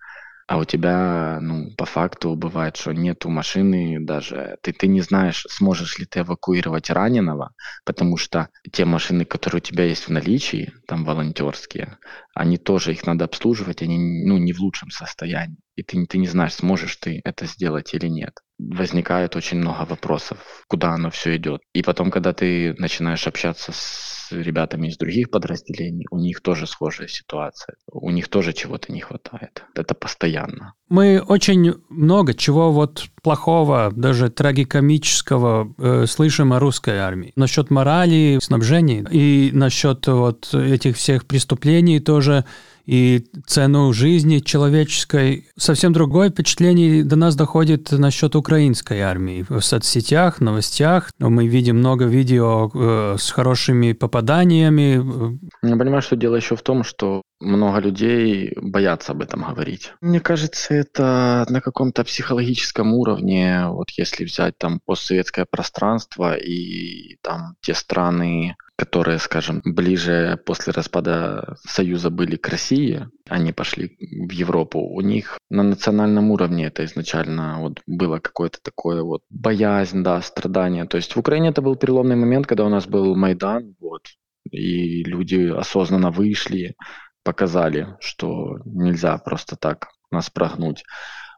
а 0.47 0.57
у 0.57 0.65
тебя, 0.65 1.39
ну, 1.41 1.71
по 1.75 1.85
факту 1.85 2.35
бывает, 2.35 2.77
что 2.77 2.93
нету 2.93 3.29
машины 3.29 3.97
даже, 3.99 4.57
ты, 4.61 4.71
ты 4.71 4.87
не 4.87 5.01
знаешь, 5.01 5.45
сможешь 5.49 5.99
ли 5.99 6.05
ты 6.05 6.21
эвакуировать 6.21 6.89
раненого, 6.89 7.51
потому 7.85 8.15
что 8.15 8.49
те 8.71 8.85
машины, 8.85 9.25
которые 9.25 9.59
у 9.59 9.63
тебя 9.63 9.83
есть 9.83 10.07
в 10.07 10.11
наличии, 10.11 10.73
там 10.87 11.03
волонтерские, 11.03 11.97
они 12.33 12.57
тоже, 12.57 12.93
их 12.93 13.05
надо 13.05 13.25
обслуживать, 13.25 13.81
они, 13.81 13.97
ну, 14.25 14.37
не 14.37 14.53
в 14.53 14.59
лучшем 14.61 14.89
состоянии. 14.89 15.57
И 15.77 15.83
ты, 15.83 16.05
ты 16.07 16.17
не 16.17 16.27
знаешь, 16.27 16.55
сможешь 16.55 16.95
ты 16.97 17.21
это 17.23 17.45
сделать 17.45 17.93
или 17.93 18.07
нет. 18.07 18.33
Возникает 18.57 19.35
очень 19.35 19.59
много 19.59 19.85
вопросов, 19.85 20.39
куда 20.67 20.89
оно 20.93 21.11
все 21.11 21.37
идет. 21.37 21.61
И 21.73 21.83
потом, 21.83 22.09
когда 22.09 22.33
ты 22.33 22.73
начинаешь 22.79 23.27
общаться 23.27 23.71
с 23.71 24.31
ребятами 24.31 24.87
из 24.87 24.97
других 24.97 25.29
подразделений, 25.29 26.07
у 26.09 26.17
них 26.17 26.41
тоже 26.41 26.65
схожая 26.65 27.07
ситуация. 27.07 27.75
У 27.91 28.09
них 28.09 28.27
тоже 28.27 28.53
чего-то 28.53 28.91
не 28.91 29.01
хватает. 29.01 29.63
Это 29.75 29.93
постоянно. 29.93 30.73
Мы 30.89 31.21
очень 31.21 31.75
много 31.89 32.33
чего 32.33 32.71
вот 32.71 33.05
плохого, 33.21 33.91
даже 33.95 34.29
трагикомического 34.29 35.75
э, 35.77 36.05
слышим 36.07 36.53
о 36.53 36.59
русской 36.59 36.97
армии. 36.97 37.33
Насчет 37.35 37.69
морали, 37.69 38.39
снабжения 38.41 39.05
и 39.11 39.51
насчет 39.53 40.07
вот 40.07 40.51
этих 40.55 40.97
всех 40.97 41.27
преступлений 41.27 41.99
тоже 41.99 42.45
и 42.87 43.25
цену 43.45 43.91
жизни 43.93 44.39
человеческой. 44.39 45.47
Совсем 45.57 45.91
другое 45.91 46.29
впечатление 46.29 47.03
до 47.03 47.17
нас 47.17 47.35
доходит 47.35 47.91
насчет 47.91 48.35
украинской 48.35 49.01
армии. 49.01 49.45
В 49.47 49.59
соцсетях, 49.59 50.39
новостях 50.39 51.11
мы 51.19 51.47
видим 51.47 51.77
много 51.77 52.05
видео 52.05 52.71
э, 52.73 53.17
с 53.19 53.29
хорошими 53.31 53.91
попаданиями. 53.91 55.37
Я 55.61 55.75
понимаю, 55.75 56.01
что 56.01 56.15
дело 56.15 56.37
еще 56.37 56.55
в 56.55 56.61
том, 56.61 56.83
что 56.83 57.21
много 57.41 57.79
людей 57.79 58.53
боятся 58.55 59.11
об 59.11 59.21
этом 59.21 59.43
говорить. 59.43 59.91
Мне 60.01 60.21
кажется, 60.21 60.73
это 60.73 61.45
на 61.49 61.61
каком-то 61.61 62.03
психологическом 62.05 62.93
уровне, 62.93 63.67
вот 63.67 63.89
если 63.91 64.23
взять 64.23 64.57
там 64.57 64.79
постсоветское 64.85 65.45
пространство 65.49 66.35
и 66.35 67.17
там 67.21 67.55
те 67.61 67.73
страны, 67.73 68.55
которые, 68.77 69.17
скажем, 69.17 69.61
ближе 69.65 70.39
после 70.45 70.71
распада 70.71 71.57
Союза 71.67 72.11
были 72.11 72.35
к 72.35 72.47
России, 72.47 73.09
они 73.27 73.51
пошли 73.51 73.97
в 73.99 74.31
Европу, 74.31 74.79
у 74.79 75.01
них 75.01 75.39
на 75.49 75.63
национальном 75.63 76.29
уровне 76.29 76.67
это 76.67 76.85
изначально 76.85 77.59
вот 77.59 77.81
было 77.87 78.19
какое-то 78.19 78.59
такое 78.61 79.01
вот 79.01 79.23
боязнь, 79.29 80.03
да, 80.03 80.21
страдание. 80.21 80.85
То 80.85 80.97
есть 80.97 81.15
в 81.15 81.19
Украине 81.19 81.49
это 81.49 81.63
был 81.63 81.75
переломный 81.75 82.15
момент, 82.15 82.45
когда 82.45 82.65
у 82.65 82.69
нас 82.69 82.85
был 82.85 83.15
Майдан, 83.15 83.75
вот, 83.79 84.03
и 84.51 85.03
люди 85.03 85.47
осознанно 85.49 86.11
вышли, 86.11 86.75
показали, 87.23 87.97
что 87.99 88.59
нельзя 88.63 89.17
просто 89.17 89.55
так 89.55 89.87
нас 90.11 90.29
прогнуть. 90.29 90.83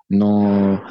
Но 0.09 0.83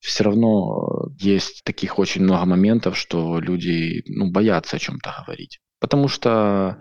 все 0.00 0.24
равно 0.24 1.08
есть 1.18 1.64
таких 1.64 1.98
очень 1.98 2.22
много 2.22 2.44
моментов, 2.44 2.98
что 2.98 3.40
люди 3.40 4.02
ну, 4.06 4.30
боятся 4.30 4.76
о 4.76 4.78
чем-то 4.78 5.24
говорить. 5.24 5.58
Потому 5.78 6.08
что 6.08 6.78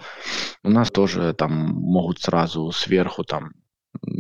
у 0.63 0.69
нас 0.69 0.89
тоже 0.89 1.33
там 1.33 1.51
могут 1.51 2.21
сразу 2.21 2.71
сверху 2.71 3.23
там 3.23 3.51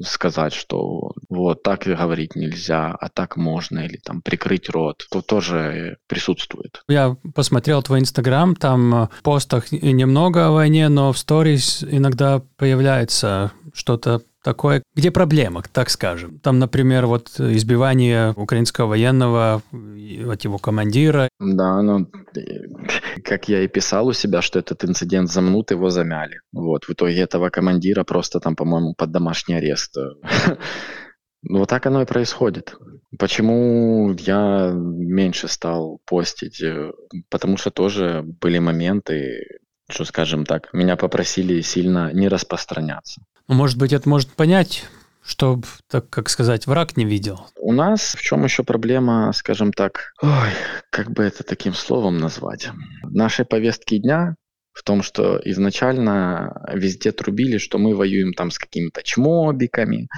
сказать, 0.03 0.53
что 0.53 1.11
вот 1.29 1.63
так 1.63 1.83
говорить 1.83 2.35
нельзя, 2.35 2.95
а 2.99 3.09
так 3.09 3.37
можно, 3.37 3.79
или 3.79 3.97
там 3.97 4.21
прикрыть 4.21 4.69
рот, 4.69 5.05
то 5.09 5.21
тоже 5.21 5.97
присутствует. 6.07 6.83
Я 6.87 7.17
посмотрел 7.33 7.81
твой 7.83 7.99
Инстаграм, 7.99 8.55
там 8.55 9.09
в 9.11 9.23
постах 9.23 9.71
немного 9.71 10.47
о 10.47 10.51
войне, 10.51 10.89
но 10.89 11.11
в 11.11 11.17
сторис 11.17 11.83
иногда 11.83 12.41
появляется 12.57 13.51
что-то 13.73 14.21
такое, 14.45 14.83
где 14.95 15.09
проблема, 15.09 15.63
так 15.73 15.89
скажем. 15.89 16.39
Там, 16.39 16.59
например, 16.59 17.07
вот 17.07 17.39
избивание 17.39 18.31
украинского 18.35 18.89
военного 18.89 19.63
от 20.29 20.45
его 20.45 20.59
командира. 20.59 21.27
Да, 21.39 21.81
ну, 21.81 22.07
как 23.23 23.49
я 23.49 23.63
и 23.63 23.67
писал 23.67 24.07
у 24.07 24.13
себя, 24.13 24.41
что 24.41 24.59
этот 24.59 24.85
инцидент 24.85 25.31
замнут, 25.31 25.71
его 25.71 25.89
замяли. 25.89 26.39
Вот, 26.53 26.85
в 26.85 26.91
итоге 26.91 27.21
этого 27.21 27.49
командира 27.49 28.03
просто 28.03 28.39
там, 28.39 28.55
по-моему, 28.55 28.93
под 28.95 29.11
домашний 29.11 29.55
арест. 29.55 29.97
Ну, 31.47 31.59
вот 31.59 31.69
так 31.69 31.85
оно 31.85 32.01
и 32.01 32.05
происходит. 32.05 32.75
Почему 33.19 34.15
я 34.17 34.71
меньше 34.73 35.47
стал 35.47 35.99
постить? 36.03 36.59
Э, 36.63 36.91
потому 37.29 37.57
что 37.57 37.69
тоже 37.69 38.23
были 38.41 38.57
моменты, 38.57 39.43
что, 39.87 40.05
скажем 40.05 40.43
так, 40.43 40.73
меня 40.73 40.95
попросили 40.95 41.61
сильно 41.61 42.11
не 42.13 42.29
распространяться. 42.29 43.21
Может 43.47 43.77
быть, 43.77 43.93
это 43.93 44.09
может 44.09 44.29
понять, 44.29 44.85
чтобы, 45.23 45.67
так 45.87 46.09
как 46.09 46.29
сказать, 46.29 46.67
враг 46.67 46.97
не 46.97 47.05
видел? 47.05 47.47
У 47.57 47.71
нас 47.71 48.15
в 48.15 48.21
чем 48.21 48.43
еще 48.43 48.63
проблема, 48.63 49.31
скажем 49.33 49.71
так, 49.71 50.13
ой, 50.21 50.49
как 50.89 51.11
бы 51.11 51.23
это 51.23 51.43
таким 51.43 51.73
словом 51.73 52.17
назвать? 52.17 52.69
Наши 53.03 53.45
повестки 53.45 53.97
дня 53.97 54.35
в 54.75 54.83
том, 54.83 55.01
что 55.01 55.41
изначально 55.45 56.61
везде 56.73 57.13
трубили, 57.13 57.57
что 57.57 57.77
мы 57.77 57.95
воюем 57.95 58.33
там 58.33 58.51
с 58.51 58.59
какими-то 58.59 59.01
чмобиками, 59.03 60.09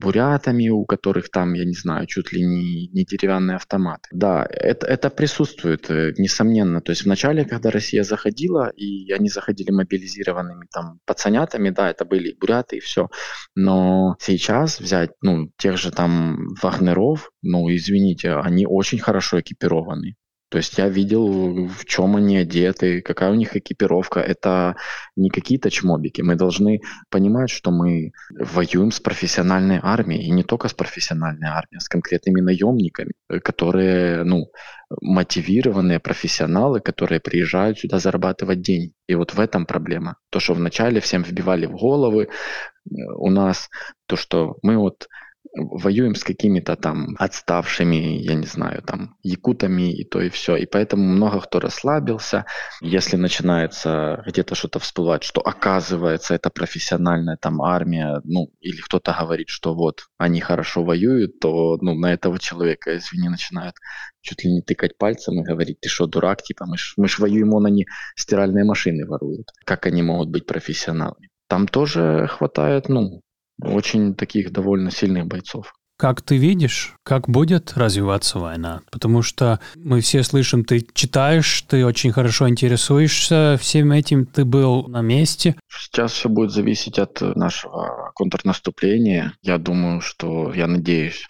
бурятами, 0.00 0.70
у 0.70 0.86
которых 0.86 1.30
там, 1.30 1.52
я 1.52 1.66
не 1.66 1.74
знаю, 1.74 2.06
чуть 2.06 2.32
ли 2.32 2.42
не, 2.42 2.88
не 2.88 3.04
деревянные 3.04 3.56
автоматы. 3.56 4.08
Да, 4.10 4.46
это, 4.48 4.86
это 4.86 5.10
присутствует, 5.10 5.90
э, 5.90 6.14
несомненно. 6.16 6.80
То 6.80 6.92
есть 6.92 7.02
в 7.02 7.06
начале, 7.06 7.44
когда 7.44 7.70
Россия 7.70 8.04
заходила, 8.04 8.70
и 8.70 9.12
они 9.12 9.28
заходили 9.28 9.70
мобилизированными 9.70 10.66
там 10.72 10.98
пацанятами, 11.04 11.68
да, 11.68 11.90
это 11.90 12.06
были 12.06 12.32
буряты 12.32 12.78
и 12.78 12.80
все. 12.80 13.08
Но 13.54 14.16
сейчас 14.18 14.80
взять, 14.80 15.10
ну, 15.20 15.50
тех 15.58 15.76
же 15.76 15.90
там 15.90 16.54
вагнеров, 16.62 17.30
ну, 17.42 17.68
извините, 17.68 18.32
они 18.32 18.66
очень 18.66 18.98
хорошо 18.98 19.40
экипированы. 19.40 20.16
То 20.48 20.58
есть 20.58 20.78
я 20.78 20.88
видел, 20.88 21.66
в 21.66 21.84
чем 21.84 22.14
они 22.16 22.36
одеты, 22.36 23.02
какая 23.02 23.32
у 23.32 23.34
них 23.34 23.56
экипировка. 23.56 24.20
Это 24.20 24.76
не 25.16 25.28
какие-то 25.28 25.70
чмобики. 25.70 26.22
Мы 26.22 26.36
должны 26.36 26.82
понимать, 27.10 27.50
что 27.50 27.72
мы 27.72 28.12
воюем 28.30 28.92
с 28.92 29.00
профессиональной 29.00 29.80
армией. 29.82 30.24
И 30.26 30.30
не 30.30 30.44
только 30.44 30.68
с 30.68 30.74
профессиональной 30.74 31.48
армией, 31.48 31.78
а 31.78 31.80
с 31.80 31.88
конкретными 31.88 32.40
наемниками, 32.40 33.12
которые, 33.42 34.22
ну, 34.22 34.52
мотивированные 35.00 35.98
профессионалы, 35.98 36.80
которые 36.80 37.20
приезжают 37.20 37.80
сюда 37.80 37.98
зарабатывать 37.98 38.60
деньги. 38.60 38.92
И 39.08 39.16
вот 39.16 39.34
в 39.34 39.40
этом 39.40 39.66
проблема. 39.66 40.16
То, 40.30 40.38
что 40.38 40.54
вначале 40.54 41.00
всем 41.00 41.22
вбивали 41.22 41.66
в 41.66 41.72
головы 41.72 42.24
э, 42.24 42.94
у 43.16 43.30
нас, 43.30 43.68
то, 44.06 44.14
что 44.14 44.58
мы 44.62 44.76
вот 44.78 45.08
воюем 45.54 46.14
с 46.14 46.24
какими-то 46.24 46.76
там 46.76 47.16
отставшими, 47.18 48.18
я 48.18 48.34
не 48.34 48.46
знаю, 48.46 48.82
там 48.82 49.16
якутами 49.22 49.92
и 49.92 50.04
то 50.04 50.20
и 50.20 50.28
все. 50.28 50.56
И 50.56 50.66
поэтому 50.66 51.04
много 51.04 51.40
кто 51.40 51.60
расслабился. 51.60 52.46
Если 52.80 53.16
начинается 53.16 54.22
где-то 54.26 54.54
что-то 54.54 54.78
всплывать, 54.78 55.24
что 55.24 55.40
оказывается 55.40 56.34
это 56.34 56.50
профессиональная 56.50 57.36
там 57.36 57.62
армия, 57.62 58.20
ну 58.24 58.50
или 58.60 58.80
кто-то 58.80 59.16
говорит, 59.18 59.48
что 59.48 59.74
вот 59.74 60.06
они 60.18 60.40
хорошо 60.40 60.84
воюют, 60.84 61.40
то 61.40 61.78
ну 61.80 61.94
на 61.94 62.12
этого 62.12 62.38
человека, 62.38 62.96
извини, 62.96 63.28
начинают 63.28 63.76
чуть 64.20 64.44
ли 64.44 64.52
не 64.52 64.62
тыкать 64.62 64.98
пальцем 64.98 65.40
и 65.40 65.44
говорить, 65.44 65.80
ты 65.80 65.88
что, 65.88 66.06
дурак, 66.06 66.42
типа 66.42 66.66
мы 66.66 66.76
ж, 66.76 66.94
мы 66.96 67.08
ж 67.08 67.18
воюем, 67.18 67.54
он 67.54 67.66
они 67.66 67.86
стиральные 68.16 68.64
машины 68.64 69.06
воруют. 69.06 69.48
Как 69.64 69.86
они 69.86 70.02
могут 70.02 70.30
быть 70.30 70.46
профессионалами? 70.46 71.30
Там 71.48 71.68
тоже 71.68 72.26
хватает, 72.28 72.88
ну, 72.88 73.22
очень 73.60 74.14
таких 74.14 74.52
довольно 74.52 74.90
сильных 74.90 75.26
бойцов. 75.26 75.72
Как 75.98 76.20
ты 76.20 76.36
видишь, 76.36 76.94
как 77.04 77.26
будет 77.26 77.72
развиваться 77.74 78.38
война? 78.38 78.82
Потому 78.90 79.22
что 79.22 79.60
мы 79.76 80.02
все 80.02 80.22
слышим, 80.22 80.62
ты 80.62 80.86
читаешь, 80.92 81.62
ты 81.62 81.86
очень 81.86 82.12
хорошо 82.12 82.50
интересуешься 82.50 83.56
всем 83.58 83.92
этим, 83.92 84.26
ты 84.26 84.44
был 84.44 84.88
на 84.88 85.00
месте. 85.00 85.56
Сейчас 85.68 86.12
все 86.12 86.28
будет 86.28 86.50
зависеть 86.50 86.98
от 86.98 87.22
нашего 87.34 88.12
контрнаступления. 88.14 89.32
Я 89.40 89.56
думаю, 89.56 90.02
что, 90.02 90.52
я 90.52 90.66
надеюсь, 90.66 91.26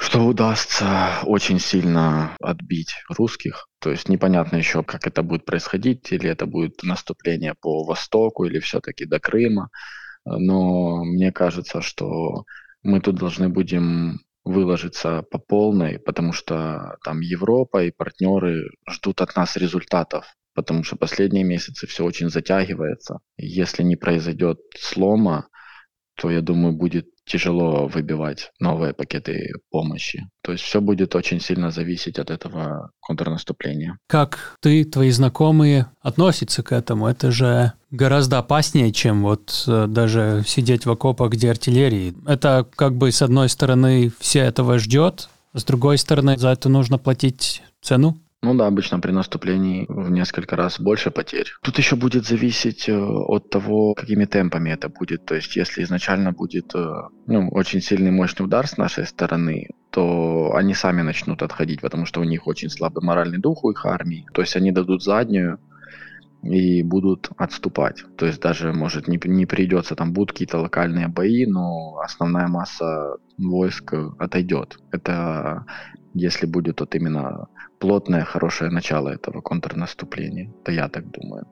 что 0.00 0.26
удастся 0.26 1.10
очень 1.22 1.60
сильно 1.60 2.36
отбить 2.40 2.96
русских. 3.08 3.68
То 3.78 3.92
есть 3.92 4.08
непонятно 4.08 4.56
еще, 4.56 4.82
как 4.82 5.06
это 5.06 5.22
будет 5.22 5.44
происходить, 5.44 6.10
или 6.10 6.28
это 6.28 6.46
будет 6.46 6.82
наступление 6.82 7.54
по 7.60 7.84
востоку, 7.84 8.44
или 8.46 8.58
все-таки 8.58 9.04
до 9.04 9.20
Крыма 9.20 9.68
но 10.24 11.04
мне 11.04 11.32
кажется, 11.32 11.80
что 11.80 12.44
мы 12.82 13.00
тут 13.00 13.16
должны 13.16 13.48
будем 13.48 14.20
выложиться 14.44 15.22
по 15.30 15.38
полной, 15.38 15.98
потому 15.98 16.32
что 16.32 16.96
там 17.04 17.20
Европа 17.20 17.84
и 17.84 17.92
партнеры 17.92 18.70
ждут 18.88 19.20
от 19.20 19.36
нас 19.36 19.56
результатов, 19.56 20.26
потому 20.54 20.82
что 20.82 20.96
последние 20.96 21.44
месяцы 21.44 21.86
все 21.86 22.04
очень 22.04 22.28
затягивается. 22.28 23.20
Если 23.36 23.82
не 23.82 23.96
произойдет 23.96 24.58
слома, 24.76 25.48
то, 26.16 26.30
я 26.30 26.40
думаю, 26.40 26.74
будет 26.74 27.06
тяжело 27.24 27.86
выбивать 27.86 28.50
новые 28.58 28.94
пакеты 28.94 29.52
помощи. 29.70 30.28
То 30.42 30.52
есть 30.52 30.64
все 30.64 30.80
будет 30.80 31.14
очень 31.14 31.40
сильно 31.40 31.70
зависеть 31.70 32.18
от 32.18 32.30
этого 32.30 32.90
контрнаступления. 33.00 33.98
Как 34.08 34.56
ты, 34.60 34.84
твои 34.84 35.10
знакомые 35.10 35.86
относятся 36.00 36.62
к 36.62 36.72
этому? 36.72 37.06
Это 37.06 37.30
же 37.30 37.72
гораздо 37.90 38.38
опаснее, 38.38 38.92
чем 38.92 39.22
вот 39.22 39.64
э, 39.66 39.86
даже 39.86 40.42
сидеть 40.46 40.84
в 40.84 40.90
окопах, 40.90 41.32
где 41.32 41.50
артиллерии. 41.50 42.14
Это 42.26 42.66
как 42.74 42.96
бы 42.96 43.12
с 43.12 43.22
одной 43.22 43.48
стороны 43.48 44.12
все 44.18 44.40
этого 44.40 44.78
ждет, 44.78 45.28
с 45.54 45.64
другой 45.64 45.98
стороны 45.98 46.36
за 46.36 46.48
это 46.48 46.68
нужно 46.68 46.98
платить 46.98 47.62
цену. 47.80 48.18
Ну 48.44 48.54
да, 48.54 48.66
обычно 48.66 48.98
при 48.98 49.12
наступлении 49.12 49.86
в 49.88 50.10
несколько 50.10 50.56
раз 50.56 50.80
больше 50.80 51.12
потерь. 51.12 51.52
Тут 51.62 51.78
еще 51.78 51.94
будет 51.94 52.26
зависеть 52.26 52.88
э, 52.88 52.92
от 52.98 53.50
того, 53.50 53.94
какими 53.94 54.24
темпами 54.24 54.70
это 54.70 54.88
будет. 54.88 55.24
То 55.24 55.36
есть, 55.36 55.54
если 55.54 55.84
изначально 55.84 56.32
будет 56.32 56.74
э, 56.74 57.02
ну, 57.28 57.48
очень 57.50 57.80
сильный 57.80 58.10
мощный 58.10 58.42
удар 58.42 58.66
с 58.66 58.76
нашей 58.76 59.06
стороны, 59.06 59.68
то 59.90 60.54
они 60.56 60.74
сами 60.74 61.02
начнут 61.02 61.40
отходить, 61.42 61.80
потому 61.80 62.04
что 62.04 62.20
у 62.20 62.24
них 62.24 62.48
очень 62.48 62.68
слабый 62.68 63.04
моральный 63.04 63.38
дух 63.38 63.62
у 63.62 63.70
их 63.70 63.86
армии. 63.86 64.26
То 64.34 64.40
есть 64.40 64.56
они 64.56 64.72
дадут 64.72 65.04
заднюю, 65.04 65.60
и 66.42 66.82
будут 66.82 67.30
отступать. 67.36 68.04
То 68.16 68.26
есть 68.26 68.40
даже, 68.40 68.72
может, 68.72 69.06
не, 69.06 69.20
не 69.24 69.46
придется, 69.46 69.94
там 69.94 70.12
будут 70.12 70.32
какие-то 70.32 70.58
локальные 70.58 71.06
бои, 71.06 71.46
но 71.46 72.00
основная 72.02 72.48
масса 72.48 73.18
войск 73.38 73.94
отойдет. 74.18 74.78
Это 74.90 75.64
если 76.14 76.46
будет 76.46 76.80
вот 76.80 76.94
именно 76.94 77.46
плотное, 77.82 78.24
хорошее 78.24 78.70
начало 78.70 79.08
этого 79.08 79.40
контрнаступления. 79.40 80.52
то 80.64 80.70
я 80.70 80.88
так 80.88 81.10
думаю. 81.10 81.46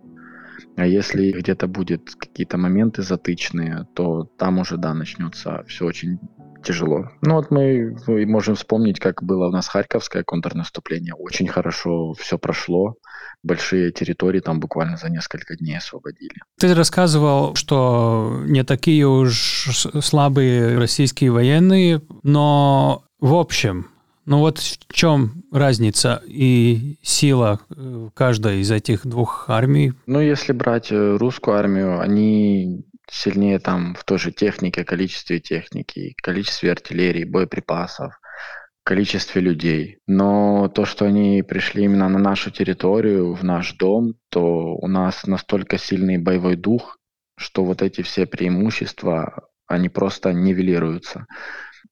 А 0.76 0.86
если 0.86 1.32
где-то 1.32 1.66
будет 1.66 2.14
какие-то 2.14 2.56
моменты 2.56 3.02
затычные, 3.02 3.88
то 3.96 4.28
там 4.38 4.58
уже, 4.60 4.76
да, 4.76 4.94
начнется 4.94 5.64
все 5.66 5.86
очень 5.86 6.20
тяжело. 6.62 7.08
Ну 7.22 7.34
вот 7.34 7.50
мы 7.50 7.96
можем 8.26 8.54
вспомнить, 8.54 9.00
как 9.00 9.24
было 9.24 9.48
у 9.48 9.50
нас 9.50 9.66
Харьковское 9.66 10.22
контрнаступление. 10.22 11.14
Очень 11.14 11.48
хорошо 11.48 12.12
все 12.12 12.38
прошло. 12.38 12.94
Большие 13.42 13.90
территории 13.90 14.40
там 14.40 14.60
буквально 14.60 14.96
за 14.96 15.08
несколько 15.08 15.56
дней 15.56 15.78
освободили. 15.78 16.36
Ты 16.60 16.74
рассказывал, 16.74 17.56
что 17.56 18.42
не 18.46 18.62
такие 18.62 19.04
уж 19.04 19.84
слабые 20.00 20.78
российские 20.78 21.32
военные, 21.32 22.02
но 22.22 23.02
в 23.18 23.34
общем, 23.34 23.86
ну 24.30 24.38
вот 24.38 24.58
в 24.58 24.92
чем 24.92 25.42
разница 25.50 26.22
и 26.24 26.98
сила 27.02 27.58
э, 27.68 28.10
каждой 28.14 28.60
из 28.60 28.70
этих 28.70 29.04
двух 29.04 29.50
армий? 29.50 29.92
Ну, 30.06 30.20
если 30.20 30.52
брать 30.52 30.92
э, 30.92 31.16
русскую 31.16 31.56
армию, 31.56 31.98
они 32.00 32.84
сильнее 33.10 33.58
там 33.58 33.96
в 33.96 34.04
той 34.04 34.18
же 34.18 34.30
технике, 34.30 34.84
количестве 34.84 35.40
техники, 35.40 36.14
количестве 36.22 36.70
артиллерии, 36.70 37.24
боеприпасов, 37.24 38.20
количестве 38.84 39.42
людей. 39.42 39.98
Но 40.06 40.68
то, 40.68 40.84
что 40.84 41.06
они 41.06 41.42
пришли 41.42 41.82
именно 41.82 42.08
на 42.08 42.20
нашу 42.20 42.52
территорию, 42.52 43.34
в 43.34 43.42
наш 43.42 43.72
дом, 43.72 44.14
то 44.28 44.76
у 44.76 44.86
нас 44.86 45.26
настолько 45.26 45.76
сильный 45.76 46.18
боевой 46.18 46.54
дух, 46.54 46.98
что 47.36 47.64
вот 47.64 47.82
эти 47.82 48.02
все 48.02 48.26
преимущества, 48.26 49.48
они 49.66 49.88
просто 49.88 50.32
нивелируются 50.32 51.26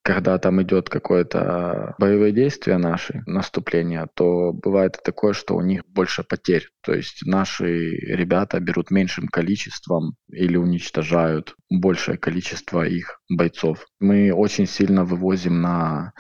когда 0.09 0.39
там 0.39 0.63
идет 0.63 0.89
какое-то 0.89 1.95
боевое 1.99 2.33
действие 2.33 2.79
наши, 2.79 3.23
наступление, 3.27 4.07
то 4.15 4.55
бывает 4.55 4.97
такое, 5.05 5.35
что 5.35 5.55
у 5.55 5.61
них 5.61 5.83
больше 5.87 6.25
потерь. 6.25 6.71
То 6.83 6.95
есть 6.95 7.27
наши 7.27 7.91
ребята 7.91 8.59
берут 8.59 8.91
меньшим 8.91 9.29
количеством 9.29 10.17
или 10.33 10.57
уничтожают 10.57 11.57
большее 11.71 12.19
количество 12.19 12.87
их 12.87 13.21
бойцов. 13.29 13.87
Мы 14.01 14.33
очень 14.33 14.67
сильно 14.67 15.05
вывозим 15.05 15.61
на, 15.61 16.13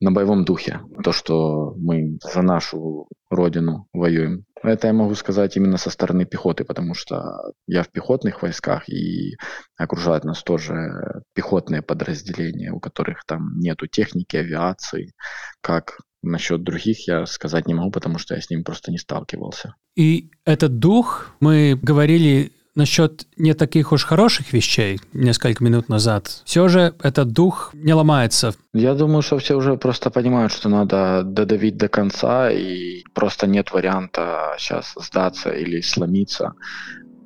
на 0.00 0.12
боевом 0.12 0.44
духе. 0.44 0.80
То, 1.02 1.12
что 1.12 1.74
мы 1.76 2.18
за 2.22 2.42
нашу 2.42 3.08
родину 3.30 3.88
воюем. 3.92 4.44
Это 4.62 4.86
я 4.86 4.92
могу 4.94 5.14
сказать 5.14 5.56
именно 5.56 5.76
со 5.76 5.90
стороны 5.90 6.24
пехоты, 6.24 6.64
потому 6.64 6.94
что 6.94 7.52
я 7.66 7.82
в 7.82 7.90
пехотных 7.90 8.40
войсках 8.40 8.88
и 8.88 9.36
окружают 9.76 10.24
нас 10.24 10.42
тоже 10.42 11.22
пехотные 11.34 11.82
подразделения, 11.82 12.72
у 12.72 12.80
которых 12.80 13.24
там 13.26 13.58
нету 13.58 13.86
техники, 13.86 14.36
авиации. 14.36 15.12
Как 15.60 15.98
насчет 16.22 16.62
других 16.62 17.06
я 17.06 17.26
сказать 17.26 17.66
не 17.66 17.74
могу, 17.74 17.90
потому 17.90 18.18
что 18.18 18.34
я 18.34 18.40
с 18.40 18.48
ними 18.48 18.62
просто 18.62 18.90
не 18.90 18.98
сталкивался. 18.98 19.74
И 19.96 20.30
этот 20.46 20.78
дух, 20.78 21.34
мы 21.40 21.78
говорили 21.80 22.52
насчет 22.74 23.26
не 23.36 23.54
таких 23.54 23.92
уж 23.92 24.04
хороших 24.04 24.52
вещей 24.52 25.00
несколько 25.12 25.62
минут 25.62 25.88
назад. 25.88 26.42
Все 26.44 26.68
же 26.68 26.94
этот 27.02 27.32
дух 27.32 27.70
не 27.74 27.94
ломается. 27.94 28.54
Я 28.72 28.94
думаю, 28.94 29.22
что 29.22 29.38
все 29.38 29.56
уже 29.56 29.76
просто 29.76 30.10
понимают, 30.10 30.52
что 30.52 30.68
надо 30.68 31.22
додавить 31.24 31.76
до 31.76 31.88
конца, 31.88 32.50
и 32.50 33.04
просто 33.14 33.46
нет 33.46 33.72
варианта 33.72 34.54
сейчас 34.58 34.94
сдаться 34.96 35.50
или 35.50 35.80
сломиться. 35.80 36.54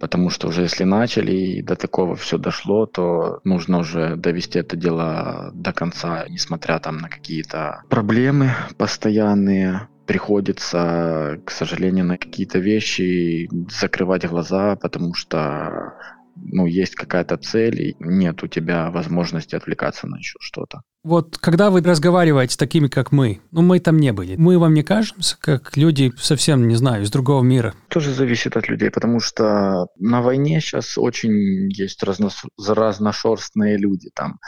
Потому 0.01 0.30
что 0.30 0.49
уже 0.49 0.62
если 0.62 0.84
начали 0.84 1.32
и 1.32 1.62
до 1.62 1.74
такого 1.74 2.14
все 2.14 2.38
дошло, 2.38 2.86
то 2.86 3.40
нужно 3.42 3.78
уже 3.78 4.14
довести 4.14 4.61
это 4.61 4.76
дело 4.76 5.51
до 5.55 5.72
конца, 5.72 6.24
несмотря 6.28 6.78
там 6.78 6.99
на 6.99 7.09
какие-то 7.09 7.82
проблемы 7.88 8.53
постоянные, 8.76 9.88
приходится, 10.09 11.38
к 11.44 11.50
сожалению, 11.50 12.06
на 12.06 12.16
какие-то 12.16 12.59
вещи 12.59 13.48
закрывать 13.70 14.26
глаза, 14.26 14.74
потому 14.74 15.12
что 15.12 15.92
ну, 16.43 16.66
есть 16.66 16.95
какая-то 16.95 17.36
цель, 17.36 17.80
и 17.80 17.97
нет 18.01 18.43
у 18.43 18.47
тебя 18.47 18.91
возможности 18.91 19.55
отвлекаться 19.55 20.07
на 20.07 20.16
еще 20.16 20.39
что-то. 20.41 20.82
Вот 21.05 21.39
когда 21.39 21.70
вы 21.70 21.80
разговариваете 21.80 22.55
с 22.55 22.57
такими, 22.57 22.89
как 22.89 23.12
мы, 23.12 23.41
ну 23.53 23.62
мы 23.62 23.78
там 23.78 23.97
не 23.99 24.12
были, 24.12 24.34
мы 24.36 24.59
вам 24.59 24.74
не 24.74 24.82
кажемся, 24.82 25.36
как 25.41 25.76
люди 25.76 26.12
совсем, 26.18 26.66
не 26.66 26.74
знаю, 26.74 27.05
из 27.05 27.11
другого 27.11 27.43
мира? 27.43 27.74
Тоже 27.89 28.12
зависит 28.12 28.57
от 28.57 28.68
людей, 28.68 28.91
потому 28.91 29.20
что 29.20 29.86
на 29.97 30.22
войне 30.22 30.61
сейчас 30.61 30.99
очень 30.99 31.70
есть 31.70 32.03
разно... 32.03 32.30
разношерстные 32.59 33.78
люди 33.78 34.11
там. 34.12 34.39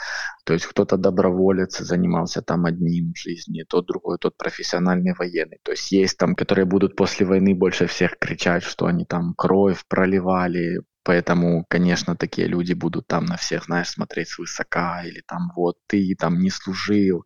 То 0.45 0.53
есть 0.53 0.67
кто-то 0.67 0.97
доброволец 0.97 1.79
занимался 1.79 2.43
там 2.43 2.67
одним 2.67 3.13
в 3.13 3.19
жизни, 3.19 3.65
тот 3.69 3.87
другой, 3.87 4.19
тот 4.19 4.37
профессиональный 4.37 5.15
военный. 5.17 5.61
То 5.63 5.71
есть 5.71 5.93
есть 5.93 6.19
там, 6.19 6.35
которые 6.35 6.65
будут 6.65 6.97
после 6.97 7.25
войны 7.25 7.55
больше 7.55 7.87
всех 7.87 8.19
кричать, 8.19 8.65
что 8.65 8.87
они 8.87 9.05
там 9.05 9.35
кровь 9.35 9.85
проливали, 9.89 10.81
Поэтому, 11.03 11.65
конечно, 11.69 12.17
такие 12.17 12.47
люди 12.47 12.73
будут 12.75 13.07
там 13.07 13.25
на 13.25 13.37
всех, 13.37 13.65
знаешь, 13.65 13.89
смотреть 13.89 14.29
свысока, 14.29 15.03
или 15.05 15.23
там 15.27 15.51
вот 15.57 15.77
ты 15.87 16.15
там 16.19 16.39
не 16.39 16.51
служил, 16.51 17.25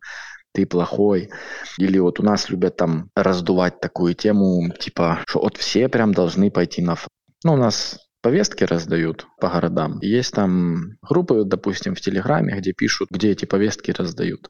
ты 0.53 0.65
плохой. 0.65 1.29
Или 1.77 1.99
вот 1.99 2.19
у 2.19 2.23
нас 2.23 2.49
любят 2.49 2.77
там 2.77 3.09
раздувать 3.15 3.79
такую 3.81 4.15
тему, 4.15 4.71
типа, 4.79 5.19
что 5.27 5.41
вот 5.41 5.57
все 5.57 5.89
прям 5.89 6.13
должны 6.13 6.49
пойти 6.49 6.81
на 6.81 6.95
фронт. 6.95 7.09
Ну, 7.43 7.53
у 7.53 7.57
нас 7.57 7.99
повестки 8.21 8.63
раздают 8.63 9.27
по 9.39 9.49
городам. 9.49 9.99
Есть 10.01 10.33
там 10.33 10.97
группы, 11.01 11.43
допустим, 11.45 11.93
в 11.93 12.01
Телеграме, 12.01 12.57
где 12.57 12.73
пишут, 12.73 13.09
где 13.11 13.31
эти 13.31 13.45
повестки 13.45 13.91
раздают. 13.91 14.49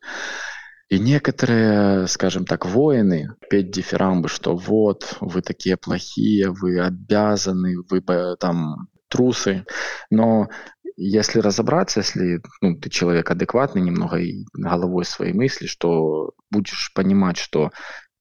И 0.87 0.99
некоторые, 0.99 2.07
скажем 2.07 2.45
так, 2.45 2.65
воины 2.65 3.31
петь 3.49 3.71
дифирамбы, 3.71 4.29
что 4.29 4.55
вот, 4.55 5.17
вы 5.19 5.41
такие 5.41 5.77
плохие, 5.77 6.51
вы 6.51 6.79
обязаны, 6.79 7.77
вы 7.89 8.01
там 8.39 8.87
трусы. 9.15 9.65
Но 10.09 10.49
если 10.97 11.39
разобраться, 11.39 12.01
если 12.01 12.41
ну, 12.61 12.77
ты 12.77 12.89
человек 12.89 13.31
адекватный 13.31 13.81
немного 13.81 14.17
и 14.17 14.45
головой 14.53 15.05
своей 15.05 15.33
мысли, 15.33 15.67
что 15.67 16.31
будешь 16.51 16.91
понимать, 16.93 17.37
что 17.37 17.71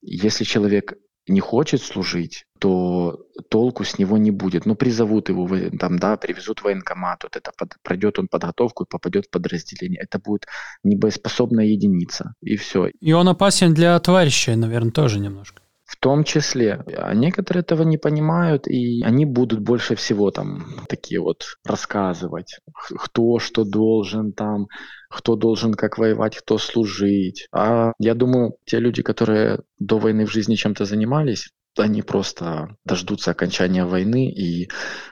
если 0.03 0.45
человек 0.45 0.95
не 1.27 1.41
хочет 1.41 1.83
служить, 1.83 2.45
то 2.59 3.19
толку 3.49 3.85
с 3.85 3.99
него 3.99 4.19
не 4.19 4.31
будет. 4.31 4.67
Ну, 4.67 4.75
призовут 4.75 5.31
его, 5.31 5.49
там, 5.79 5.99
да, 5.99 6.17
привезут 6.17 6.61
в 6.61 6.65
военкомат, 6.65 7.23
вот 7.23 7.37
это 7.37 7.51
под, 7.57 7.75
пройдет 7.83 8.19
он 8.19 8.29
подготовку 8.29 8.85
и 8.85 8.87
попадет 8.89 9.27
в 9.27 9.31
подразделение. 9.31 10.01
Это 10.03 10.19
будет 10.19 10.47
небоеспособная 10.83 11.65
единица, 11.65 12.35
и 12.43 12.57
все. 12.57 12.89
И 13.01 13.13
он 13.13 13.29
опасен 13.29 13.73
для 13.73 13.99
товарища, 14.01 14.55
наверное, 14.55 14.93
тоже 14.93 15.19
немножко. 15.19 15.64
В 15.85 15.97
том 15.97 16.25
числе. 16.25 16.83
А 16.97 17.15
некоторые 17.15 17.61
этого 17.61 17.83
не 17.83 17.99
понимают, 17.99 18.67
и 18.67 19.03
они 19.05 19.27
будут 19.27 19.61
больше 19.61 19.95
всего 19.97 20.31
там 20.31 20.65
такие 20.89 21.21
вот 21.21 21.45
рассказывать, 21.65 22.59
кто 22.75 23.39
что 23.39 23.65
должен 23.65 24.33
там, 24.33 24.67
кто 25.11 25.37
должен 25.37 25.75
как 25.75 25.99
воевать, 25.99 26.37
кто 26.37 26.59
служить. 26.59 27.49
А 27.53 27.93
я 27.99 28.15
думаю, 28.15 28.57
те 28.65 28.79
люди, 28.79 29.03
которые 29.03 29.61
до 29.79 29.99
войны 29.99 30.27
в 30.27 30.31
жизни 30.33 30.55
чем-то 30.55 30.87
занимались, 30.87 31.51
они 31.79 32.03
просто 32.03 32.77
дождутся 32.85 33.31
окончания 33.31 33.85
войны 33.85 34.31
и 34.31 34.69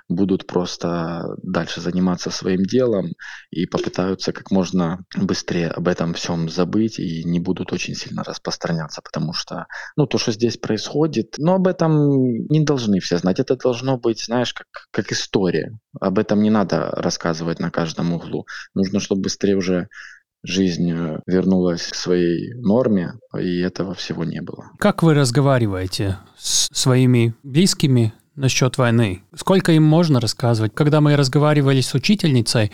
будут 0.09 0.47
просто 0.47 1.23
дальше 1.43 1.81
заниматься 1.81 2.31
своим 2.31 2.63
делом 2.63 3.13
и 3.51 3.67
попытаются 3.67 4.33
как 4.33 4.51
можно 4.51 5.05
быстрее 5.17 5.69
об 5.69 5.89
этом 5.89 6.15
всем 6.15 6.49
забыть 6.49 6.99
и 6.99 7.25
не 7.25 7.41
будут 7.41 7.73
очень 7.73 7.95
сильно 7.95 8.23
распространяться, 8.23 9.03
потому 9.03 9.33
что, 9.33 9.67
ну, 9.97 10.07
то, 10.07 10.19
что 10.19 10.33
здесь 10.33 10.57
происходит, 10.57 11.37
но 11.39 11.55
об 11.55 11.67
этом 11.67 12.47
не 12.49 12.65
должны 12.65 13.01
все 13.01 13.19
знать. 13.19 13.41
Это 13.41 13.57
должно 13.57 13.99
быть, 13.99 14.25
знаешь, 14.25 14.55
как, 14.55 14.67
как 14.91 15.13
история. 15.13 15.79
Об 16.01 16.19
этом 16.19 16.43
не 16.43 16.51
надо 16.51 16.91
рассказывать 16.91 17.59
на 17.61 17.71
каждом 17.71 18.13
углу. 18.13 18.47
Нужно, 18.75 19.01
чтобы 19.01 19.23
быстрее 19.23 19.57
уже 19.57 19.89
жизнь 20.45 20.91
э, 20.91 21.21
вернулась 21.27 21.83
к 21.83 21.95
своей 21.95 22.55
норме, 22.55 23.13
и 23.39 23.61
этого 23.61 23.95
всего 23.95 24.25
не 24.25 24.41
было. 24.41 24.71
Как 24.79 25.03
вы 25.03 25.15
разговариваете 25.15 26.19
с 26.37 26.69
своими 26.73 27.35
близкими 27.43 28.13
насчет 28.35 28.79
войны. 28.79 29.23
Сколько 29.35 29.73
им 29.73 29.83
можно 29.83 30.21
рассказывать? 30.21 30.75
Когда 30.75 31.01
мы 31.01 31.17
разговаривали 31.17 31.81
с 31.81 31.95
учительницей, 31.95 32.73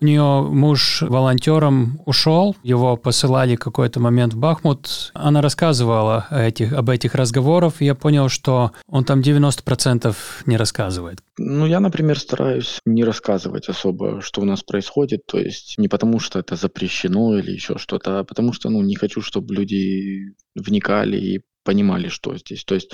у 0.00 0.04
нее 0.04 0.42
муж 0.42 1.02
волонтером 1.02 2.00
ушел, 2.04 2.56
его 2.62 2.96
посылали 2.96 3.56
какой-то 3.56 4.00
момент 4.00 4.34
в 4.34 4.38
Бахмут. 4.38 5.10
Она 5.14 5.40
рассказывала 5.40 6.26
этих, 6.30 6.72
об 6.72 6.90
этих 6.90 7.14
разговорах, 7.14 7.80
и 7.80 7.86
я 7.86 7.94
понял, 7.94 8.28
что 8.28 8.72
он 8.86 9.04
там 9.04 9.20
90% 9.20 10.14
не 10.46 10.56
рассказывает. 10.56 11.20
Ну, 11.38 11.66
я, 11.66 11.80
например, 11.80 12.18
стараюсь 12.18 12.80
не 12.84 13.04
рассказывать 13.04 13.68
особо, 13.68 14.20
что 14.20 14.42
у 14.42 14.44
нас 14.44 14.62
происходит, 14.62 15.24
то 15.26 15.38
есть 15.38 15.78
не 15.78 15.88
потому, 15.88 16.18
что 16.20 16.38
это 16.38 16.56
запрещено 16.56 17.38
или 17.38 17.52
еще 17.52 17.78
что-то, 17.78 18.20
а 18.20 18.24
потому 18.24 18.52
что, 18.52 18.70
ну, 18.70 18.82
не 18.82 18.96
хочу, 18.96 19.22
чтобы 19.22 19.54
люди 19.54 20.34
вникали 20.54 21.16
и 21.16 21.40
понимали, 21.64 22.08
что 22.08 22.36
здесь. 22.36 22.64
То 22.64 22.74
есть 22.74 22.92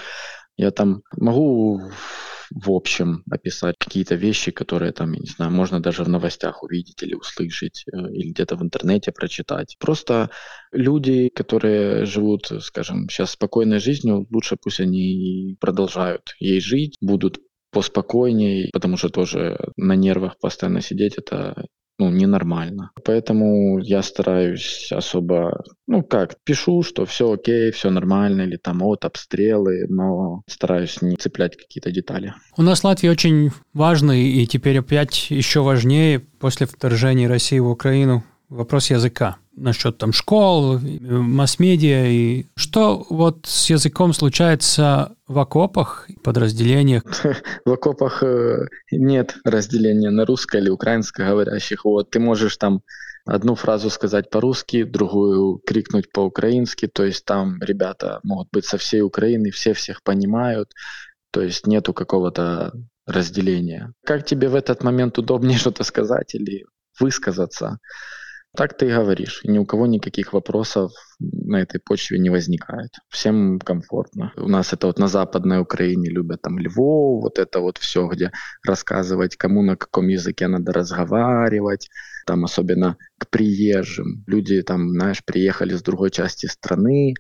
я 0.57 0.71
там 0.71 1.03
могу 1.17 1.81
в 2.51 2.71
общем 2.71 3.25
описать 3.31 3.77
какие-то 3.79 4.15
вещи, 4.15 4.51
которые 4.51 4.93
там, 4.93 5.13
я 5.13 5.21
не 5.21 5.27
знаю, 5.27 5.51
можно 5.51 5.81
даже 5.81 6.05
в 6.05 6.09
новостях 6.09 6.63
увидеть 6.63 7.03
или 7.03 7.15
услышать, 7.15 7.85
э, 7.93 7.97
или 8.13 8.31
где-то 8.31 8.57
в 8.57 8.63
интернете 8.63 9.13
прочитать. 9.13 9.77
Просто 9.79 10.31
люди, 10.73 11.31
которые 11.35 12.05
живут, 12.05 12.51
скажем, 12.61 13.09
сейчас 13.09 13.33
спокойной 13.33 13.81
жизнью, 13.81 14.27
лучше 14.31 14.57
пусть 14.63 14.81
они 14.81 15.57
продолжают 15.61 16.35
ей 16.39 16.61
жить, 16.61 16.97
будут 17.01 17.41
поспокойнее, 17.73 18.71
потому 18.73 18.97
что 18.97 19.09
тоже 19.09 19.59
на 19.77 19.97
нервах 19.97 20.39
постоянно 20.39 20.81
сидеть, 20.81 21.15
это 21.17 21.67
ну, 21.99 22.11
ненормально. 22.11 22.90
Поэтому 23.05 23.78
я 23.78 24.03
стараюсь 24.03 24.88
особо, 24.90 25.62
ну 25.86 26.03
как, 26.03 26.36
пишу, 26.45 26.82
что 26.82 27.07
все 27.07 27.32
окей, 27.32 27.70
все 27.70 27.90
нормально, 27.90 28.42
или 28.42 28.57
там 28.57 28.80
вот 28.80 29.05
обстрелы, 29.05 29.86
но 29.88 30.42
стараюсь 30.49 31.03
не 31.03 31.16
цеплять 31.16 31.57
какие-то 31.57 31.90
детали. 31.90 32.34
У 32.57 32.62
нас 32.62 32.82
Латвия 32.84 33.11
очень 33.11 33.51
важный 33.72 34.22
и 34.22 34.47
теперь 34.47 34.78
опять 34.78 35.30
еще 35.30 35.61
важнее 35.61 36.20
после 36.20 36.66
вторжения 36.66 37.28
России 37.28 37.59
в 37.59 37.68
Украину 37.68 38.24
вопрос 38.55 38.91
языка 38.91 39.37
насчет 39.57 39.99
там 39.99 40.13
школ, 40.13 40.79
масс-медиа 40.81 42.07
и 42.07 42.47
что 42.57 43.07
вот 43.11 43.47
с 43.47 43.71
языком 43.71 44.13
случается 44.13 45.17
в 45.27 45.39
окопах, 45.39 46.09
подразделениях? 46.23 47.03
В 47.65 47.73
окопах 47.73 48.23
э, 48.23 48.67
нет 48.91 49.37
разделения 49.45 50.11
на 50.11 50.25
русско 50.27 50.59
или 50.59 50.71
украинско 50.71 51.25
говорящих. 51.25 51.85
Вот 51.85 52.11
ты 52.11 52.21
можешь 52.21 52.57
там 52.57 52.83
одну 53.27 53.55
фразу 53.55 53.91
сказать 53.91 54.31
по-русски, 54.31 54.85
другую 54.85 55.61
крикнуть 55.67 56.13
по-украински, 56.13 56.87
то 56.87 57.05
есть 57.05 57.25
там 57.25 57.61
ребята 57.63 58.21
могут 58.23 58.49
быть 58.53 58.67
со 58.67 58.77
всей 58.77 59.03
Украины, 59.03 59.51
все 59.51 59.73
всех 59.73 60.03
понимают, 60.03 60.73
то 61.31 61.41
есть 61.41 61.67
нету 61.67 61.95
какого-то 61.95 62.73
разделения. 63.07 63.93
Как 64.05 64.25
тебе 64.25 64.49
в 64.49 64.55
этот 64.55 64.83
момент 64.83 65.19
удобнее 65.19 65.59
что-то 65.59 65.85
сказать 65.85 66.35
или 66.35 66.65
высказаться? 67.01 67.79
Так 68.57 68.77
ты 68.77 68.87
и 68.87 68.95
говоришь. 68.95 69.41
И 69.43 69.51
ни 69.51 69.59
у 69.59 69.67
кого 69.67 69.87
никаких 69.87 70.33
вопросов 70.33 70.93
на 71.19 71.61
этой 71.61 71.81
почве 71.81 72.19
не 72.19 72.31
возникает. 72.31 72.91
Всем 73.09 73.59
комфортно. 73.59 74.33
У 74.37 74.49
нас 74.49 74.73
это 74.73 74.87
вот 74.87 74.99
на 74.99 75.09
Западной 75.09 75.61
Украине 75.61 76.09
любят 76.09 76.43
там 76.43 76.59
Львов, 76.59 77.23
вот 77.23 77.39
это 77.39 77.61
вот 77.61 77.79
все, 77.79 78.07
где 78.07 78.31
рассказывать, 78.65 79.37
кому 79.37 79.63
на 79.63 79.77
каком 79.77 80.09
языке 80.09 80.47
надо 80.47 80.73
разговаривать. 80.73 81.89
Там 82.27 82.45
особенно 82.45 82.97
к 83.19 83.29
приезжим. 83.29 84.25
Люди 84.27 84.63
там, 84.63 84.91
знаешь, 84.91 85.25
приехали 85.25 85.75
с 85.75 85.83
другой 85.83 86.11
части 86.11 86.47
страны, 86.47 87.15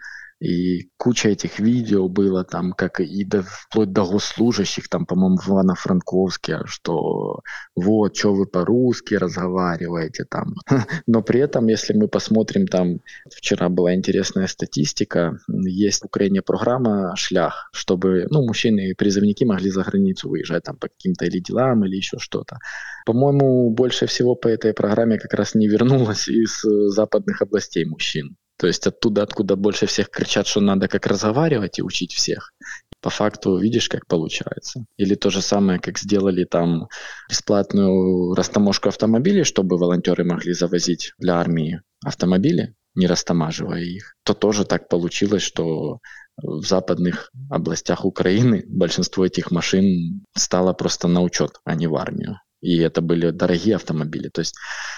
и 0.44 0.90
куча 0.98 1.30
этих 1.30 1.58
видео 1.58 2.08
было 2.08 2.44
там, 2.44 2.72
как 2.72 3.00
и 3.00 3.24
до, 3.24 3.42
вплоть 3.42 3.92
до 3.92 4.04
госслужащих, 4.04 4.88
там, 4.88 5.06
по-моему, 5.06 5.38
в 5.38 5.48
Ивано-Франковске, 5.48 6.66
что 6.66 7.40
вот, 7.74 8.16
что 8.16 8.34
вы 8.34 8.46
по-русски 8.46 9.14
разговариваете 9.14 10.24
там. 10.28 10.54
Но 11.06 11.22
при 11.22 11.40
этом, 11.40 11.68
если 11.68 11.94
мы 11.94 12.08
посмотрим 12.08 12.66
там, 12.66 13.00
вчера 13.34 13.70
была 13.70 13.94
интересная 13.94 14.46
статистика, 14.46 15.38
есть 15.48 16.02
в 16.02 16.06
Украине 16.06 16.42
программа 16.42 17.16
«Шлях», 17.16 17.70
чтобы, 17.72 18.26
ну, 18.28 18.46
мужчины 18.46 18.90
и 18.90 18.94
призывники 18.94 19.44
могли 19.44 19.70
за 19.70 19.82
границу 19.82 20.28
выезжать 20.28 20.64
там 20.64 20.76
по 20.76 20.88
каким-то 20.88 21.24
или 21.24 21.38
делам, 21.38 21.86
или 21.86 21.96
еще 21.96 22.18
что-то. 22.18 22.58
По-моему, 23.06 23.70
больше 23.70 24.06
всего 24.06 24.34
по 24.34 24.48
этой 24.48 24.74
программе 24.74 25.18
как 25.18 25.32
раз 25.32 25.54
не 25.54 25.68
вернулось 25.68 26.28
из 26.28 26.60
западных 26.92 27.40
областей 27.40 27.86
мужчин. 27.86 28.36
То 28.56 28.66
есть 28.66 28.86
оттуда, 28.86 29.22
откуда 29.22 29.56
больше 29.56 29.86
всех 29.86 30.10
кричат, 30.10 30.46
что 30.46 30.60
надо 30.60 30.88
как 30.88 31.06
разговаривать 31.06 31.78
и 31.78 31.82
учить 31.82 32.12
всех. 32.12 32.52
по 33.00 33.10
факту 33.10 33.58
видишь, 33.58 33.88
как 33.88 34.06
получается. 34.06 34.86
Или 34.96 35.14
то 35.14 35.28
же 35.28 35.42
самое, 35.42 35.78
как 35.78 35.98
сделали 35.98 36.44
там 36.44 36.88
бесплатную 37.28 38.34
растаможку 38.34 38.88
автомобилей, 38.88 39.44
чтобы 39.44 39.76
волонтеры 39.76 40.24
могли 40.24 40.54
завозить 40.54 41.12
для 41.18 41.34
армии 41.34 41.82
автомобили, 42.02 42.74
не 42.94 43.06
растамаживая 43.06 43.82
их, 43.82 44.14
то 44.24 44.34
тоже 44.34 44.64
так 44.64 44.88
получилось, 44.88 45.42
что 45.42 45.98
в 46.36 46.62
западных 46.62 47.30
областях 47.50 48.04
Украины 48.04 48.64
большинство 48.66 49.26
этих 49.26 49.50
машин 49.50 50.24
стало 50.36 50.72
просто 50.72 51.08
на 51.08 51.22
учет, 51.22 51.60
а 51.64 51.74
не 51.74 51.86
в 51.86 51.96
армию. 51.96 52.40
И 52.64 52.78
это 52.78 53.02
были 53.02 53.28
дорогие 53.28 53.76
автомобили. 53.76 54.30
То 54.30 54.40
есть 54.40 54.54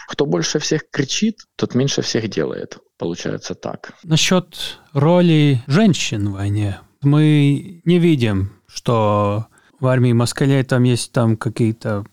кто 0.06 0.24
больше 0.24 0.60
всех 0.60 0.88
кричит, 0.88 1.40
тот 1.56 1.74
меньше 1.74 2.00
всех 2.00 2.28
делает. 2.28 2.78
Получается 2.96 3.56
так. 3.56 3.92
Насчет 4.04 4.78
роли 4.92 5.60
женщин 5.66 6.28
в 6.28 6.34
войне. 6.34 6.78
Мы 7.02 7.82
не 7.84 7.98
видим, 7.98 8.52
что 8.68 9.46
в 9.80 9.86
армии 9.88 10.12
москалей 10.12 10.62
там 10.62 10.84
есть 10.84 11.10
там 11.10 11.36
какие-то 11.36 12.06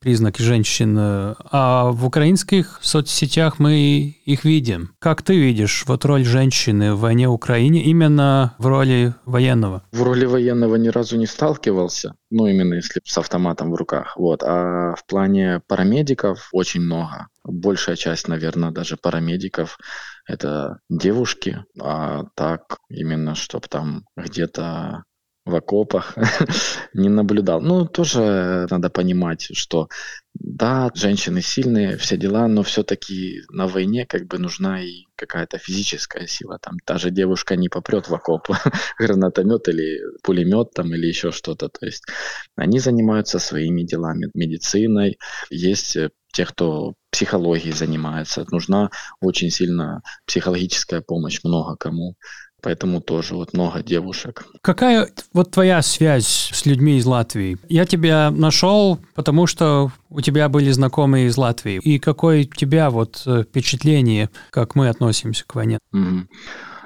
признаки 0.00 0.42
женщин, 0.42 0.96
а 0.98 1.90
в 1.90 2.06
украинских 2.06 2.78
соцсетях 2.82 3.58
мы 3.58 4.16
их 4.24 4.44
видим. 4.44 4.94
Как 4.98 5.22
ты 5.22 5.36
видишь 5.36 5.84
вот 5.86 6.04
роль 6.04 6.24
женщины 6.24 6.94
в 6.94 7.00
войне 7.00 7.28
Украине 7.28 7.82
именно 7.84 8.54
в 8.58 8.66
роли 8.66 9.14
военного? 9.24 9.82
В 9.92 10.02
роли 10.02 10.24
военного 10.24 10.76
ни 10.76 10.88
разу 10.88 11.16
не 11.16 11.26
сталкивался, 11.26 12.14
ну 12.30 12.46
именно 12.46 12.74
если 12.74 13.00
с 13.04 13.18
автоматом 13.18 13.72
в 13.72 13.74
руках. 13.74 14.16
Вот. 14.16 14.42
А 14.42 14.94
в 14.94 15.04
плане 15.06 15.60
парамедиков 15.66 16.48
очень 16.52 16.80
много. 16.80 17.28
Большая 17.44 17.96
часть, 17.96 18.28
наверное, 18.28 18.70
даже 18.70 18.96
парамедиков 18.96 19.78
это 20.26 20.78
девушки, 20.90 21.64
а 21.80 22.24
так 22.34 22.78
именно, 22.90 23.34
чтобы 23.34 23.66
там 23.68 24.04
где-то 24.16 25.04
в 25.48 25.54
окопах 25.54 26.16
не 26.94 27.08
наблюдал. 27.08 27.60
Ну, 27.60 27.86
тоже 27.86 28.66
надо 28.70 28.90
понимать, 28.90 29.48
что 29.56 29.88
да, 30.34 30.90
женщины 30.94 31.42
сильные, 31.42 31.96
все 31.96 32.16
дела, 32.16 32.46
но 32.48 32.62
все-таки 32.62 33.42
на 33.50 33.66
войне 33.66 34.06
как 34.06 34.26
бы 34.26 34.38
нужна 34.38 34.82
и 34.82 35.04
какая-то 35.16 35.58
физическая 35.58 36.26
сила. 36.26 36.58
Там 36.60 36.78
та 36.84 36.98
же 36.98 37.10
девушка 37.10 37.56
не 37.56 37.68
попрет 37.68 38.08
в 38.08 38.14
окоп 38.14 38.48
гранатомет 38.98 39.68
или 39.68 40.00
пулемет 40.22 40.72
там 40.74 40.94
или 40.94 41.06
еще 41.06 41.32
что-то. 41.32 41.68
То 41.68 41.86
есть 41.86 42.04
они 42.56 42.78
занимаются 42.78 43.38
своими 43.38 43.82
делами, 43.82 44.30
медициной. 44.34 45.18
Есть 45.50 45.96
э, 45.96 46.10
те, 46.32 46.44
кто 46.44 46.94
психологией 47.10 47.72
занимается. 47.72 48.44
Нужна 48.50 48.90
очень 49.20 49.50
сильно 49.50 50.02
психологическая 50.26 51.00
помощь 51.00 51.40
много 51.42 51.76
кому. 51.76 52.14
Поэтому 52.60 53.00
тоже 53.00 53.34
вот 53.34 53.52
много 53.52 53.82
девушек. 53.82 54.46
Какая 54.62 55.08
вот 55.32 55.50
твоя 55.52 55.80
связь 55.82 56.50
с 56.52 56.66
людьми 56.66 56.98
из 56.98 57.06
Латвии? 57.06 57.58
Я 57.68 57.84
тебя 57.84 58.30
нашел, 58.30 58.98
потому 59.14 59.46
что 59.46 59.92
у 60.10 60.20
тебя 60.20 60.48
были 60.48 60.70
знакомые 60.70 61.28
из 61.28 61.36
Латвии. 61.36 61.80
И 61.82 61.98
какое 61.98 62.42
у 62.42 62.44
тебя 62.44 62.90
вот 62.90 63.22
э, 63.26 63.44
впечатление, 63.44 64.30
как 64.50 64.74
мы 64.74 64.88
относимся 64.88 65.44
к 65.46 65.54
войне? 65.54 65.78
Mm-hmm. 65.94 66.26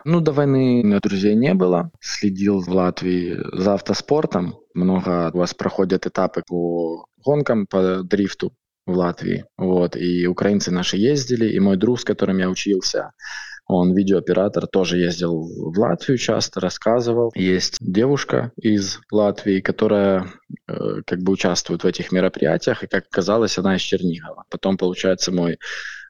Ну, 0.04 0.20
до 0.20 0.32
войны 0.32 0.98
друзей 1.00 1.34
не 1.34 1.54
было. 1.54 1.90
Следил 2.00 2.60
в 2.60 2.68
Латвии 2.68 3.38
за 3.52 3.74
автоспортом. 3.74 4.56
Много 4.74 5.30
у 5.32 5.38
вас 5.38 5.54
проходят 5.54 6.06
этапы 6.06 6.42
по 6.46 7.06
гонкам, 7.24 7.66
по 7.66 8.02
дрифту 8.02 8.52
в 8.86 8.96
Латвии. 8.96 9.44
Вот. 9.56 9.96
И 9.96 10.26
украинцы 10.26 10.70
наши 10.70 10.96
ездили, 10.96 11.48
и 11.48 11.60
мой 11.60 11.76
друг, 11.76 12.00
с 12.00 12.04
которым 12.04 12.38
я 12.38 12.50
учился, 12.50 13.12
он 13.66 13.94
видеооператор, 13.94 14.66
тоже 14.66 14.98
ездил 14.98 15.40
в 15.40 15.78
Латвию 15.78 16.18
часто, 16.18 16.60
рассказывал. 16.60 17.32
Есть 17.34 17.76
девушка 17.80 18.52
из 18.56 19.00
Латвии, 19.10 19.60
которая 19.60 20.26
э, 20.68 21.02
как 21.06 21.20
бы 21.20 21.32
участвует 21.32 21.84
в 21.84 21.86
этих 21.86 22.12
мероприятиях, 22.12 22.82
и 22.82 22.86
как 22.86 23.04
оказалось, 23.10 23.58
она 23.58 23.76
из 23.76 23.80
Чернигова. 23.80 24.44
Потом, 24.50 24.76
получается, 24.76 25.32
мой 25.32 25.58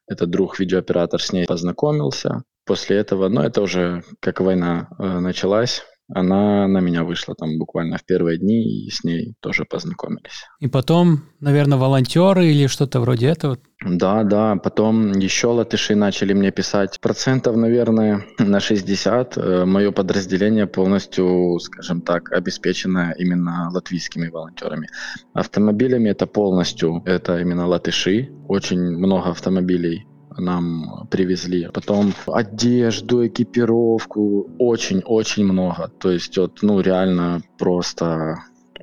этот 0.08 0.30
друг, 0.30 0.58
видеооператор, 0.58 1.22
с 1.22 1.32
ней 1.32 1.46
познакомился. 1.46 2.42
После 2.64 2.96
этого, 2.96 3.28
ну, 3.28 3.42
это 3.42 3.62
уже 3.62 4.02
как 4.20 4.40
война 4.40 4.88
э, 4.98 5.18
началась, 5.18 5.82
она 6.14 6.66
на 6.68 6.80
меня 6.80 7.04
вышла 7.04 7.34
там 7.34 7.58
буквально 7.58 7.98
в 7.98 8.04
первые 8.04 8.38
дни, 8.38 8.86
и 8.86 8.90
с 8.90 9.04
ней 9.04 9.34
тоже 9.40 9.64
познакомились. 9.64 10.46
И 10.60 10.68
потом, 10.68 11.22
наверное, 11.40 11.78
волонтеры 11.78 12.46
или 12.46 12.66
что-то 12.66 13.00
вроде 13.00 13.28
этого? 13.28 13.58
Да, 13.84 14.22
да. 14.22 14.56
Потом 14.56 15.12
еще 15.12 15.48
латыши 15.48 15.94
начали 15.94 16.32
мне 16.32 16.50
писать. 16.50 17.00
Процентов, 17.00 17.56
наверное, 17.56 18.24
на 18.38 18.60
60 18.60 19.36
э, 19.36 19.64
мое 19.64 19.90
подразделение 19.90 20.66
полностью, 20.66 21.58
скажем 21.60 22.00
так, 22.00 22.32
обеспечено 22.32 23.14
именно 23.18 23.70
латвийскими 23.72 24.28
волонтерами. 24.28 24.88
Автомобилями 25.34 26.10
это 26.10 26.26
полностью, 26.26 27.02
это 27.06 27.40
именно 27.40 27.66
латыши. 27.66 28.30
Очень 28.48 28.80
много 28.80 29.30
автомобилей 29.30 30.06
нам 30.38 31.06
привезли. 31.10 31.68
Потом 31.72 32.12
одежду, 32.26 33.26
экипировку, 33.26 34.50
очень-очень 34.58 35.44
много. 35.44 35.90
То 35.98 36.10
есть 36.10 36.38
вот, 36.38 36.58
ну, 36.62 36.80
реально 36.80 37.42
просто 37.58 38.36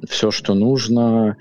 все, 0.07 0.31
что 0.31 0.53
нужно, 0.53 1.37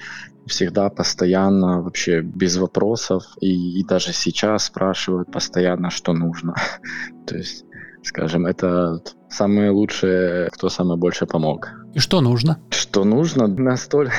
всегда, 0.46 0.88
постоянно, 0.88 1.82
вообще 1.82 2.22
без 2.22 2.56
вопросов. 2.56 3.24
И, 3.40 3.80
и 3.80 3.84
даже 3.84 4.12
сейчас 4.12 4.64
спрашивают 4.64 5.30
постоянно, 5.30 5.90
что 5.90 6.12
нужно. 6.12 6.54
То 7.26 7.36
есть, 7.36 7.64
скажем, 8.02 8.46
это 8.46 9.00
самые 9.28 9.70
лучшие, 9.70 10.48
кто 10.50 10.68
самое 10.68 10.98
больше 10.98 11.26
помог. 11.26 11.70
И 11.94 11.98
что 11.98 12.20
нужно? 12.20 12.58
Что 12.70 13.04
нужно? 13.04 13.46
Настолько, 13.46 14.12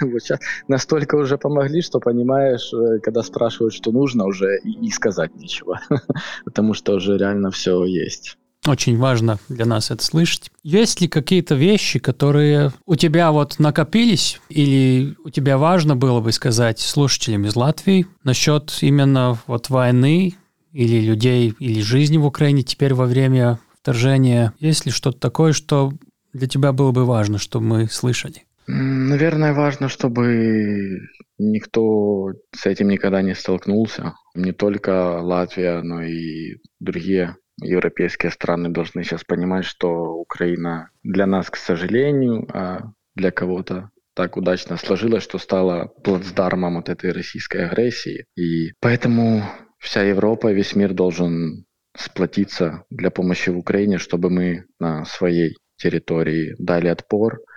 настолько 0.68 1.14
уже 1.14 1.38
помогли, 1.38 1.80
что 1.80 2.00
понимаешь, 2.00 2.72
э, 2.72 2.98
когда 3.00 3.22
спрашивают, 3.22 3.74
что 3.74 3.92
нужно, 3.92 4.26
уже 4.26 4.58
и, 4.64 4.86
и 4.86 4.90
сказать 4.90 5.34
нечего. 5.36 5.80
Потому 6.44 6.74
что 6.74 6.94
уже 6.94 7.16
реально 7.16 7.50
все 7.50 7.84
есть. 7.84 8.36
Очень 8.66 8.96
важно 8.98 9.38
для 9.48 9.66
нас 9.66 9.90
это 9.90 10.02
слышать. 10.02 10.50
Есть 10.62 11.00
ли 11.02 11.08
какие-то 11.08 11.54
вещи, 11.54 11.98
которые 11.98 12.72
у 12.86 12.96
тебя 12.96 13.30
вот 13.30 13.58
накопились, 13.58 14.40
или 14.48 15.16
у 15.22 15.28
тебя 15.28 15.58
важно 15.58 15.96
было 15.96 16.20
бы 16.20 16.32
сказать 16.32 16.80
слушателям 16.80 17.44
из 17.44 17.56
Латвии 17.56 18.06
насчет 18.22 18.78
именно 18.80 19.38
вот 19.46 19.68
войны 19.68 20.34
или 20.72 21.00
людей, 21.00 21.54
или 21.58 21.82
жизни 21.82 22.16
в 22.16 22.24
Украине 22.24 22.62
теперь 22.62 22.94
во 22.94 23.04
время 23.04 23.60
вторжения? 23.82 24.54
Есть 24.58 24.86
ли 24.86 24.92
что-то 24.92 25.18
такое, 25.18 25.52
что 25.52 25.92
для 26.34 26.48
тебя 26.48 26.72
было 26.72 26.92
бы 26.92 27.06
важно, 27.06 27.38
чтобы 27.38 27.64
мы 27.66 27.86
слышали? 27.86 28.44
Наверное, 28.66 29.52
важно, 29.52 29.88
чтобы 29.88 31.00
никто 31.38 32.32
с 32.54 32.66
этим 32.66 32.88
никогда 32.88 33.22
не 33.22 33.34
столкнулся. 33.34 34.14
Не 34.34 34.52
только 34.52 35.20
Латвия, 35.20 35.82
но 35.82 36.02
и 36.02 36.56
другие 36.80 37.36
европейские 37.60 38.32
страны 38.32 38.70
должны 38.70 39.04
сейчас 39.04 39.22
понимать, 39.24 39.64
что 39.64 40.14
Украина 40.14 40.90
для 41.02 41.26
нас, 41.26 41.50
к 41.50 41.56
сожалению, 41.56 42.48
а 42.52 42.92
для 43.14 43.30
кого-то 43.30 43.90
так 44.14 44.36
удачно 44.36 44.76
сложилось, 44.76 45.22
что 45.22 45.38
стала 45.38 45.86
плацдармом 46.02 46.78
от 46.78 46.88
этой 46.88 47.12
российской 47.12 47.66
агрессии. 47.66 48.26
И 48.36 48.72
поэтому 48.80 49.42
вся 49.78 50.02
Европа, 50.02 50.52
весь 50.52 50.74
мир 50.74 50.94
должен 50.94 51.64
сплотиться 51.96 52.84
для 52.90 53.10
помощи 53.10 53.50
в 53.50 53.58
Украине, 53.58 53.98
чтобы 53.98 54.30
мы 54.30 54.64
на 54.80 55.04
своей 55.04 55.56
территории 55.76 56.54
дали 56.58 56.88
отпор– 56.88 57.40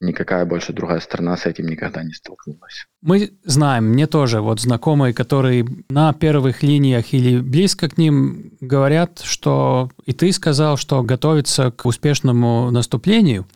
никакая 0.00 0.44
больше 0.44 0.72
другая 0.72 1.00
страна 1.00 1.36
с 1.36 1.46
этим 1.46 1.66
никогда 1.66 2.02
не 2.02 2.12
столкнулась. 2.12 2.86
Мы 3.00 3.32
знаем, 3.44 3.86
мне 3.86 4.06
тоже 4.06 4.40
вот 4.40 4.60
знакомые, 4.60 5.14
которые 5.14 5.66
на 5.88 6.12
первых 6.12 6.62
линиях 6.62 7.12
или 7.12 7.40
близко 7.40 7.88
к 7.88 7.96
ним 7.96 8.52
говорят, 8.60 9.20
что 9.20 9.90
и 10.04 10.12
ты 10.12 10.32
сказал, 10.32 10.76
что 10.76 11.02
готовится 11.02 11.70
к 11.70 11.86
успешному 11.86 12.70
наступлению. 12.70 13.46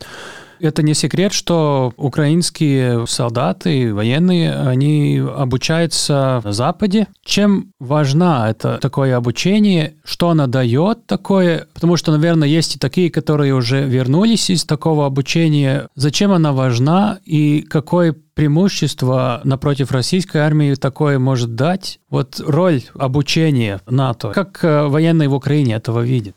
Это 0.60 0.82
не 0.82 0.94
секрет, 0.94 1.32
что 1.32 1.92
украинские 1.96 3.06
солдаты, 3.06 3.94
военные, 3.94 4.54
они 4.54 5.18
обучаются 5.18 6.40
на 6.44 6.52
Западе. 6.52 7.08
Чем 7.24 7.72
важна 7.78 8.50
это 8.50 8.78
такое 8.78 9.16
обучение? 9.16 9.94
Что 10.04 10.30
оно 10.30 10.46
дает 10.46 11.06
такое? 11.06 11.66
Потому 11.72 11.96
что, 11.96 12.12
наверное, 12.12 12.48
есть 12.48 12.76
и 12.76 12.78
такие, 12.78 13.10
которые 13.10 13.54
уже 13.54 13.84
вернулись 13.84 14.50
из 14.50 14.64
такого 14.64 15.06
обучения. 15.06 15.88
Зачем 15.94 16.32
она 16.32 16.52
важна 16.52 17.18
и 17.24 17.62
какое 17.62 18.14
преимущество 18.34 19.40
напротив 19.44 19.92
российской 19.92 20.38
армии 20.38 20.74
такое 20.74 21.18
может 21.18 21.54
дать? 21.54 22.00
Вот 22.10 22.40
роль 22.40 22.82
обучения 22.94 23.80
НАТО. 23.88 24.30
Как 24.30 24.62
э, 24.62 24.86
военные 24.86 25.28
в 25.28 25.34
Украине 25.34 25.74
этого 25.74 26.00
видят? 26.00 26.34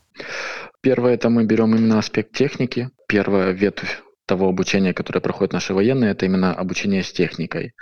Первое, 0.82 1.14
это 1.14 1.30
мы 1.30 1.46
берем 1.46 1.76
именно 1.76 2.00
аспект 2.00 2.34
техники. 2.34 2.90
Первая 3.08 3.52
ветвь 3.52 4.03
того 4.26 4.48
обучения, 4.48 4.94
которое 4.94 5.20
проходят 5.20 5.54
наши 5.54 5.74
военные, 5.74 6.12
это 6.12 6.26
именно 6.26 6.54
обучение 6.54 7.04
с 7.04 7.12
техникой. 7.12 7.74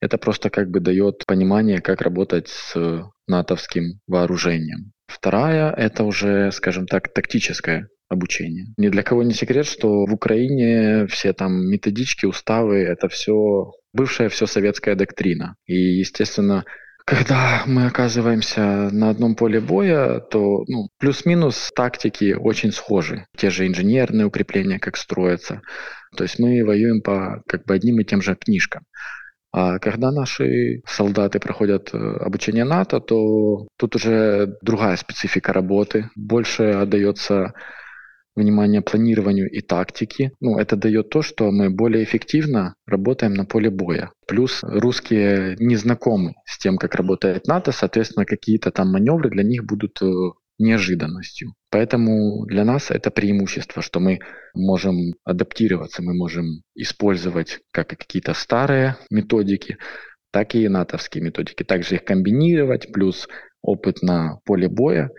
Это 0.00 0.18
просто 0.18 0.50
как 0.50 0.70
бы 0.70 0.80
дает 0.80 1.24
понимание, 1.26 1.80
как 1.80 2.00
работать 2.00 2.48
с 2.48 3.04
натовским 3.28 4.00
вооружением. 4.06 4.92
Вторая– 5.06 5.70
это 5.76 6.04
уже, 6.04 6.50
скажем 6.52 6.86
так, 6.86 7.12
тактическое 7.12 7.88
обучения. 8.08 8.66
Ни 8.76 8.88
для 8.88 9.02
кого 9.02 9.22
не 9.22 9.32
секрет, 9.32 9.66
что 9.66 10.04
в 10.04 10.12
Украине 10.12 11.06
все 11.06 11.32
там 11.32 11.68
методички, 11.68 12.26
уставы, 12.26 12.78
это 12.78 13.08
все 13.08 13.72
бывшая 13.92 14.28
все 14.28 14.46
советская 14.46 14.94
доктрина. 14.94 15.56
И, 15.66 15.74
естественно, 15.74 16.64
когда 17.04 17.62
мы 17.66 17.86
оказываемся 17.86 18.88
на 18.92 19.10
одном 19.10 19.34
поле 19.34 19.60
боя, 19.60 20.20
то 20.20 20.64
ну, 20.68 20.88
плюс-минус 20.98 21.70
тактики 21.74 22.34
очень 22.38 22.72
схожи. 22.72 23.26
Те 23.36 23.50
же 23.50 23.66
инженерные 23.66 24.26
укрепления, 24.26 24.78
как 24.78 24.96
строятся. 24.96 25.62
То 26.16 26.24
есть 26.24 26.38
мы 26.38 26.64
воюем 26.64 27.02
по 27.02 27.42
как 27.46 27.64
бы 27.64 27.74
одним 27.74 28.00
и 28.00 28.04
тем 28.04 28.22
же 28.22 28.36
книжкам. 28.36 28.84
А 29.52 29.78
когда 29.78 30.10
наши 30.10 30.80
солдаты 30.86 31.38
проходят 31.38 31.90
э, 31.92 31.98
обучение 31.98 32.64
НАТО, 32.64 33.00
то 33.00 33.66
тут 33.76 33.96
уже 33.96 34.56
другая 34.62 34.96
специфика 34.96 35.52
работы. 35.52 36.08
Больше 36.16 36.62
отдается 36.62 37.52
внимание 38.34 38.80
планированию 38.80 39.50
и 39.50 39.60
тактике. 39.60 40.32
Ну, 40.40 40.58
это 40.58 40.76
дает 40.76 41.10
то, 41.10 41.22
что 41.22 41.50
мы 41.50 41.70
более 41.70 42.04
эффективно 42.04 42.74
работаем 42.86 43.34
на 43.34 43.44
поле 43.44 43.70
боя. 43.70 44.10
Плюс 44.26 44.60
русские 44.62 45.56
не 45.58 45.76
знакомы 45.76 46.34
с 46.46 46.58
тем, 46.58 46.78
как 46.78 46.94
работает 46.94 47.46
НАТО, 47.46 47.72
соответственно, 47.72 48.24
какие-то 48.24 48.70
там 48.70 48.92
маневры 48.92 49.30
для 49.30 49.42
них 49.42 49.64
будут 49.64 50.00
э, 50.02 50.06
неожиданностью. 50.58 51.54
Поэтому 51.70 52.46
для 52.46 52.64
нас 52.64 52.90
это 52.90 53.10
преимущество, 53.10 53.82
что 53.82 54.00
мы 54.00 54.20
можем 54.54 55.14
адаптироваться, 55.24 56.02
мы 56.02 56.14
можем 56.14 56.62
использовать 56.74 57.60
как 57.72 57.88
какие-то 57.88 58.34
старые 58.34 58.96
методики, 59.10 59.78
так 60.30 60.54
и 60.54 60.68
натовские 60.68 61.22
методики. 61.22 61.62
Также 61.62 61.96
их 61.96 62.04
комбинировать, 62.04 62.92
плюс 62.92 63.28
опыт 63.62 64.02
на 64.02 64.38
поле 64.44 64.68
боя. 64.68 65.10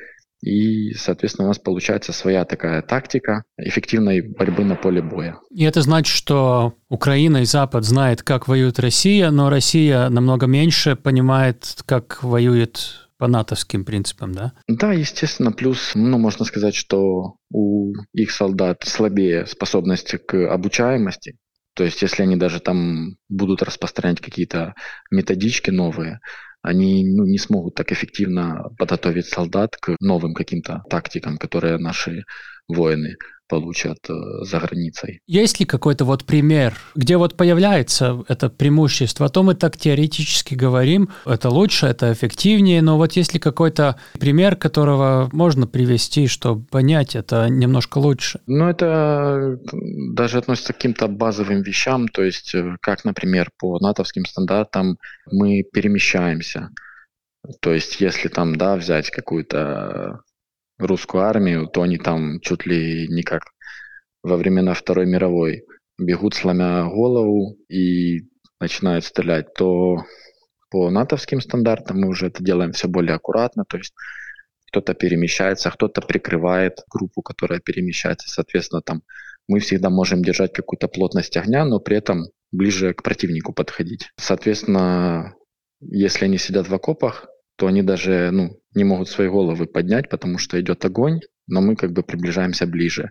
И, 0.43 0.93
соответственно, 0.95 1.45
у 1.45 1.47
нас 1.47 1.57
получается 1.57 2.11
своя 2.11 2.43
такая 2.43 2.81
тактика 2.81 3.43
эффективной 3.57 4.21
борьбы 4.21 4.65
на 4.65 4.75
поле 4.75 5.01
боя. 5.01 5.39
И 5.49 5.63
это 5.63 5.81
значит, 5.81 6.13
что 6.13 6.73
Украина 6.89 7.37
и 7.37 7.45
Запад 7.45 7.85
знают, 7.85 8.23
как 8.23 8.49
воюет 8.49 8.77
Россия, 8.77 9.31
но 9.31 9.49
Россия 9.49 10.09
намного 10.09 10.45
меньше 10.45 10.97
понимает, 10.97 11.77
как 11.85 12.21
воюет 12.23 13.07
по 13.17 13.27
натовским 13.27 13.85
принципам, 13.85 14.33
да? 14.33 14.51
Да, 14.67 14.91
естественно. 14.91 15.53
Плюс, 15.53 15.91
ну, 15.95 16.17
можно 16.17 16.43
сказать, 16.43 16.75
что 16.75 17.35
у 17.49 17.93
их 18.11 18.31
солдат 18.31 18.83
слабее 18.85 19.45
способность 19.45 20.13
к 20.25 20.51
обучаемости. 20.51 21.37
То 21.73 21.85
есть, 21.85 22.01
если 22.01 22.21
они 22.21 22.35
даже 22.35 22.59
там 22.59 23.15
будут 23.29 23.63
распространять 23.63 24.19
какие-то 24.19 24.73
методички 25.09 25.69
новые, 25.69 26.19
они 26.63 27.05
ну, 27.05 27.25
не 27.25 27.37
смогут 27.37 27.75
так 27.75 27.91
эффективно 27.91 28.69
подготовить 28.77 29.27
солдат 29.27 29.75
к 29.75 29.97
новым 29.99 30.33
каким-то 30.33 30.83
тактикам, 30.89 31.37
которые 31.37 31.77
наши 31.77 32.23
воины 32.67 33.17
получат 33.47 33.97
э, 34.09 34.13
за 34.43 34.59
границей. 34.59 35.19
Есть 35.27 35.59
ли 35.59 35.65
какой-то 35.65 36.05
вот 36.05 36.25
пример, 36.25 36.75
где 36.95 37.17
вот 37.17 37.35
появляется 37.35 38.23
это 38.27 38.49
преимущество? 38.49 39.25
А 39.25 39.29
то 39.29 39.43
мы 39.43 39.55
так 39.55 39.77
теоретически 39.77 40.55
говорим, 40.55 41.09
это 41.25 41.49
лучше, 41.49 41.87
это 41.87 42.11
эффективнее, 42.11 42.81
но 42.81 42.97
вот 42.97 43.13
есть 43.13 43.33
ли 43.33 43.39
какой-то 43.39 43.99
пример, 44.19 44.55
которого 44.55 45.29
можно 45.31 45.67
привести, 45.67 46.27
чтобы 46.27 46.65
понять 46.65 47.15
это 47.15 47.47
немножко 47.49 47.97
лучше? 47.97 48.39
Ну, 48.47 48.67
это 48.67 49.59
даже 50.13 50.37
относится 50.37 50.73
к 50.73 50.77
каким-то 50.77 51.07
базовым 51.07 51.61
вещам, 51.61 52.07
то 52.07 52.23
есть 52.23 52.55
э, 52.55 52.77
как, 52.81 53.05
например, 53.05 53.49
по 53.59 53.79
натовским 53.79 54.25
стандартам 54.25 54.97
мы 55.31 55.63
перемещаемся. 55.63 56.69
То 57.59 57.73
есть, 57.73 57.99
если 57.99 58.29
там, 58.29 58.55
да, 58.55 58.75
взять 58.75 59.09
какую-то 59.09 60.21
русскую 60.77 61.23
армию, 61.23 61.67
то 61.67 61.81
они 61.81 61.97
там 61.97 62.39
чуть 62.41 62.65
ли 62.65 63.07
не 63.07 63.23
как 63.23 63.43
во 64.23 64.37
времена 64.37 64.73
Второй 64.73 65.05
мировой 65.05 65.65
бегут, 65.97 66.33
сломя 66.33 66.85
голову 66.85 67.57
и 67.69 68.21
начинают 68.59 69.05
стрелять, 69.05 69.53
то 69.53 69.97
по 70.69 70.89
натовским 70.89 71.41
стандартам 71.41 71.99
мы 71.99 72.07
уже 72.07 72.27
это 72.27 72.43
делаем 72.43 72.71
все 72.71 72.87
более 72.87 73.15
аккуратно, 73.15 73.65
то 73.67 73.77
есть 73.77 73.93
кто-то 74.67 74.95
перемещается, 74.95 75.69
кто-то 75.69 76.01
прикрывает 76.01 76.79
группу, 76.89 77.21
которая 77.21 77.59
перемещается, 77.59 78.29
соответственно, 78.29 78.81
там 78.81 79.03
мы 79.47 79.59
всегда 79.59 79.89
можем 79.89 80.23
держать 80.23 80.53
какую-то 80.53 80.87
плотность 80.87 81.37
огня, 81.37 81.65
но 81.65 81.79
при 81.79 81.97
этом 81.97 82.27
ближе 82.51 82.93
к 82.93 83.03
противнику 83.03 83.53
подходить. 83.53 84.09
Соответственно, 84.17 85.35
если 85.81 86.25
они 86.25 86.37
сидят 86.37 86.67
в 86.67 86.73
окопах, 86.73 87.27
то 87.55 87.67
они 87.67 87.83
даже 87.83 88.29
ну, 88.31 88.59
не 88.75 88.83
могут 88.83 89.09
свои 89.09 89.29
головы 89.29 89.65
поднять, 89.65 90.09
потому 90.09 90.37
что 90.37 90.59
идет 90.59 90.83
огонь, 90.85 91.21
но 91.47 91.61
мы 91.61 91.75
как 91.75 91.91
бы 91.91 92.03
приближаемся 92.03 92.65
ближе. 92.65 93.09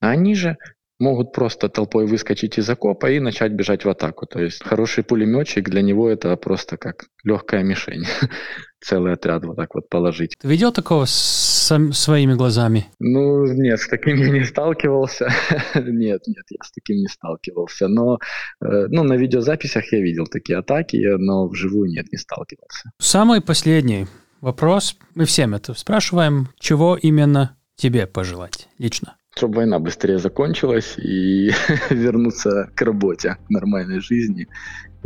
А 0.00 0.10
они 0.10 0.34
же 0.34 0.56
могут 0.98 1.32
просто 1.32 1.68
толпой 1.68 2.06
выскочить 2.06 2.58
из 2.58 2.68
окопа 2.68 3.10
и 3.10 3.20
начать 3.20 3.52
бежать 3.52 3.84
в 3.84 3.88
атаку. 3.88 4.26
То 4.26 4.40
есть 4.40 4.64
хороший 4.64 5.04
пулеметчик 5.04 5.68
для 5.68 5.82
него 5.82 6.08
это 6.08 6.36
просто 6.36 6.76
как 6.76 7.06
легкая 7.24 7.62
мишень. 7.62 8.06
Целый 8.80 9.14
отряд 9.14 9.44
вот 9.44 9.56
так 9.56 9.74
вот 9.74 9.88
положить. 9.88 10.34
Ты 10.38 10.48
видел 10.48 10.72
такого 10.72 11.06
с 11.06 11.92
своими 11.92 12.34
глазами? 12.34 12.86
Ну, 12.98 13.44
нет, 13.46 13.80
с 13.80 13.88
таким 13.88 14.16
я 14.16 14.30
не 14.30 14.44
сталкивался. 14.44 15.28
нет, 15.74 16.22
нет, 16.26 16.44
я 16.50 16.58
с 16.62 16.72
таким 16.72 16.96
не 16.96 17.08
сталкивался. 17.08 17.88
Но 17.88 18.18
э, 18.60 18.86
ну, 18.88 19.02
на 19.02 19.14
видеозаписях 19.14 19.92
я 19.92 20.00
видел 20.00 20.26
такие 20.26 20.58
атаки, 20.58 20.96
но 21.18 21.48
вживую 21.48 21.90
нет, 21.90 22.06
не 22.12 22.18
сталкивался. 22.18 22.90
Самый 22.98 23.40
последний 23.40 24.06
вопрос. 24.40 24.96
Мы 25.14 25.24
всем 25.24 25.54
это 25.54 25.74
спрашиваем. 25.74 26.48
Чего 26.58 26.96
именно 26.96 27.56
тебе 27.76 28.06
пожелать 28.06 28.68
лично? 28.78 29.16
чтобы 29.36 29.56
война 29.56 29.78
быстрее 29.78 30.18
закончилась 30.18 30.96
и 30.96 31.50
вернуться 31.90 32.70
к 32.74 32.80
работе, 32.80 33.36
к 33.46 33.50
нормальной 33.50 34.00
жизни, 34.00 34.48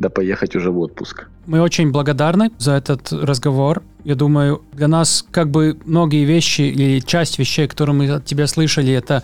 да 0.01 0.11
поехать 0.11 0.57
уже 0.57 0.71
в 0.71 0.79
отпуск. 0.79 1.29
Мы 1.47 1.61
очень 1.61 1.91
благодарны 1.91 2.51
за 2.59 2.73
этот 2.73 3.13
разговор. 3.13 3.83
Я 4.05 4.15
думаю, 4.15 4.63
для 4.73 4.89
нас 4.89 5.25
как 5.31 5.51
бы 5.51 5.79
многие 5.85 6.25
вещи 6.25 6.63
или 6.63 7.01
часть 7.01 7.39
вещей, 7.39 7.69
которые 7.69 7.95
мы 7.95 8.11
от 8.11 8.25
тебя 8.25 8.47
слышали, 8.47 8.93
это 8.93 9.23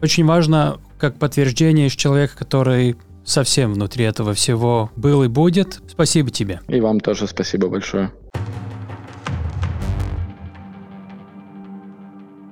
очень 0.00 0.24
важно 0.24 0.78
как 0.98 1.16
подтверждение 1.16 1.88
из 1.88 1.92
человека, 1.92 2.36
который 2.38 2.96
совсем 3.24 3.72
внутри 3.72 4.04
этого 4.04 4.34
всего 4.34 4.90
был 4.96 5.22
и 5.22 5.28
будет. 5.28 5.80
Спасибо 5.88 6.30
тебе. 6.30 6.60
И 6.68 6.80
вам 6.80 7.00
тоже 7.00 7.26
спасибо 7.26 7.68
большое. 7.68 8.10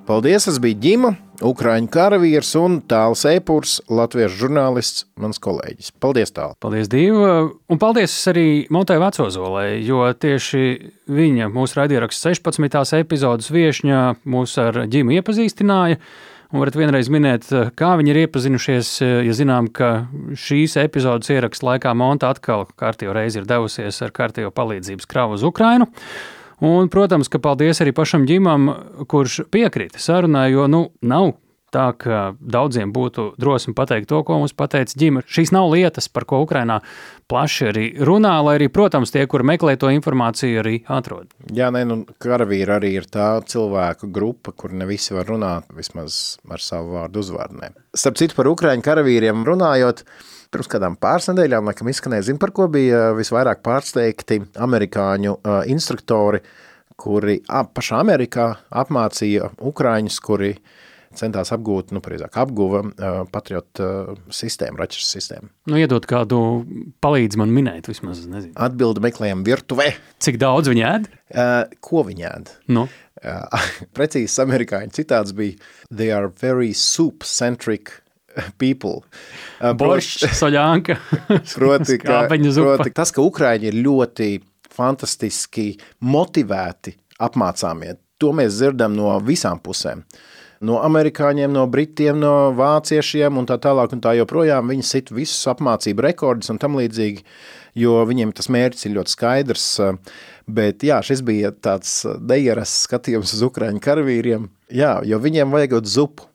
Paldies, 0.03 0.49
es 0.51 0.57
biju 0.59 0.75
Ģima, 0.83 1.09
Ukrāņu 1.47 1.87
karavīrs 1.91 2.49
un 2.59 2.73
tāls 2.91 3.21
epurs, 3.29 3.77
latviešu 3.87 4.35
žurnālists, 4.41 5.05
mans 5.19 5.39
kolēģis. 5.39 5.93
Paldies, 6.03 6.33
tāl! 6.35 6.57
Paldies, 6.63 6.89
Dīva! 6.91 7.29
Un 7.71 7.79
paldies 7.79 8.11
arī 8.27 8.43
Montai 8.73 8.97
Vecozolē, 8.99 9.63
jo 9.79 10.01
tieši 10.11 10.65
viņa 11.07 11.47
mūsu 11.55 11.79
raidieraksts 11.79 12.27
16. 12.27 12.99
epizodes 12.99 13.47
viešņā 13.55 14.03
mūs 14.27 14.57
ar 14.59 14.83
Ģimu 14.91 15.15
iepazīstināja. 15.21 16.01
Un 16.51 16.61
varat 16.61 16.75
vienreiz 16.77 17.07
minēt, 17.09 17.47
kā 17.79 17.95
viņi 17.97 18.11
ir 18.11 18.21
iepazinušies, 18.25 18.93
ja 19.23 19.39
zinām, 19.39 19.71
ka 19.71 20.09
šīs 20.35 20.75
epizodes 20.83 21.31
ieraksta 21.31 21.71
laikā 21.71 21.95
Monta 21.95 22.35
atkal 22.35 22.67
kārtīgi 22.75 23.15
reizi 23.15 23.39
ir 23.39 23.47
devusies 23.49 24.03
ar 24.03 24.11
kārtīgi 24.13 24.51
palīdzības 24.51 25.07
kravu 25.09 25.39
uz 25.39 25.47
Ukrainu. 25.47 25.87
Un, 26.63 26.87
protams, 26.91 27.27
ka 27.27 27.41
paldies 27.43 27.81
arī 27.83 27.91
pašam 27.95 28.27
ģimam, 28.29 28.69
kurš 29.11 29.41
piekrita 29.51 29.99
sarunai, 29.99 30.47
jo 30.53 30.69
nu, 30.71 30.85
nav 31.03 31.33
tā, 31.73 31.87
ka 31.97 32.21
daudziem 32.39 32.93
būtu 32.93 33.33
drosme 33.41 33.73
pateikt 33.77 34.09
to, 34.11 34.21
ko 34.25 34.39
mums 34.41 34.55
pateica 34.57 34.97
ģimene. 34.99 35.25
Šīs 35.27 35.53
nav 35.55 35.71
lietas, 35.73 36.09
par 36.13 36.27
ko 36.29 36.43
Ukrainā 36.45 36.79
plaši 37.31 37.69
arī 37.71 37.85
runā, 38.05 38.35
lai 38.45 38.57
arī, 38.59 38.69
protams, 38.73 39.13
tie, 39.13 39.25
kur 39.29 39.45
meklē 39.47 39.75
to 39.81 39.89
informāciju, 39.93 40.61
arī 40.61 40.75
atrod. 40.91 41.31
Jā, 41.53 41.71
nē, 41.73 41.83
nu, 41.89 41.99
karavīri 42.23 42.77
arī 42.77 42.93
ir 42.99 43.09
tā 43.11 43.29
cilvēku 43.49 44.11
grupa, 44.13 44.53
kur 44.55 44.75
ne 44.75 44.87
visi 44.89 45.15
var 45.17 45.29
runāt 45.29 45.71
vismaz 45.75 46.37
ar 46.51 46.63
savu 46.63 46.99
vārdu 46.99 47.23
uzvārnēm. 47.23 47.75
Starp 47.97 48.21
citu 48.21 48.37
par 48.37 48.49
Ukraiņu 48.53 48.85
karavīriem 48.85 49.43
runājot, 49.47 50.05
Pirms 50.53 50.69
kādām 50.69 50.95
pāris 51.01 51.31
nedēļām, 51.31 51.65
laikam, 51.69 51.89
izskanēja, 51.89 52.27
zin, 52.29 52.37
par 52.41 52.53
ko 52.53 52.67
bija 52.69 53.07
visvairāk 53.17 53.63
pārsteigti 53.65 54.37
amerikāņu 54.61 55.33
uh, 55.39 55.63
instruktori, 55.71 56.43
kuri 56.99 57.39
ap, 57.49 57.71
pašā 57.73 57.97
Amerikā 58.03 58.51
apmācīja 58.83 59.49
ukrāņus, 59.65 60.19
kuri 60.21 60.51
centās 61.17 61.51
apgūt, 61.53 61.93
nu, 61.93 62.01
precīzāk, 62.05 62.37
apguva 62.41 62.83
uh, 62.83 63.17
patriotu 63.33 63.85
uh, 63.85 64.21
sistēmu, 64.33 64.77
raķešu 64.81 65.07
sistēmu. 65.07 65.49
Nu, 65.69 65.77
iedot 65.81 66.05
kādu 66.09 66.39
palīdzi 67.03 67.41
man 67.41 67.53
minēt, 67.53 67.89
vismaz, 67.89 68.23
nezinu. 68.29 68.53
Atbildi 68.67 69.03
meklējam 69.07 69.41
virtuvē. 69.47 69.89
Cik 70.23 70.37
daudz 70.41 70.69
viņi 70.69 70.85
ēd? 70.89 71.09
Uh, 71.33 71.55
ko 71.85 72.05
viņi 72.07 72.29
ēd? 72.29 72.53
Nu? 72.77 72.85
Uh, 73.23 73.67
precīzs 73.97 74.37
amerikāņu 74.43 74.97
citāts 74.97 75.33
bija 75.37 75.57
They 75.89 76.13
are 76.13 76.29
very 76.41 76.73
soup-centric 76.77 78.02
people. 78.61 79.01
Boršs, 79.59 80.25
soļānka, 80.39 80.97
proti, 81.57 81.99
ka, 82.01 82.25
proti, 82.29 82.93
tas, 82.95 83.13
ka 83.13 83.23
Ukraiņi 83.23 83.69
ir 83.71 83.79
ļoti 83.85 84.29
fantastiski 84.73 85.73
motivēti 86.09 86.95
apmācāmie, 87.23 87.97
to 88.21 88.33
mēs 88.35 88.57
dzirdam 88.57 88.95
no 88.97 89.15
visām 89.23 89.61
pusēm. 89.63 90.03
no 90.63 90.79
amerikāņiem, 90.79 91.51
no 91.51 91.65
britiem, 91.67 92.19
no 92.19 92.53
vāciešiem 92.55 93.37
un 93.37 93.47
tā 93.49 93.57
tālāk 93.59 93.91
un 93.95 94.01
tā 94.03 94.13
joprojām. 94.15 94.69
Viņi 94.71 94.85
sit 94.87 95.11
visus 95.11 95.43
apmācību 95.51 96.05
rekordus 96.05 96.53
un 96.53 96.59
tam 96.61 96.77
līdzīgi, 96.79 97.23
jo 97.83 97.97
viņiem 98.07 98.31
tas 98.31 98.47
mērķis 98.47 98.87
ir 98.87 98.95
ļoti 98.97 99.15
skaidrs. 99.15 99.67
Bet 100.47 100.83
jā, 100.87 101.01
šis 101.03 101.23
bija 101.23 101.51
tāds 101.51 102.03
neierasts 102.19 102.87
skatījums 102.87 103.35
uz 103.35 103.43
Ukraiņu 103.49 103.83
karavīriem, 103.83 104.47
jā, 104.71 104.97
jo 105.07 105.19
viņiem 105.23 105.51
vajag 105.51 105.81
zupu 105.83 106.29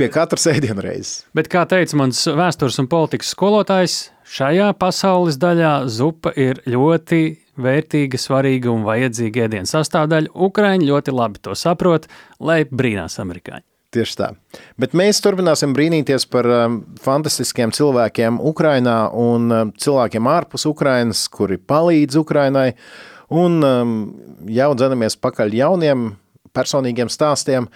pie 0.00 0.08
katras 0.12 0.48
ēdienreizes. 0.50 1.12
Bet, 1.36 1.50
kā 1.52 1.66
teica 1.68 1.98
mans 2.00 2.22
vēstures 2.24 2.80
un 2.80 2.88
politikas 2.90 3.34
skolotājs, 3.34 4.00
šajā 4.36 4.72
pasaules 4.80 5.38
daļā 5.40 5.74
zupa 5.92 6.32
ir 6.40 6.62
ļoti 6.70 7.22
vērtīga, 7.60 8.20
svarīga 8.20 8.70
un 8.72 8.86
vajadzīga 8.86 9.46
ēdienas 9.46 9.74
sastāvdaļa. 9.76 10.32
Ukraiņi 10.48 10.88
ļoti 10.88 11.14
labi 11.14 11.42
to 11.44 11.56
saprot, 11.58 12.08
lai 12.40 12.62
brīnās 12.64 13.20
amerikāņi. 13.20 13.66
Tieši 13.90 14.16
tā. 14.20 14.28
Bet 14.78 14.92
mēs 14.94 15.18
turpināsim 15.18 15.72
brīnīties 15.74 16.28
par 16.30 16.46
um, 16.46 16.76
fantastiskiem 17.02 17.72
cilvēkiem 17.74 18.38
Ukrajinā 18.52 18.98
un 19.18 19.50
um, 19.50 19.72
cilvēkiem 19.74 20.28
ārpus 20.30 20.68
Ukrajinas, 20.70 21.24
kuri 21.32 21.58
palīdz 21.58 22.20
Ukrajinai. 22.22 22.68
Un 23.34 23.58
um, 23.66 23.96
jau 24.46 24.70
dzenamies 24.78 25.18
pakaļ 25.18 25.58
jauniem 25.58 26.12
personīgiem 26.54 27.10
stāstiem. 27.10 27.66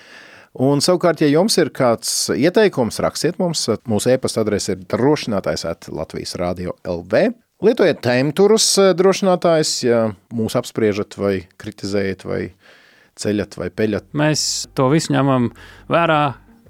Un, 0.55 0.78
savukārt, 0.84 1.18
ja 1.18 1.26
jums 1.26 1.57
ir 1.59 1.72
kāds 1.74 2.28
ieteikums, 2.30 3.00
rakstiet 3.02 3.40
mums. 3.42 3.64
Mūsu 3.90 4.12
e-pasta 4.14 4.44
adrese 4.44 4.76
ir 4.76 4.84
drošinātājs 4.86 5.66
at 5.66 5.88
Latvijas 5.90 6.36
Rādio 6.38 6.76
LV. 6.86 7.32
Lietojiet 7.64 7.98
tēmturus 8.05 8.68
eh, 8.82 8.92
drošinātājs, 8.94 9.72
ja 9.86 10.05
mūs 10.34 10.55
apspriežat 10.59 11.18
vai 11.18 11.34
kritizējat 11.59 12.22
vai 12.28 12.40
ceļat 13.18 13.59
vai 13.59 13.68
peļat. 13.74 14.09
Mēs 14.14 14.46
to 14.78 14.86
visu 14.92 15.14
ņemam 15.14 15.50
vērā, 15.90 16.20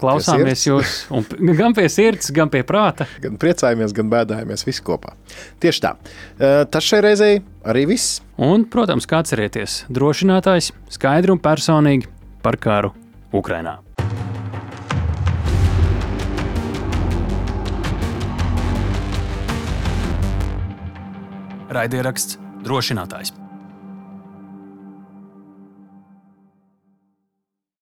klausāmies 0.01 0.65
jūs, 0.65 0.97
un 1.13 1.29
gan 1.61 1.77
pie 1.77 1.89
sirds, 1.93 2.33
gan 2.37 2.53
pie 2.53 2.65
prāta. 2.65 3.09
Gan 3.21 3.37
priecājamies, 3.41 3.93
gan 3.97 4.09
bēdājamies 4.17 4.65
visi 4.65 4.85
kopā. 4.87 5.13
Tieši 5.61 5.85
tā. 5.85 5.95
Eh, 6.41 6.63
tas 6.73 6.89
šai 6.89 7.05
reizei 7.05 7.39
arī 7.69 7.85
viss. 7.93 8.23
Un, 8.41 8.65
protams, 8.65 9.05
kā 9.09 9.21
atcerieties, 9.21 9.83
drošinātājs 9.93 10.73
skaidri 10.97 11.37
un 11.37 11.45
personīgi 11.53 12.09
par 12.45 12.57
karu 12.61 12.97
Ukrainā. 13.35 13.81
Raidieraksts 21.75 22.39
drošinātājs. 22.63 23.35